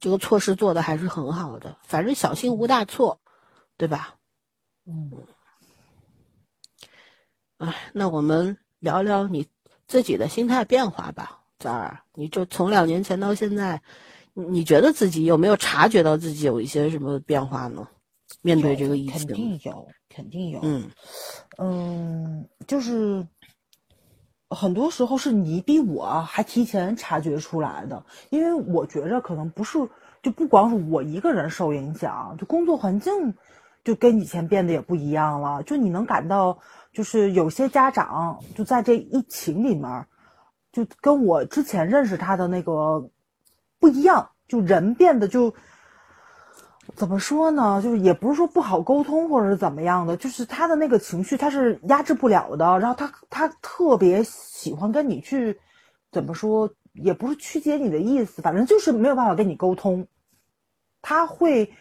[0.00, 3.20] 这个措施做的还是很好的，反正小心无大错，
[3.76, 4.15] 对吧？
[4.86, 5.10] 嗯。
[7.58, 9.46] 哎，那我们聊聊你
[9.86, 11.42] 自己的心态变化吧。
[11.58, 13.80] 在儿，你就从两年前到现在，
[14.34, 17.88] 你觉得自己有没有察觉到自己有一些什么变化呢？
[18.42, 20.60] 面对这个疫情，肯定有，肯定有。
[20.62, 20.90] 嗯
[21.58, 23.26] 嗯，就是
[24.50, 29.78] 很多时候是你比我还提前察觉出来的，因为我觉着可能不是，
[30.22, 33.32] 就不光是我一个人受影响，就工作环境
[33.86, 35.62] 就跟以前变得也不一样了。
[35.62, 36.58] 就你能感到，
[36.92, 40.06] 就是有些家长就在这疫情里面。
[40.72, 43.08] 就跟我之前认识他的那个
[43.78, 45.54] 不一样，就人变得就
[46.96, 47.80] 怎么说呢？
[47.80, 52.78] 就是也不是说不好沟通或者是怎么样的，就是他的那个情绪他是压制不了的。
[52.80, 55.58] 然后他他特别喜欢跟你去
[56.10, 60.08] 怎么说，也不是曲解你的意思，反正就是没有办法跟你沟通，
[61.00, 61.72] 他会。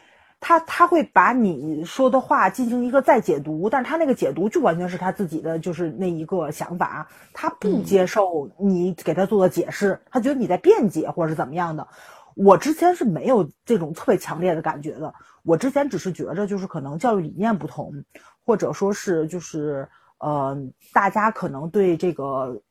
[0.47, 11.87] 他他会把你说的话进行一个再解读，但是他那个解读就完全是他自己的，就是那一个想法，他不接受你给他做的解释，他觉得你在辩解或者是怎么样的。
[12.35, 15.11] 我之前是没有这种特别强烈的感觉的，
[15.41, 17.91] 我之前只是觉着就是可能教育理念不同，
[18.45, 19.89] 或者说是就是
[20.19, 20.55] 呃，
[20.93, 22.61] 大家可能对这个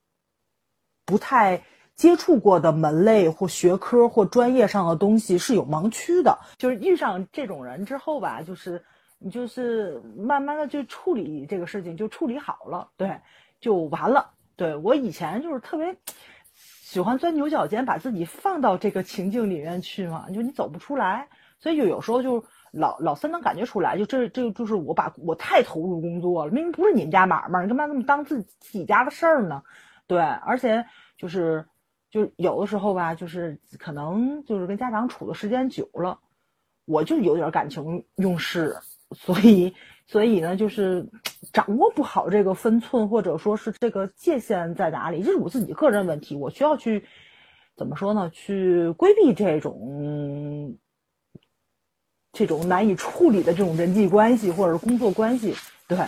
[1.05, 1.61] 不太。
[1.97, 8.85] 接触过的门类或学科或专业上的东西是有盲区的，就是遇上这种人之后吧，就是
[9.19, 13.21] 你就是慢慢的就处理这个事情就处理好了，对，
[13.61, 14.33] 就完了。
[14.57, 15.97] 对我以前就是特别
[16.57, 21.29] 喜欢钻牛角尖，把自己放到这个情境里面去嘛，就你走不出来，
[21.61, 29.63] 所以就有时候就老老三能感觉出来，就这这就是我把我太投入工作了，明明不是你们家买卖，你干嘛那么当自自己家的事儿呢？
[30.09, 30.85] 对，而且
[31.17, 31.65] 就是。
[32.15, 36.21] 就有的时候吧，就是可能就是跟家长处的时间久了，
[36.85, 38.77] 我就有点感情用事，
[39.11, 39.75] 所以
[40.07, 41.11] 所以呢，就是
[41.53, 47.05] 掌握不好这个分寸，或者说是这个界限在哪里，这是我自己个人问题，我需要去
[47.77, 48.31] 怎么说呢？
[48.31, 50.79] 去规避这种
[52.31, 55.57] 这种难以处理的这种人际关系或者工作关系，
[55.89, 55.99] 对，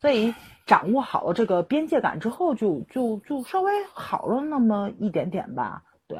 [0.00, 0.32] 所以。
[0.66, 6.18] 掌握好了这个边界感之后，就就就稍微好了那么一点点吧，对。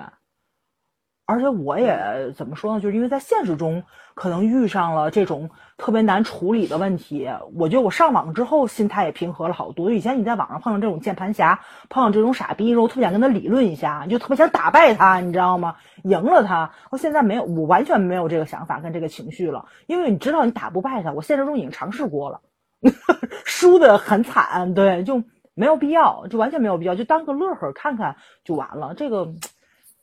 [1.29, 2.81] 而且我也怎么说呢？
[2.81, 3.83] 就是因为在现实中
[4.15, 9.91] 可能遇上了这种特别难处理的问题，我觉得我上网之后心态也平和了好多。
[9.91, 15.75] 以前你在网上碰上这种键盘侠，碰上这种傻逼，我特别想跟他理论一下，你就特别想打败他，你知道吗？
[16.05, 16.71] 赢了他。
[16.93, 22.41] 我现在没有，我完全没有这个想法跟这个情绪了，因为你知道你打不败他，我现实中已经尝试过了。
[23.45, 25.23] 输的很惨，对，就
[25.55, 28.95] 没有必要，就完全没有必要，就当个乐呵看看就完了。
[28.95, 29.35] 这个，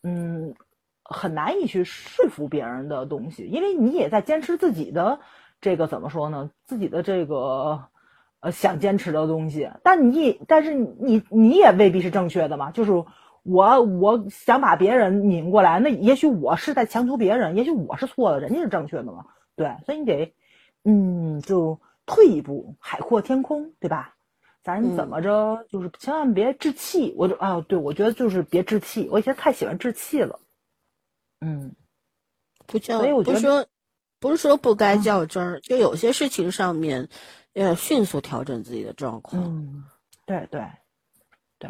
[0.02, 0.56] 嗯，
[1.04, 5.20] 很难以去说服别人的东西，因为你也在坚持自己的
[5.62, 6.50] 这个怎么说呢？
[6.66, 7.86] 自己的这个
[8.41, 12.72] 呃想坚持的东西，但你但是你你也未必是正确的嘛。
[12.72, 12.91] 就是
[13.44, 19.26] 我我想把别人拧过来，那也许我是在强求别人，也许我是错的，人家是正确的嘛。
[19.56, 20.34] 对，所以你得
[20.84, 21.80] 嗯就。
[22.06, 24.16] 退一步，海阔天空，对吧？
[24.64, 27.14] 咱怎么着，就是千万别置气。
[27.18, 29.10] 我就啊，对，我觉得就是别置气。
[29.12, 30.40] 我以前太喜欢置气了。
[31.42, 31.74] 嗯，
[32.66, 33.66] 不较，所以我觉得说，
[34.22, 37.10] 不是说不该较真儿，就有些事情上面
[37.52, 39.44] 要迅速调整自己的状况。
[39.44, 39.84] 嗯，
[40.26, 40.66] 对对
[41.60, 41.70] 对。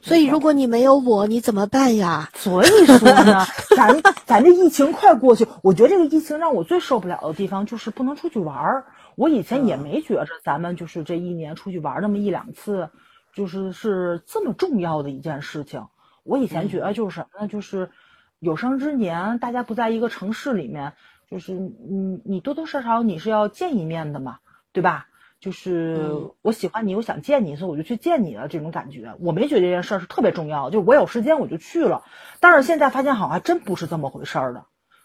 [0.00, 2.30] 所以，如果你没有我，你怎么办呀？
[2.34, 3.44] 所以说呢，
[3.76, 8.86] 咱咱这疫情快过去，我觉得这个疫情让我最受不了的地方就是不能出去玩儿。
[9.16, 12.90] 我以前也没觉着咱们就是这一年出去玩那么一两次，
[13.34, 15.86] 就是是这么重要的一件事情。
[16.22, 17.48] 我以前觉得就是什么呢？
[17.48, 17.90] 就是
[18.38, 20.94] 有生之年大家不在一个城市里面，
[21.30, 24.38] 就是你你多多少少你是要见一面的嘛，
[24.72, 25.08] 对吧？
[25.40, 26.10] 就是
[26.40, 28.48] 我喜欢你，我想见你，所以我就去见你了。
[28.48, 30.70] 这种感觉，我没觉得这件事儿是特别重要。
[30.70, 32.02] 就我有时间我就去了，
[32.40, 34.64] 但是现在发现好像还真不是这么回事儿的。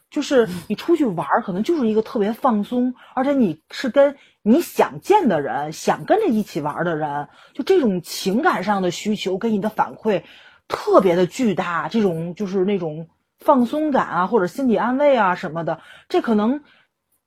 [0.10, 10.24] 就是你出去玩儿，可能就是一个特别放松，而且你是跟你想见的人、想跟着一起玩的人，就这种情感上的需求给你的反馈
[10.68, 11.90] 特别的巨大。
[11.90, 13.08] 这种就是那种
[13.38, 16.64] 放松感啊，或者心理安慰啊什么的，这可能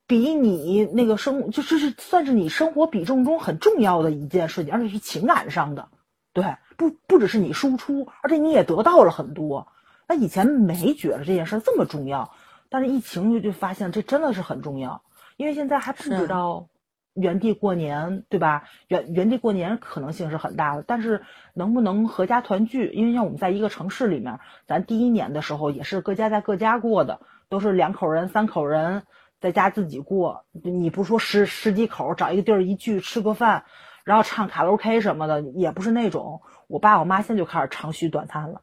[0.08, 5.88] 比你那个生就这是算是你生活比重中很重要的一件事情，而且是情感上的。
[6.32, 9.68] 对，不不只是你输出，而且你也得到了很多。
[10.08, 12.34] 那以前没觉得这件事这么重要。
[12.72, 15.02] 但是疫情就就发现这真的是很重要，
[15.36, 16.68] 因为现在还不知道
[17.14, 18.64] 原地过年，对吧？
[18.88, 21.22] 原原地过年可能性是很大的，但是
[21.52, 22.88] 能不能合家团聚？
[22.88, 27.20] 因为像我们在一个城市里面，咱第一年的时候也是各家在各家过的，
[27.50, 29.02] 都是两口人、三口人
[29.38, 30.46] 在家自己过。
[30.52, 33.64] 你不说十十几口找一个地儿一聚吃个饭，
[34.04, 36.40] 然后唱卡拉 OK 什么的，也不是那种。
[36.68, 38.62] 我爸我妈现在就开始长吁短叹了，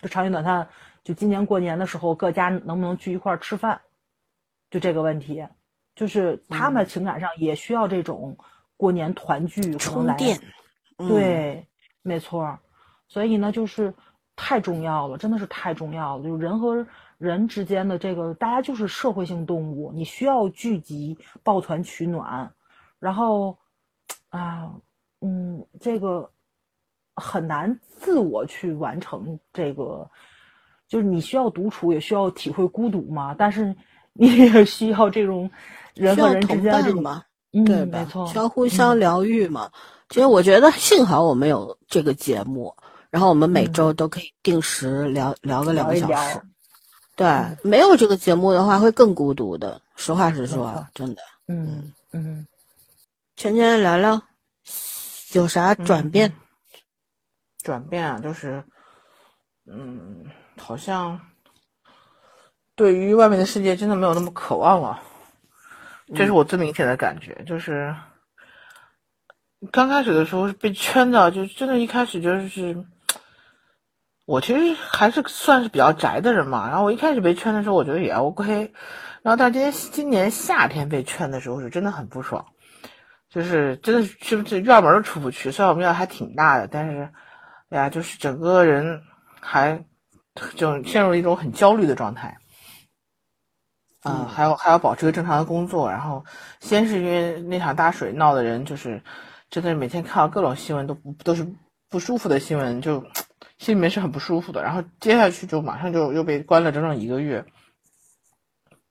[0.00, 0.68] 就长吁短叹。
[1.02, 3.80] 就今年过年的时候，各家能不能聚一块儿吃饭？
[4.70, 5.46] 就这个问题，
[5.94, 8.36] 就是他们情感上也需要这种
[8.76, 10.38] 过年团聚充电。
[10.96, 11.66] 对，
[12.02, 12.58] 没错。
[13.08, 13.94] 所以呢，就是
[14.36, 16.22] 太重要了，真的是太重要了。
[16.22, 16.86] 就是人和
[17.18, 22.52] 人之间的这个，大家就是社会性动物，你需要聚集抱团取暖。
[22.98, 23.58] 然后
[24.28, 24.74] 啊，
[25.22, 26.30] 嗯，这个
[27.16, 30.10] 很难自我去完成这个。
[30.90, 33.32] 就是你需要独处，也需要体会孤独嘛。
[33.32, 33.74] 但是
[34.12, 35.48] 你也需要这种
[35.94, 37.22] 人和人之间的这种嘛，
[37.64, 39.70] 对，没错，需要互相疗愈嘛。
[40.08, 42.74] 其实我觉得幸好我们有这个节目，
[43.08, 46.40] 然后我们每周都可以定时聊聊个两个小时。
[47.14, 47.28] 对，
[47.62, 49.80] 没有这个节目的话，会更孤独的。
[49.94, 51.22] 实话实说，真的。
[51.46, 52.44] 嗯嗯，
[53.36, 54.20] 全全聊聊
[55.34, 56.32] 有啥转变？
[57.62, 58.64] 转变啊，就是
[59.66, 60.24] 嗯。
[60.60, 61.20] 好像
[62.76, 65.02] 对于外面的世界真的没有那么渴望了，
[66.14, 67.42] 这是我最明显的感觉。
[67.46, 67.94] 就是
[69.72, 72.76] 刚开始的时候被圈的，就真的一开始就是
[74.26, 76.68] 我其实还是算是比较宅的人嘛。
[76.68, 78.72] 然后我一开始被圈的时候，我觉得也 OK。
[79.22, 82.46] 然后但今天今年夏天被圈的时候，是真的很不爽，
[83.28, 85.50] 就是真的是不是院门都出不去。
[85.50, 87.10] 虽然我们院还挺大的，但是
[87.68, 89.02] 哎呀，就是整个人
[89.40, 89.84] 还。
[90.56, 92.38] 就陷入了一种很焦虑的状态，
[94.04, 95.90] 嗯，还要还要保持个正常的工作。
[95.90, 96.24] 然后，
[96.60, 99.02] 先是因为那场大水闹的人，就是
[99.50, 101.46] 真的每天看到各种新闻都不都是
[101.88, 103.04] 不舒服的新闻，就
[103.58, 104.62] 心里面是很不舒服的。
[104.62, 107.44] 然后接下去就马上就又被关了整整一个月。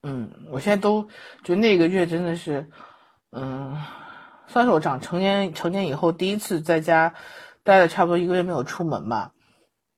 [0.03, 1.03] 嗯，我现在都
[1.44, 2.70] 觉得那个月真的是
[3.32, 3.76] 嗯，
[4.48, 7.14] 算是我长成年成年以后第一次在家
[7.64, 9.32] 待了差不多一个月没有出门吧。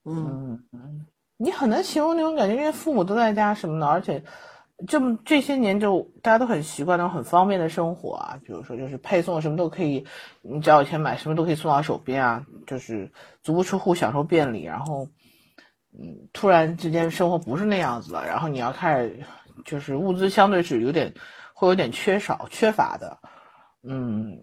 [0.03, 1.05] 嗯嗯，
[1.41, 4.23] 你很难形容那种感觉，因为父母都在家什么的，而且
[4.88, 10.05] 这么这些年就大家都很习惯那种很方便的生活啊，比如说就是配送什么都可以，
[10.43, 13.11] 你只要有钱买什么都可以送到手边啊，就是
[13.41, 14.63] 足不出户享受便利。
[14.63, 15.07] 然后，
[15.97, 19.19] 嗯，突然之间生活不是那样子了，然后你要开始
[19.65, 21.11] 就是物资相对是有点
[21.53, 23.18] 会有点缺少缺乏的，
[23.81, 24.38] 嗯，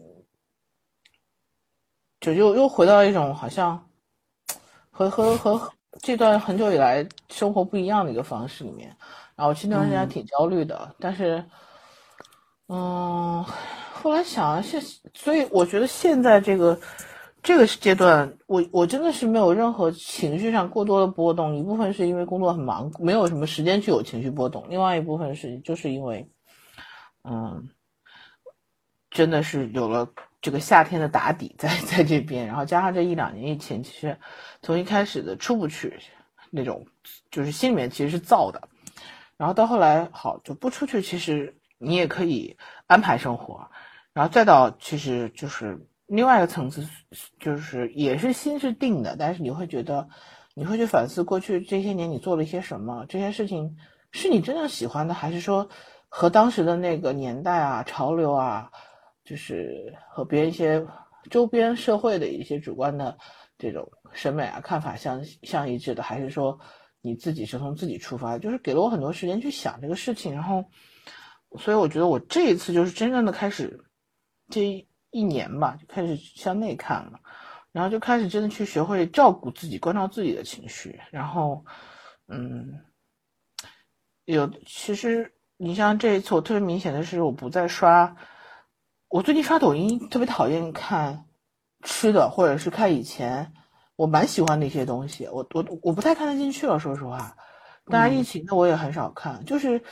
[2.19, 3.85] 就又又回到一种好像。
[4.91, 8.97] 和和和这段很久以来生活不一样的一个方式里面，
[9.37, 11.45] 然后这段时间挺焦虑的，但是，
[12.69, 13.45] 嗯，
[13.93, 14.81] 后来想现，
[15.15, 16.79] 所以我觉得现在这个
[17.43, 26.29] 这个阶段，我我真的是没有任何情绪上过多的波动，一部分是因为工作很忙，没有什么时间去有情绪波动，另外一部分是就是因为，
[27.25, 27.69] 嗯，
[29.11, 30.09] 真的是有了。
[30.41, 34.17] 这个夏天的打底在在这边，然后加上这一两年疫情，其实
[34.63, 35.99] 从一开始的出不去
[36.51, 36.87] 那种，
[37.31, 38.69] 就是心里面其实是燥的，
[39.37, 42.57] 然后到后来好就不出去，其实你也可以
[42.87, 43.69] 安排生活，
[44.13, 46.87] 然后再到其实就是另外一个层次，
[47.41, 50.09] 就是也是心是定的，但是你会觉得
[50.55, 53.77] 你会去反思过去这些年你做了一些什么，这些事情
[54.13, 55.69] 是你真正喜欢的，还是说
[56.09, 58.71] 和当时的那个年代啊、潮流啊。
[59.29, 60.83] 就是和别人一些
[61.29, 63.15] 周边社会的一些主观的
[63.59, 66.59] 这种审美啊看法相相一致的，还是说
[67.03, 68.39] 你自己是从自己出发？
[68.39, 70.65] 就是给了我很多时间去想这个事情，然后，
[71.59, 73.79] 所以我觉得我这一次就是真正的开始，
[74.49, 77.21] 这一年吧，就开始向内看了，
[77.71, 81.63] 然后就开始真的去学会照顾自己，关照自己的情绪，然后，
[82.29, 82.73] 嗯，
[84.25, 88.17] 有其实你像这一次，我特别明显的是，我不再刷。
[89.09, 91.25] 我最近刷抖音特别讨厌看
[91.83, 93.53] 吃的，或者是看以前
[93.97, 97.37] 我蛮喜欢的一些东西，我我我不太看得进去了，说实话。
[97.87, 99.83] 当然疫情的我也很少看，就是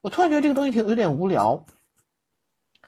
[0.00, 1.66] 我突然觉得这个东西挺有点无聊。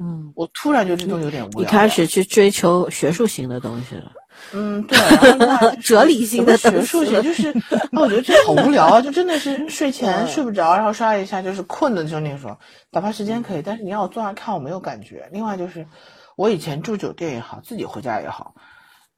[0.01, 1.61] 嗯，我突然觉得这东西有点无聊。
[1.61, 4.11] 你开始去追求学术型的东西了。
[4.52, 4.97] 嗯，对，
[5.39, 7.52] 然后 哲理性的学术学，就是
[7.93, 9.01] 我觉得这好无聊啊！
[9.01, 12.56] 就真的是 睡前睡不着，然后刷一下，就是困的就那时候
[12.90, 15.28] 打发时间可以，但是你要我坐那看，我没有感觉。
[15.32, 15.86] 另外就是，
[16.36, 18.55] 我以前住酒店也好，自己回家也好，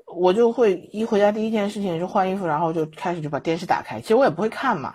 [0.06, 4.00] 我就会一回家第一件事情就换衣服，然后就开始就把电视打开。
[4.00, 4.94] 其实我也不会看嘛，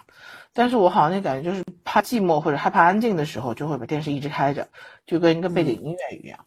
[0.53, 4.68] 但是我好像那感觉就是怕寂寞或者害怕安静的时候，就会把电视一直开着，
[5.06, 6.39] 就跟一个背景音乐一样。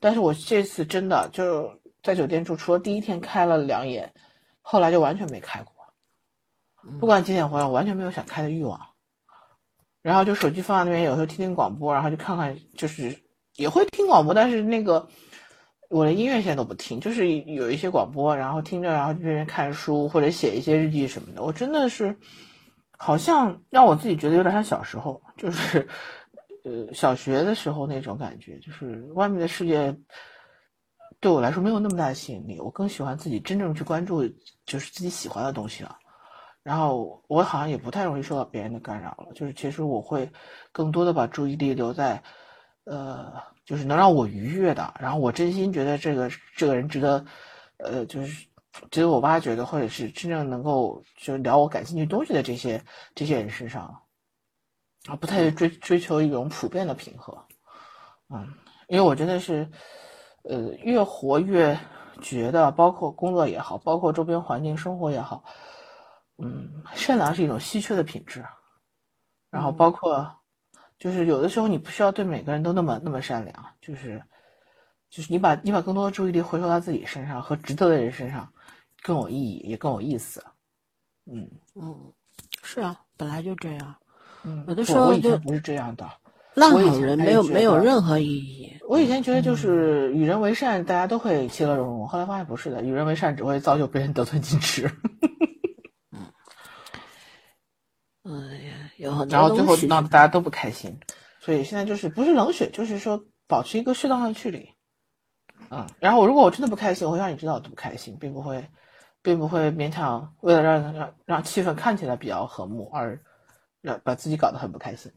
[0.00, 1.68] 但是我这次真的就。
[2.04, 4.12] 在酒店住，除了第一天开了两眼，
[4.60, 5.72] 后来就完全没开过。
[7.00, 8.78] 不管几点回来，我完全没有想开的欲望。
[10.02, 13.18] 然后就手机放在那边，有时候听听广播，然后就看看，就是
[13.56, 15.08] 也会听广播，但是那个
[15.88, 21.42] 我的音乐现在都不听，就是有一些广播，然后听着，然后这边看书或者写一些日记什么的。
[21.42, 22.14] 我真的是
[22.98, 25.88] 好像让我自己觉得有点像小时候，就是
[26.64, 29.96] 呃小学的时候那种感觉，就是外面的世界。
[31.24, 34.22] 对我来说没有那么大的吸引力，我更喜欢自己真正去关注，
[34.66, 35.96] 就是自己喜欢的东西了。
[36.62, 40.30] 然后我好像也不太容易受到别人的干扰了，就是其实我会
[40.70, 42.22] 更多的把注意力留在，
[42.84, 43.32] 呃，
[43.64, 47.24] 就是能让我愉悦的，然后我真心觉得这个这个人值得，
[47.78, 48.46] 呃，就是
[48.90, 52.78] 值得我挖掘的，或者是真正能够就聊我感兴趣东西的这些
[53.14, 53.84] 这些人身上，
[55.06, 57.32] 啊，不太追追求一种普遍的平和，
[58.28, 58.46] 嗯，
[58.88, 59.66] 因为我真的是。
[60.44, 61.78] 呃，越活越
[62.22, 65.42] 觉得，包括工作也好，包括周边环境生活也好，
[66.38, 68.44] 嗯，善良是一种稀缺的品质。
[69.50, 70.30] 然后包括，
[70.98, 74.22] 就是有的时候你不需要对每个人都那么那么善良，就是，
[75.10, 78.52] 就是你把你把更多的注意力回收到自己身上和值得的人身上，
[79.02, 80.44] 更有意义，也更有意思。
[81.26, 82.12] 嗯嗯，
[82.62, 83.94] 是啊，本来就这样。
[84.42, 86.06] 嗯，有的时候我以前不是这样的。
[86.54, 88.72] 烂好人没有没有任何意义。
[88.88, 92.06] 我以前觉得就是与人为善，大家都会其乐融融。
[92.06, 94.90] 后来发现不是的，与人为善只会造就别人得寸进尺。
[96.12, 96.26] 嗯，
[98.50, 100.98] 哎呀，有很多然后最后闹得大家都不开心。
[101.40, 104.70] 所以现在就是不是冷血，就是说保持一个适当的距离。
[105.70, 108.68] 嗯，然后如果我真的不开心，我会让你知道我不开心，并不会，
[109.22, 113.20] 并不会勉强为了让让让气氛看起来比较和睦而
[113.80, 115.12] 让把自己搞得很不开心。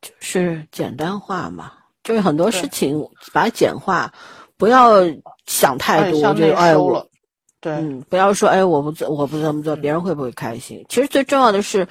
[0.00, 1.72] 就是简单化嘛，
[2.04, 4.12] 就是很多事情把它简化，
[4.56, 4.92] 不要
[5.46, 7.08] 想太多，就哎我，
[7.60, 10.84] 对，嗯，不要说哎我不做我不这么做，别人会不会开心？
[10.88, 11.88] 其实最重要的是，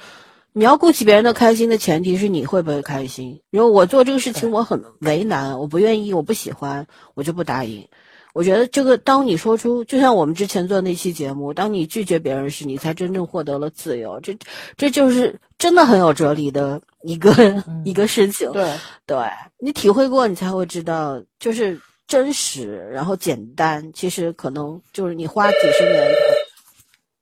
[0.52, 3.42] 你要顾及别人的开心的前提是你会不会开心。
[3.50, 7.88] 如果我做这个事情我很为难，我不愿意，我不喜欢，我就不答应。
[8.34, 14.20] 我觉得这个，当你说出，就像我们之前做那期节目，当你拒绝别人时，你才真正获得了自由。
[14.20, 14.36] 这，
[14.76, 17.32] 这就是真的很有哲理的一个、
[17.84, 18.50] 一个事情。
[18.52, 23.92] 对，对你体会过，你才会知道，就是真实，然后简单。
[23.92, 26.18] 其实可能就是你花几十年的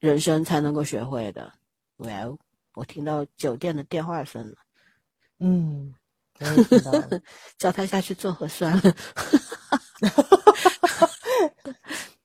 [0.00, 1.52] 人生才能够学会的。
[1.98, 2.38] Well，
[2.74, 4.56] 我听到酒店的电话声了。
[5.40, 5.94] 嗯，
[6.40, 7.08] 我也听到了。
[7.58, 8.94] 叫他下去做核酸了。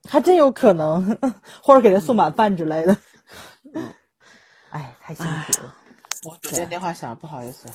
[0.09, 1.17] 还真有可能，
[1.63, 2.97] 或者给他送晚饭之类的。
[4.71, 5.75] 哎，太辛苦了。
[6.27, 7.67] 我酒店电话响，不好意思。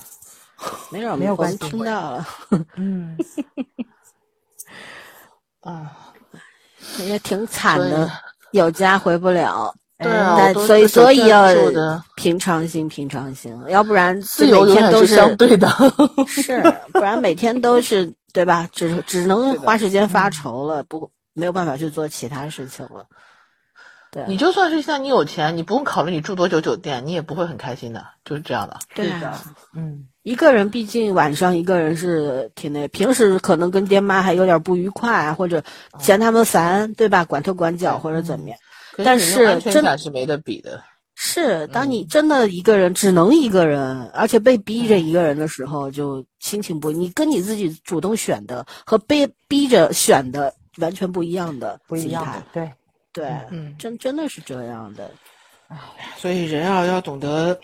[0.91, 2.29] 没有没有关系听到了。
[2.77, 3.17] 嗯，
[5.61, 5.93] 啊，
[6.99, 8.11] 也挺惨的，
[8.53, 9.75] 有家回不了。
[9.99, 11.49] 对啊，所以所以要
[12.17, 15.69] 平常心，平常心，要不然自由每天都永远是相对的。
[16.29, 16.63] 是，
[16.93, 18.69] 不然每天都是对吧？
[18.73, 23.07] 只只能花时间发愁了，不没有办法去做其他事情了。
[24.17, 28.79] 对，你就算是现在你有钱，你不用考虑你住多久酒店，你也不会很开心的，就是这样的。
[28.95, 29.45] 对的啊，
[29.75, 35.63] 嗯，一个人毕竟晚上一个人是挺那，平时可能跟爹妈还有点不愉快，或者
[35.99, 37.27] 嫌他们烦，对吧？
[37.27, 38.59] 管头管脚或者怎么样。
[39.05, 40.83] 但是真的是没得比的。
[41.19, 52.71] 是，当你真的一个人，只能一个人，而且被逼着一个人的时候，就心情不，你跟你自己主动选的和被逼着选的完全不一样的心态不一样的，对，
[53.17, 55.11] 对，嗯真真的是这样的。
[56.19, 57.59] 所以人啊，要懂得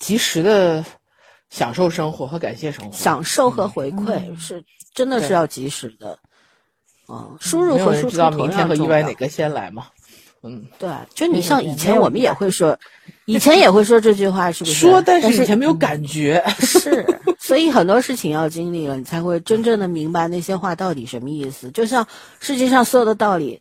[0.00, 0.84] 及时的
[1.48, 2.92] 享受生活和感谢生活。
[2.92, 4.62] 享受和回馈是
[4.92, 6.18] 真的是要及时的，
[7.08, 9.86] 嗯，输入和输出人知道明天和意外哪个先来嘛。
[10.42, 12.76] 嗯，对，就你像以前我们也会说，
[13.26, 14.88] 以前也会说这句话，是不是？
[14.88, 16.42] 说，但但是以前没有感觉。
[16.60, 17.06] 是，
[17.38, 21.70] 所以很多事情要经历了，你才会真正的明白那些话到底什么意思。
[21.70, 22.06] 就像
[22.40, 23.60] 世界上所有的道理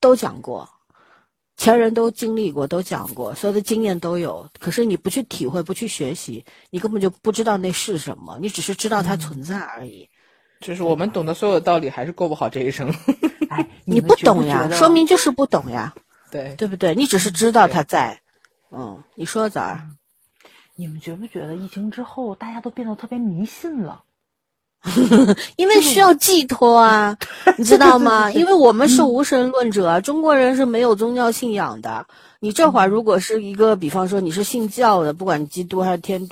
[0.00, 0.68] 都讲过，
[1.56, 4.48] 前人都经历过，都讲过，所有的经验都有。
[4.58, 10.08] 可是你不去体会，不去学习，你根本就不知道那是什么，你只是知道它存在而已。
[10.60, 12.92] 就是我们懂得所有的道理，还是过不好这一生。
[13.50, 15.94] 哎，你不懂呀，说明就是不懂呀，
[16.30, 16.94] 对，对不对？
[16.94, 18.20] 你只是知道它在。
[18.70, 19.86] 嗯，你说咋？
[20.76, 24.02] 你们觉不觉得疫情之后大家都变得特别迷信了？
[25.56, 27.16] 因为需要寄托啊，
[27.58, 28.30] 你知道吗？
[28.32, 32.06] 因为我们是无神论者，中国人是没有宗教信仰的。
[32.40, 36.26] 你这会儿如果是一个，比方说你是信教的，不管基督还是天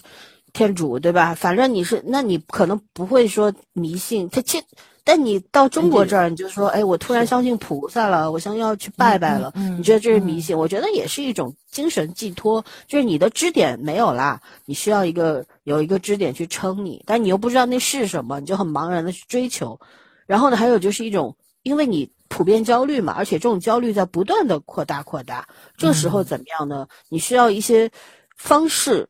[0.54, 1.34] 天主，对吧？
[1.34, 4.26] 反正你是，那你可能不会说迷信。
[4.30, 4.62] 他其，
[5.08, 9.50] 但你到中国这儿，你就说，哎，我突然相信菩萨了，我想要去拜拜了。
[9.78, 10.54] 你觉得这是迷信？
[10.54, 19.80] 我觉得也是一种精神寄托，就是你的支点没有啦，你需要一个有一个支点去撑你，但你又不知道那是什么，你就很茫然的去追求。
[20.26, 25.48] 然后呢，还有就是一种，因为你普遍焦虑嘛，而且这种焦虑在不断的扩大扩大，
[25.78, 26.86] 这时候怎么样呢？
[27.08, 27.90] 你需要一些
[28.36, 29.08] 方式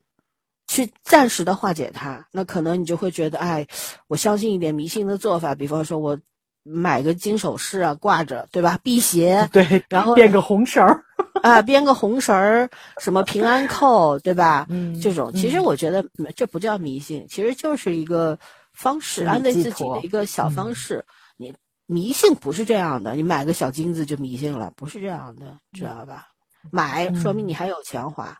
[0.69, 2.25] 去暂时的化解它。
[2.31, 3.67] 那可能你就会觉得，哎，
[4.07, 6.17] 我相信一点迷信的做法，比方说我
[6.63, 8.79] 买个金首饰啊，挂着，对吧？
[8.85, 11.03] 辟邪，对，然后编个红绳儿。
[11.43, 12.69] 啊，编个红绳儿，
[12.99, 14.67] 什么平安扣，对吧？
[14.71, 18.37] 嗯这种其实我觉得没这不叫迷信，其实就是一个
[18.73, 21.05] 方式，安慰自己的一个小方式。
[21.37, 21.55] 你
[21.87, 26.27] 迷信不是这样的，你买个小金子就迷信了，不是这样的，知道吧？
[26.73, 28.37] 买说明你还有钱花，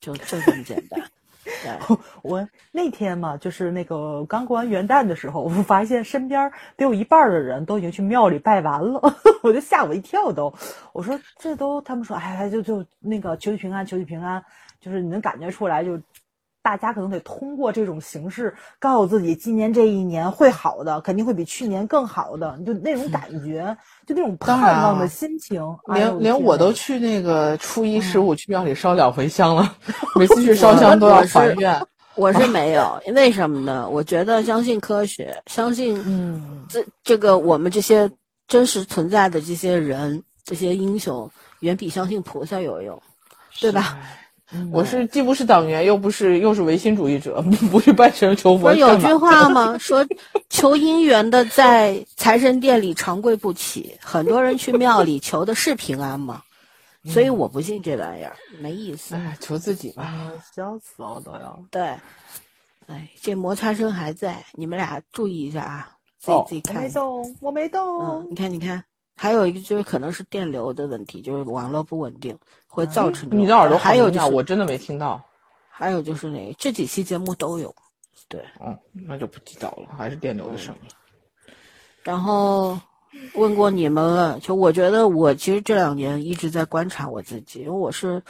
[0.00, 1.02] 就就这么简单。
[1.44, 9.00] 对， 我那天嘛，就是那个刚过完元旦的时候，我发现身边得有一半的人都已经去庙里拜完了，
[9.42, 10.52] 我就吓我一跳都。
[10.92, 14.44] 我说这都，他们说哎，就就那个求你平安，求你平安，
[14.80, 15.98] 就是你能感觉出来，就
[16.62, 23.76] 大家可能得通过这种形式告诉自己，今年这一年会好的，肯定会比去年更好的，就那种感觉，
[24.06, 25.62] 就那种盼望的心情。
[25.94, 29.74] 连连我都去那个初一十五去庙里烧两回香了，
[30.18, 31.80] 每次去烧香都要我是还愿。
[32.14, 33.88] 我是没有，为什么呢？
[33.88, 38.10] 我觉得相信科学，相信嗯，这这个我们这些
[38.48, 41.30] 真实存在的这些人，这些英雄，
[41.60, 43.00] 远比相信菩萨有用，
[43.60, 43.96] 对吧？
[44.72, 48.68] 我是既不是党员，又不是又是唯心主义者， 不是拜神求佛。
[48.68, 49.76] 不是有句话吗？
[49.78, 50.06] 说
[50.48, 56.42] 求姻缘的在财神殿里长跪不起，很多人去庙里求的是平安吗？
[57.04, 59.14] 所以我不信这玩意儿，没意思。
[59.14, 60.02] 哎，求自己吧。
[60.04, 61.62] 哎笑死我都要。
[61.70, 61.82] 对，
[62.86, 66.88] 哎，这摩擦声还在，你们俩注意一下啊，自己哦自己看我没。
[66.90, 68.00] 动，我没动。
[68.02, 68.82] 嗯，你看，你看，
[69.18, 72.38] 还有一个就是可能是电流的问题，就是网络不稳定，
[72.68, 73.28] 会造成。
[73.32, 75.20] 你的耳朵还有就是我真的没听到。
[75.68, 77.74] 还有就是那这几期节目都有，
[78.28, 80.90] 对，哦，那就不知道了，还是电流的声音。
[82.02, 82.78] 然后
[83.34, 88.20] 问过你们了，就我觉得我其实这两年一直在观察我自己，因为我是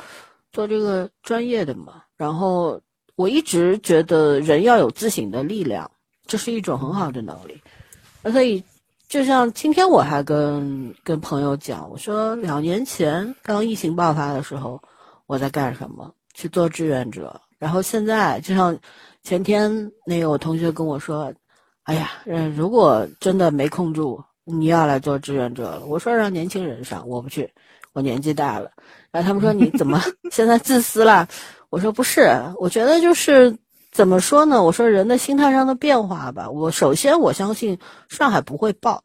[0.53, 2.81] 做这个专业的嘛，然后
[3.15, 5.91] 我一直觉得人要有自省的力量，
[6.27, 7.59] 这是一种很好的能力。
[8.31, 8.63] 所以，
[9.09, 14.81] 就像今天我还跟跟朋友讲，我说两年前刚疫情爆发的时候，
[15.27, 16.13] 我在干什么？
[16.35, 17.41] 去做志愿者。
[17.59, 18.79] 然后现在，就像
[19.23, 21.33] 前天那个我同学跟我说。
[21.85, 25.87] 哎呀，嗯，如果真的没控住，你要来做志愿者了。
[25.87, 27.51] 我说让年轻人上，我不去，
[27.95, 28.71] 我年纪大了。
[29.11, 29.99] 然后他们说你怎么
[30.31, 31.27] 现在自私了？
[31.71, 33.57] 我说不是，我觉得就是
[33.91, 34.63] 怎么说呢？
[34.63, 36.51] 我说人的心态上的变化吧。
[36.51, 37.79] 我首先我相信
[38.09, 39.03] 上海不会爆，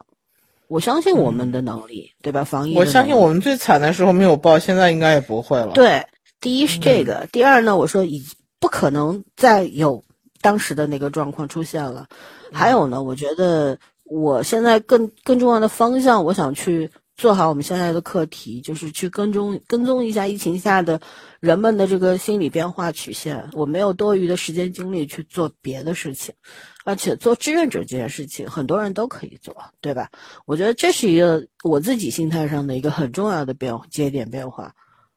[0.68, 2.44] 我相信我们的能力，对吧？
[2.44, 5.72] 防疫，我相信我们最惨的时候没有爆，现在应该也不会了。
[5.74, 6.06] 对，
[6.40, 8.24] 第一是这个，第二呢，我说已
[8.60, 10.04] 不可能再有
[10.42, 12.08] 当时的那个状况出现了。
[12.52, 16.92] 还有呢，我觉得我现在更更重要的方向，我想去
[17.24, 21.00] 做好我们现在的课题，就是去跟踪跟踪一下疫情下的
[21.40, 23.50] 人们的这个心理变化曲线。
[23.54, 26.36] 我没有多余的时间精力去做别的事情，
[26.84, 30.12] 而且做志愿者这件事情，很多人都可以做，对吧？
[30.46, 34.76] 我觉得这是一个我自己心态上的一个很重要的变节点变化。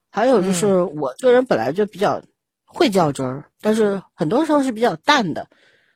[0.09, 2.23] 还有就是我这个人本来就比较
[2.65, 5.49] 会较真儿，但是很多时候是比较淡的。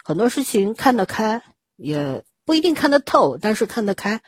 [0.05, 1.41] 很多事情看得开，
[1.77, 4.21] 也不一定看得透，但是看得开，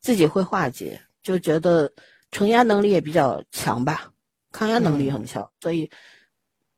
[0.00, 1.92] 自己会化解，就觉得
[2.30, 4.10] 承压能力也比较强吧，
[4.52, 5.90] 抗压能力很强，所以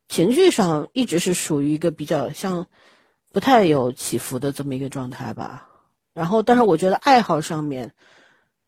[0.08, 2.66] 情绪上一直是属于一个比较像
[3.32, 5.68] 不太有起伏的这么一个状态吧。
[6.14, 7.92] 然后，但是我觉得爱好上面，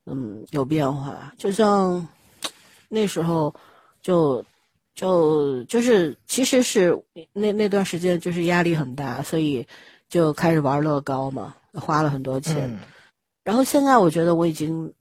[0.07, 2.07] 嗯，有变化，就像
[2.89, 3.55] 那时候
[4.03, 4.45] 就。
[4.97, 6.97] 就就是其实是
[7.33, 9.67] 那那段时间就是压力很大，所以
[10.09, 12.79] 就开始玩乐高嘛，花了很多钱。
[13.43, 14.95] 然后现在我觉得我已经，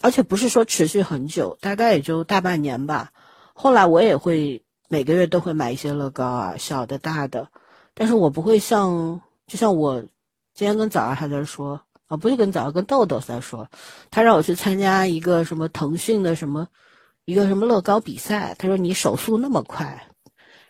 [0.00, 3.10] 而且不是说持续很久，大概也就大半年吧。
[3.54, 7.48] 后来我也会每个月都会买一些乐高啊，小的大的，
[7.94, 10.00] 但是我不会像就像我
[10.54, 13.68] 今天跟早上还在说啊，不是跟早上跟豆豆在说，
[14.10, 16.66] 他让我去参加一个什么腾讯的什么。
[17.26, 18.56] 一个什么乐高比赛？
[18.58, 20.04] 他说你手速那么快，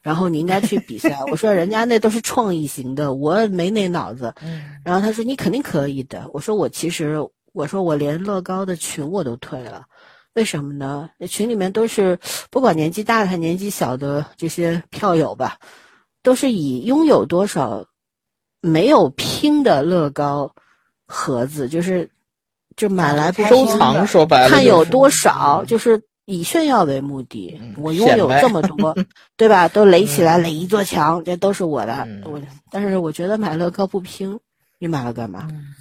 [0.03, 1.19] 然后你应该去比赛。
[1.31, 4.35] 我说人家那都是创意型的，我没那脑子。
[4.85, 6.29] 然后他说你肯定可以的。
[6.35, 7.17] 我说我其实
[7.53, 9.85] 我说我连乐高的群我都退了，
[10.35, 11.11] 为什么呢？
[11.19, 12.19] 那群里面都是
[12.51, 15.59] 不管年纪大的还年纪小的这些票友吧，
[16.23, 17.85] 都是以拥有多少
[18.61, 20.55] 没有拼的乐高
[21.07, 22.11] 盒子，就是
[22.77, 26.01] 就买来不收藏，说白了看有多少，就是。
[26.27, 28.97] 以炫耀为目的，我拥有这么多，
[29.37, 29.67] 对吧？
[29.67, 32.07] 都垒起来垒一座墙，这都是我的。
[32.25, 32.41] 我
[32.71, 34.39] 但是我觉得买乐高不拼，
[34.79, 35.49] 你买了干嘛？
[35.51, 35.75] 嗯，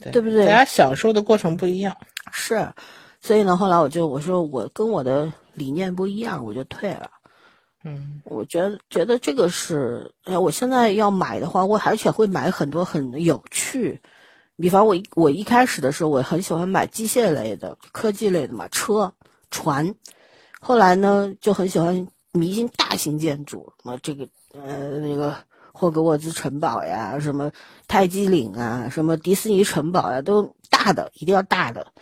[0.00, 0.46] 对不对？
[0.46, 1.96] 大家享受的过程不一样。
[2.30, 2.68] 是，
[3.20, 7.10] 所以呢，后来我就我说我跟我的理念不一样，我就退了。
[7.84, 14.00] 嗯，我觉得觉得这个是，哎，我现在要买的话，我而且会买很多很有趣。
[14.56, 19.12] 比方我我一开始的时候，我很喜欢买机械类的、科技类的嘛，车。
[19.50, 19.94] 船，
[20.60, 25.34] 后来呢就很喜欢迷信大型建筑，什么这个呃那个
[25.78, 27.52] 霍格沃兹城堡呀，什么
[27.86, 31.92] 泰姬陵啊，什么迪士尼城堡呀，都大的，一定要大的。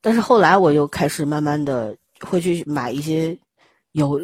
[0.00, 3.38] 但是后来我又开始慢慢的会去买一些
[3.92, 4.20] 有，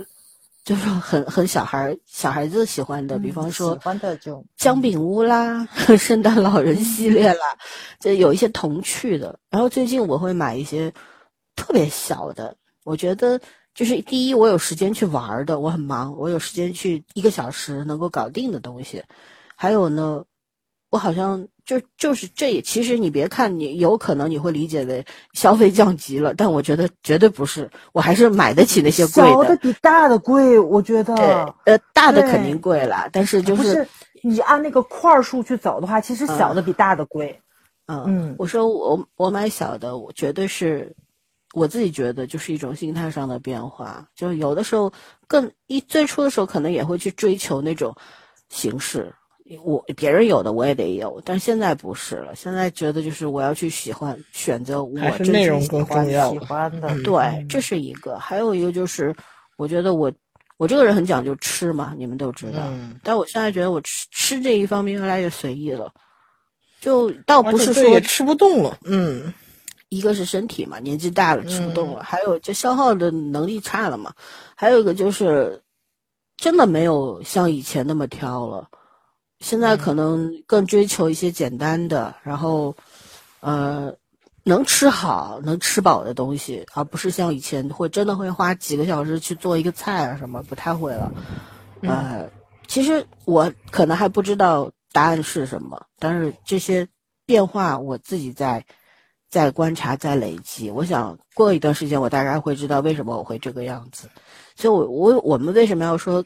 [0.65, 5.69] 就是很很小孩小孩子喜欢的，比方说喜欢的就姜饼屋啦，
[5.99, 7.59] 圣诞老人系列啦，
[8.01, 9.39] 就有一些童趣的。
[9.51, 10.93] 然后最近我会买一些
[11.55, 12.57] 特别小的。
[12.85, 13.41] 我觉得
[13.77, 19.05] 就是第一，我有时间去玩的，我很忙，我有时间去一个小时能够搞定的东西。
[19.55, 20.25] 还有呢，
[20.89, 25.05] 我好像就就是这也，其实你别看你有可能你会理解为
[25.35, 29.31] 消费降级了，但我觉得绝对不是，我还是买得起那些贵的。
[29.31, 31.15] 小的比大的贵，我觉得。
[31.67, 33.87] 呃，大的肯定贵了，但是就是
[34.23, 37.39] 你按那个块数去走的话，其实小的比大的贵。
[37.89, 40.97] 嗯嗯，我说我我买小的，我绝对是。
[41.57, 44.93] 我自己觉得就是一种心态上的变化，就有的时候
[45.27, 47.97] 更一最初的时候可能也会去追求那种
[48.51, 49.11] 形式，
[49.65, 59.17] 我别人有的我也得有，但现在不是了，现在觉得就是我要去喜欢选择我真正喜欢喜欢的，对，这是一个，还有一个就是
[59.57, 60.13] 我觉得我
[60.59, 62.71] 我这个人很讲究吃嘛，你们都知道，
[63.03, 65.91] 但我现在觉得我吃吃这一方面越来越随意了，
[66.83, 69.33] 就倒不是说也吃不动了，嗯。
[69.89, 74.13] 一个是身体嘛，年纪大了吃不动了；还有就消耗的能力差了嘛。
[74.55, 75.63] 还有一个就是，
[76.37, 78.69] 真的没有像以前那么挑了，
[79.41, 82.75] 现在可能更追求一些简单的，然后，
[83.41, 83.95] 呃，
[84.43, 91.13] 能吃好、能吃饱的东西，而不是像以前会真的会花几个小时去做一个菜啊什么，不太会了。
[91.83, 92.29] 呃，
[92.67, 96.89] 其实我可能还不知道答案是什么，但是这些
[97.25, 98.65] 变化我自己在
[99.29, 100.71] 在观察、在累积。
[100.71, 104.09] 我想过一段时间，我大概会知道为什么我会这个样子。
[104.55, 106.25] 所以，我我我们为什么要说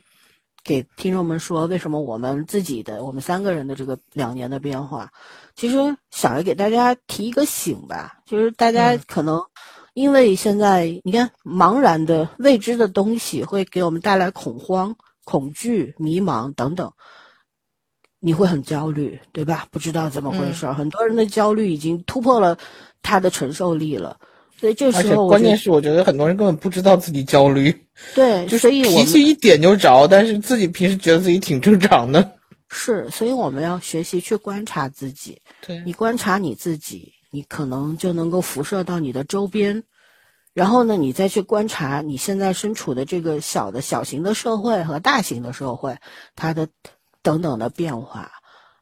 [0.62, 5.10] 给听众们说，为什么我们自己的我们三个人的这个两年的变化，
[5.56, 5.76] 其实
[6.10, 9.42] 想着给大家提一个醒吧，就是大家可能
[9.94, 14.94] 因为现在你看茫然的未知的东西会给我们带来恐慌、
[15.24, 16.92] 恐惧、迷茫等等，
[18.20, 19.66] 你会很焦虑，对吧？
[19.70, 22.56] 不知道怎么回事，很多人的焦虑已经突破了
[23.02, 24.16] 他的承受力了。
[24.58, 27.74] 所以这时候，关键是我觉得很多人根本不知道自己焦虑，
[28.14, 32.32] 对，就是脾气一点就着，但是自己平时觉得自己挺正常的。
[32.68, 35.40] 是，所以我们要学习去观察自己。
[35.66, 39.82] 对你观察你自己，你可能就能够辐射到你的周边，
[40.52, 45.96] 然后呢，你再去观察你现在身处的这个小的小型的社会和大型的社会，
[46.36, 46.68] 它的
[47.22, 48.30] 等等的变化。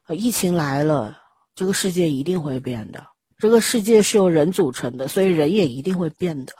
[0.09, 1.17] 疫情来了，
[1.55, 3.01] 这个世界一定会变的。
[3.39, 6.53] 这个世界是由人组成的，所以人也一定会变的，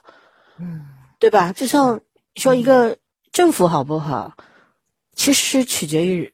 [0.58, 0.88] 嗯，
[1.20, 1.52] 对吧？
[1.52, 2.00] 就像
[2.36, 2.98] 说一个
[3.32, 4.34] 政府好不好，
[5.14, 6.34] 其实取决于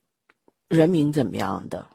[0.68, 1.88] 人民怎么样的，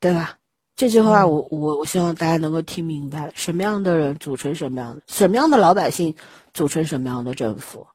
[0.00, 0.38] 对吧？
[0.76, 6.14] 这句话我我我希望大家能够听明白，什么样的人组成什么样的，什么样的老百姓
[6.54, 7.86] 组成什么样的政府，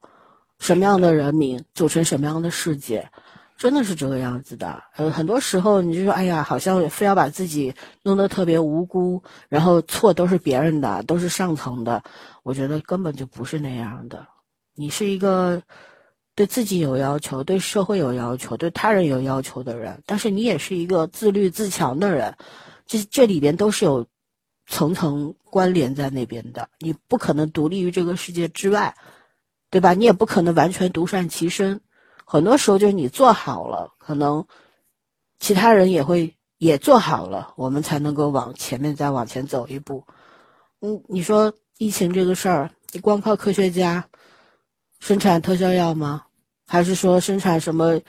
[0.60, 3.10] 什么样的人民组成什么样的世界。
[3.56, 7.72] 真的是这个样子的，呃，很多时候你就说，哎呀，好像非要把自己
[8.02, 12.02] 弄得特别无辜，然后错都是别人的，都是上层的。
[12.42, 14.26] 我觉得根本就不是那样的。
[14.74, 15.62] 你是一个
[16.34, 22.36] 对自己有要求、对社会有要求、对他人有要求的人，但是你也是一个自律自强的人。
[22.86, 24.04] 这这里边都是有
[24.66, 26.68] 层层关联在那边的。
[26.80, 28.94] 你不可能独立于这个世界之外，
[29.70, 29.94] 对吧？
[29.94, 31.80] 你也不可能完全独善其身。
[32.24, 34.44] 很多时候就是你做好了，可能
[35.38, 40.02] 其他人也会也做好了，我们才能够往前面再往前走一步。
[40.80, 44.04] 嗯，你说疫情这个事儿，你光靠科学家
[45.00, 46.22] 生产特效药吗？
[46.66, 48.00] 还是说生产什么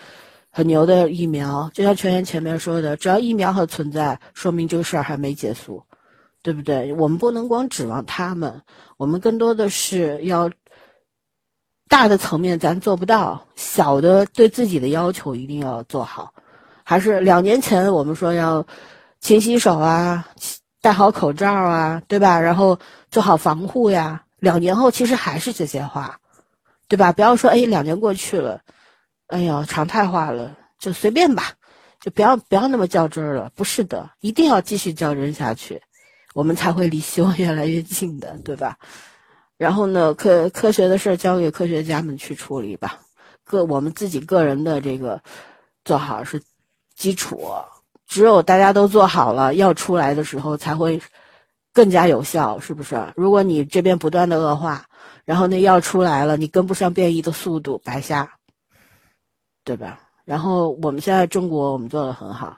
[0.50, 1.70] 很牛的疫苗？
[1.74, 5.84] 就像全员前面说的，只要疫苗还存在，说明这个事儿还没结束，
[6.42, 6.94] 对不对？
[6.94, 8.62] 我们不能光指望他们，
[8.98, 10.50] 我们更多的是要。
[11.88, 16.34] 大的层面咱做不到，小的对自己的要求一定要做好。
[16.84, 18.66] 还是两年前我们说要
[19.20, 20.28] 勤洗手啊，
[20.82, 22.40] 戴好口罩啊，对吧？
[22.40, 22.80] 然后
[23.10, 24.24] 做好防护呀。
[24.40, 26.20] 两年后其实还是这些话，
[26.88, 27.12] 对吧？
[27.12, 28.62] 不要说哎，两年过去了，
[29.28, 31.54] 哎呀，常态化了，就随便吧，
[32.00, 33.52] 就不要不要那么较真儿了。
[33.56, 35.82] 不是的，一定要继续较真下去，
[36.34, 38.78] 我们才会离希望越来越近的，对吧？
[39.58, 43.00] 然后呢，科科学的事儿交给科学家们去处理吧。
[43.44, 45.22] 个我们自己个人的这个
[45.84, 46.42] 做好是
[46.96, 47.40] 基础，
[48.08, 51.00] 只有大家都做好了，药出来的时候才会
[51.72, 53.14] 更加有效，是不是？
[53.16, 54.86] 如果你这边不断的恶化，
[55.26, 58.30] 然后那药出来了，你跟不上变异的速度，白瞎，
[59.64, 60.00] 对吧？
[60.26, 62.58] 然后我们现在中国我们做的很好，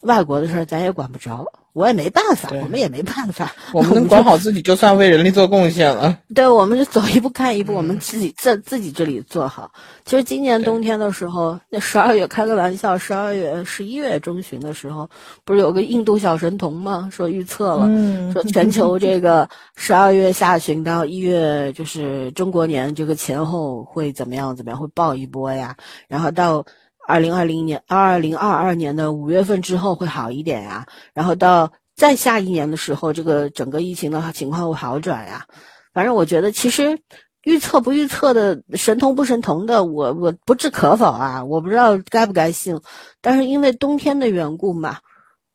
[0.00, 1.46] 外国的事儿咱也管不着。
[1.72, 3.50] 我也没办法，我们也没办法。
[3.72, 6.18] 我们能管好自己，就算为人类做贡献了。
[6.34, 9.70] 对，我们就走一步看一步，我们自己在自己这里做好。
[10.04, 15.08] 其实今年冬天的时候，那十二月开个玩笑，十二月十一月中旬的时候，
[15.44, 17.08] 不是有个印度小神童吗？
[17.10, 17.88] 说预测了，
[18.34, 24.54] 说 全球这个十二月下旬到一月，就是中国年这个前后会怎么样？
[24.54, 25.74] 怎么样会爆一波呀？
[26.06, 26.64] 然后到。
[27.12, 35.46] 二零二零年，二零二二年的五月份之后会好一点呀，然后到再下一年的时候，这个整个疫情的情况会好转呀。
[35.92, 36.98] 反正我觉得，其实
[37.42, 41.44] 预测不预测的，神童不神童的，我我不置可否啊。
[41.44, 42.80] 我不知道该不该信，
[43.20, 45.00] 但是因为冬天的缘故嘛，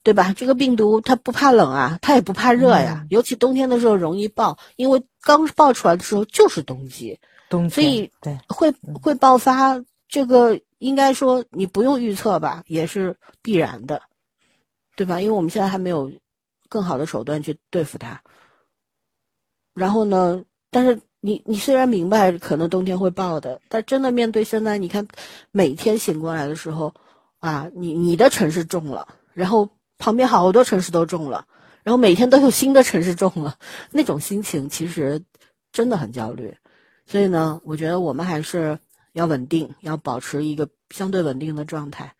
[0.03, 0.35] 对吧？
[0.37, 7.17] 这个病毒它不怕冷啊，它也不怕热呀，尤其冬天的时候容易爆，因为刚爆出来的时候就是冬季，
[7.49, 8.71] 冬所以对会
[9.01, 10.59] 会爆发这个。
[10.79, 13.99] 应该说你不用预测吧，也是必然的，
[14.95, 15.19] 对吧？
[15.19, 16.11] 因为我们现在还没有
[16.69, 18.21] 更好的手段去对付它。
[19.73, 20.39] 然后呢，
[20.69, 25.03] 但是你你虽然明白可能冬天会爆的，但真的面对现在，你看
[25.49, 26.93] 每天醒过来的时候，
[27.39, 29.67] 啊，你你的城市中了，然后
[29.97, 31.43] 旁边好多城市都中了，
[31.81, 33.57] 然后每天都有新的城市中了，
[33.89, 35.19] 那种心情其实
[35.71, 36.55] 真的很焦虑。
[37.07, 38.77] 所以呢，我觉得我们还是。
[39.17, 42.13] 要稳定，要保持一个相对稳定的状态，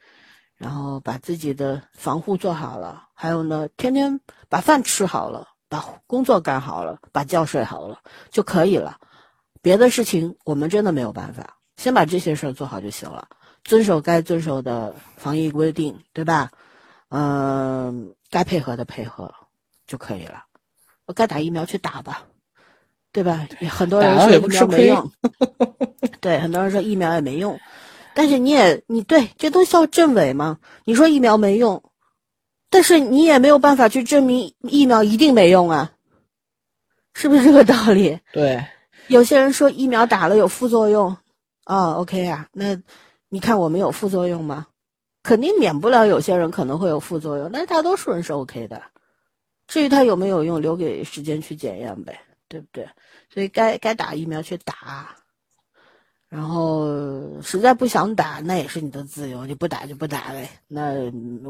[0.56, 4.19] 然后把自己的防护做好了，还有呢，天天
[4.49, 7.99] 把饭吃好了，把工作干好了，把觉睡好了
[8.32, 8.98] 就可以了。
[9.61, 13.28] 别的事情我们真的没有办法，先把这些事儿做好就行了，
[13.64, 16.49] 遵守该遵守的防疫规定，对吧？
[17.10, 19.36] 嗯，该配合的配合
[19.86, 20.45] 就可以了。
[21.06, 22.24] 我该打疫苗去打吧，
[23.18, 23.48] 对吧？
[23.68, 25.11] 很多人说疫苗没用，
[26.22, 27.60] 对，很多人说疫苗也没用，
[28.14, 30.60] 但是你也你对这东西要证伪吗？
[30.85, 31.81] 你说疫苗没用，
[32.69, 35.94] 但是你也没有办法去证明疫苗一定没用啊，
[37.15, 38.19] 是不是这个道理？
[38.31, 38.64] 对，
[39.07, 41.18] 有些人说疫苗打了有副作用，
[41.64, 42.80] 啊，OK 啊，那
[43.30, 44.68] 你看我们有副作用吗？
[45.23, 48.80] 肯定免不了有些人可能会有副作用，但是大多数人是 OK 的。
[49.68, 52.88] 至于它有没有用，留给时间去检验呗，对不对？
[53.30, 55.16] 所以该该打疫苗去打，
[56.28, 60.94] 然后实在不想打，那也是你的自由，你不打就不打呗，那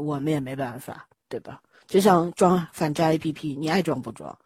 [0.00, 1.62] 我们也没办法，对吧？
[1.86, 4.38] 就像装反诈 APP，你爱装不装？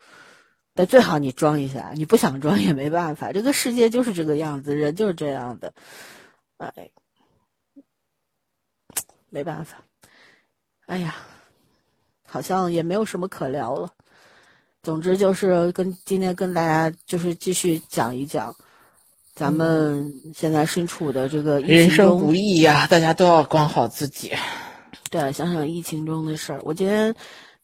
[0.75, 5.73] 但最好你装一下，你不想装也没办法，这个世界就是这个样子，人就是这样的，
[6.59, 6.91] 哎，
[9.29, 9.83] 没办法，
[10.87, 11.15] 哎呀。
[12.25, 13.93] 好像也没有什么可聊了。
[14.83, 18.53] 总之就是跟今天跟大家就是继续讲一讲，
[19.33, 24.33] 咱们现在身处的这个人生不易呀，大家都要管好自己。
[25.09, 26.61] 对，想想疫情中的事儿。
[26.65, 27.15] 我今天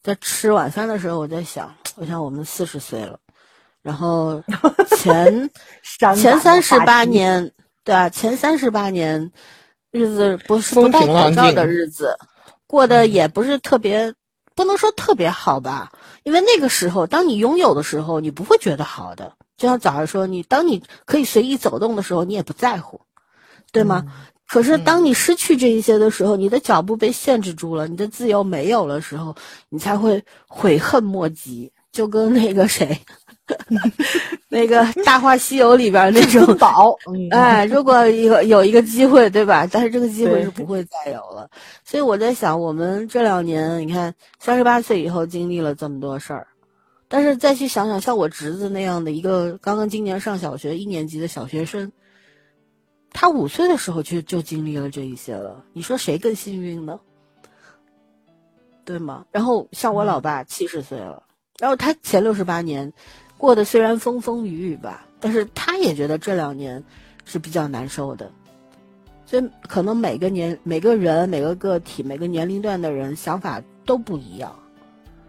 [0.01, 3.19] 在吃晚饭的时候，我在想，我想我们四十岁了，
[3.81, 4.41] 然后
[4.97, 5.49] 前
[6.15, 7.51] 前三十八年，
[7.83, 9.29] 对啊，前三十八年
[9.91, 12.17] 日子不是不戴口罩的日子，
[12.65, 14.13] 过得也不是特别。
[14.55, 15.89] 不能说特别好吧，
[16.29, 19.33] 因为那个时候，当你拥有的时候，你不会觉得好的。
[19.57, 23.01] 就像早上说，你当你可以随意走动的时候，你也不在乎，
[23.71, 24.05] 对吗？
[24.47, 29.35] 可是当你失去这一些的时候，你的脚步被限制住了，你的自由没有了时候，
[29.69, 31.71] 你才会悔恨莫及。
[31.91, 33.01] 就跟那个谁。
[34.49, 36.95] 那个《大话西游》里边那种宝，
[37.31, 39.67] 哎，如果有有一个机会，对吧？
[39.71, 41.49] 但是这个机会是不会再有了。
[41.83, 46.47] 所以我在想，我们这两年，你看三十八岁以后经历了这么多事儿，
[47.07, 51.91] 但是再去想想，像我侄子那样的一个刚刚今年上小学一年级的小学生，
[53.11, 55.63] 他五岁的时候就就经历了这一些了。
[55.73, 56.99] 你说谁更幸运呢？
[58.85, 59.25] 对吗？
[59.31, 61.21] 然后像我老爸七十岁了，
[61.59, 62.91] 然后他前六十八年。
[63.39, 66.83] 过得虽然风风雨雨吧，但是他也觉得这两年
[67.23, 68.29] 是比较难受的，
[69.25, 74.53] 所以可能每个年、每个人、每个个体、每个年龄段的人想法都不一样。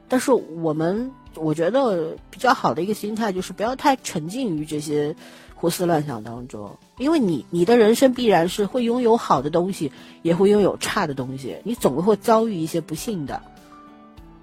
[0.08, 5.14] 但是我们，我觉得比较好的一个心态就是不要太沉浸于这些
[5.54, 9.92] 胡思乱想当中，因为你你的人生必然是会拥有好的东西，
[10.22, 13.40] 也会拥有差的东西，你总会遭遇一些不幸的。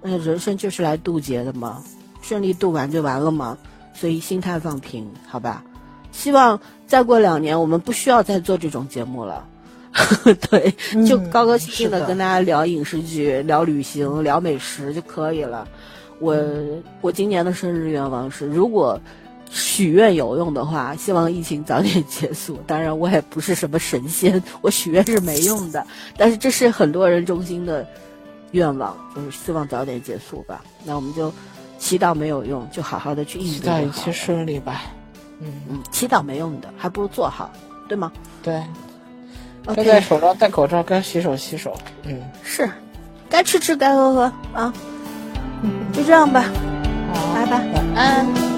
[0.00, 1.84] 那人生就是来渡劫的嘛。
[2.20, 3.56] 顺利度完就完了吗？
[3.94, 5.64] 所以心态放平，好吧。
[6.12, 9.44] 希望再过两年，我们不需要再做这种节目了。
[10.50, 10.72] 对，
[11.06, 15.66] 就高高兴兴的跟大家聊影视剧、聊旅行、聊美食就可以了。
[16.20, 16.36] 我
[17.00, 19.00] 我今年的生日愿望是，如果
[19.50, 22.58] 许愿有用的话，希望疫情早点结束。
[22.66, 25.84] 当然，我也不是什么神仙，我许愿是没用的。
[26.16, 27.84] 但是这是很多人衷心的
[28.52, 30.62] 愿望，就是希望早点结束吧。
[30.84, 31.32] 那我们就。
[31.78, 33.60] 祈祷没有用，就好好的去应对。
[33.60, 34.82] 祈祷一切顺利吧。
[35.40, 37.50] 嗯嗯，祈祷没用的，还不如做好，
[37.88, 38.10] 对吗？
[38.42, 38.62] 对。
[39.74, 41.76] 该戴口罩戴口罩，该洗手洗手。
[42.04, 42.68] 嗯，是，
[43.28, 44.22] 该吃吃，该喝喝
[44.52, 44.72] 啊。
[45.62, 46.44] 嗯，就这样吧。
[47.12, 48.57] 好，拜拜，晚安。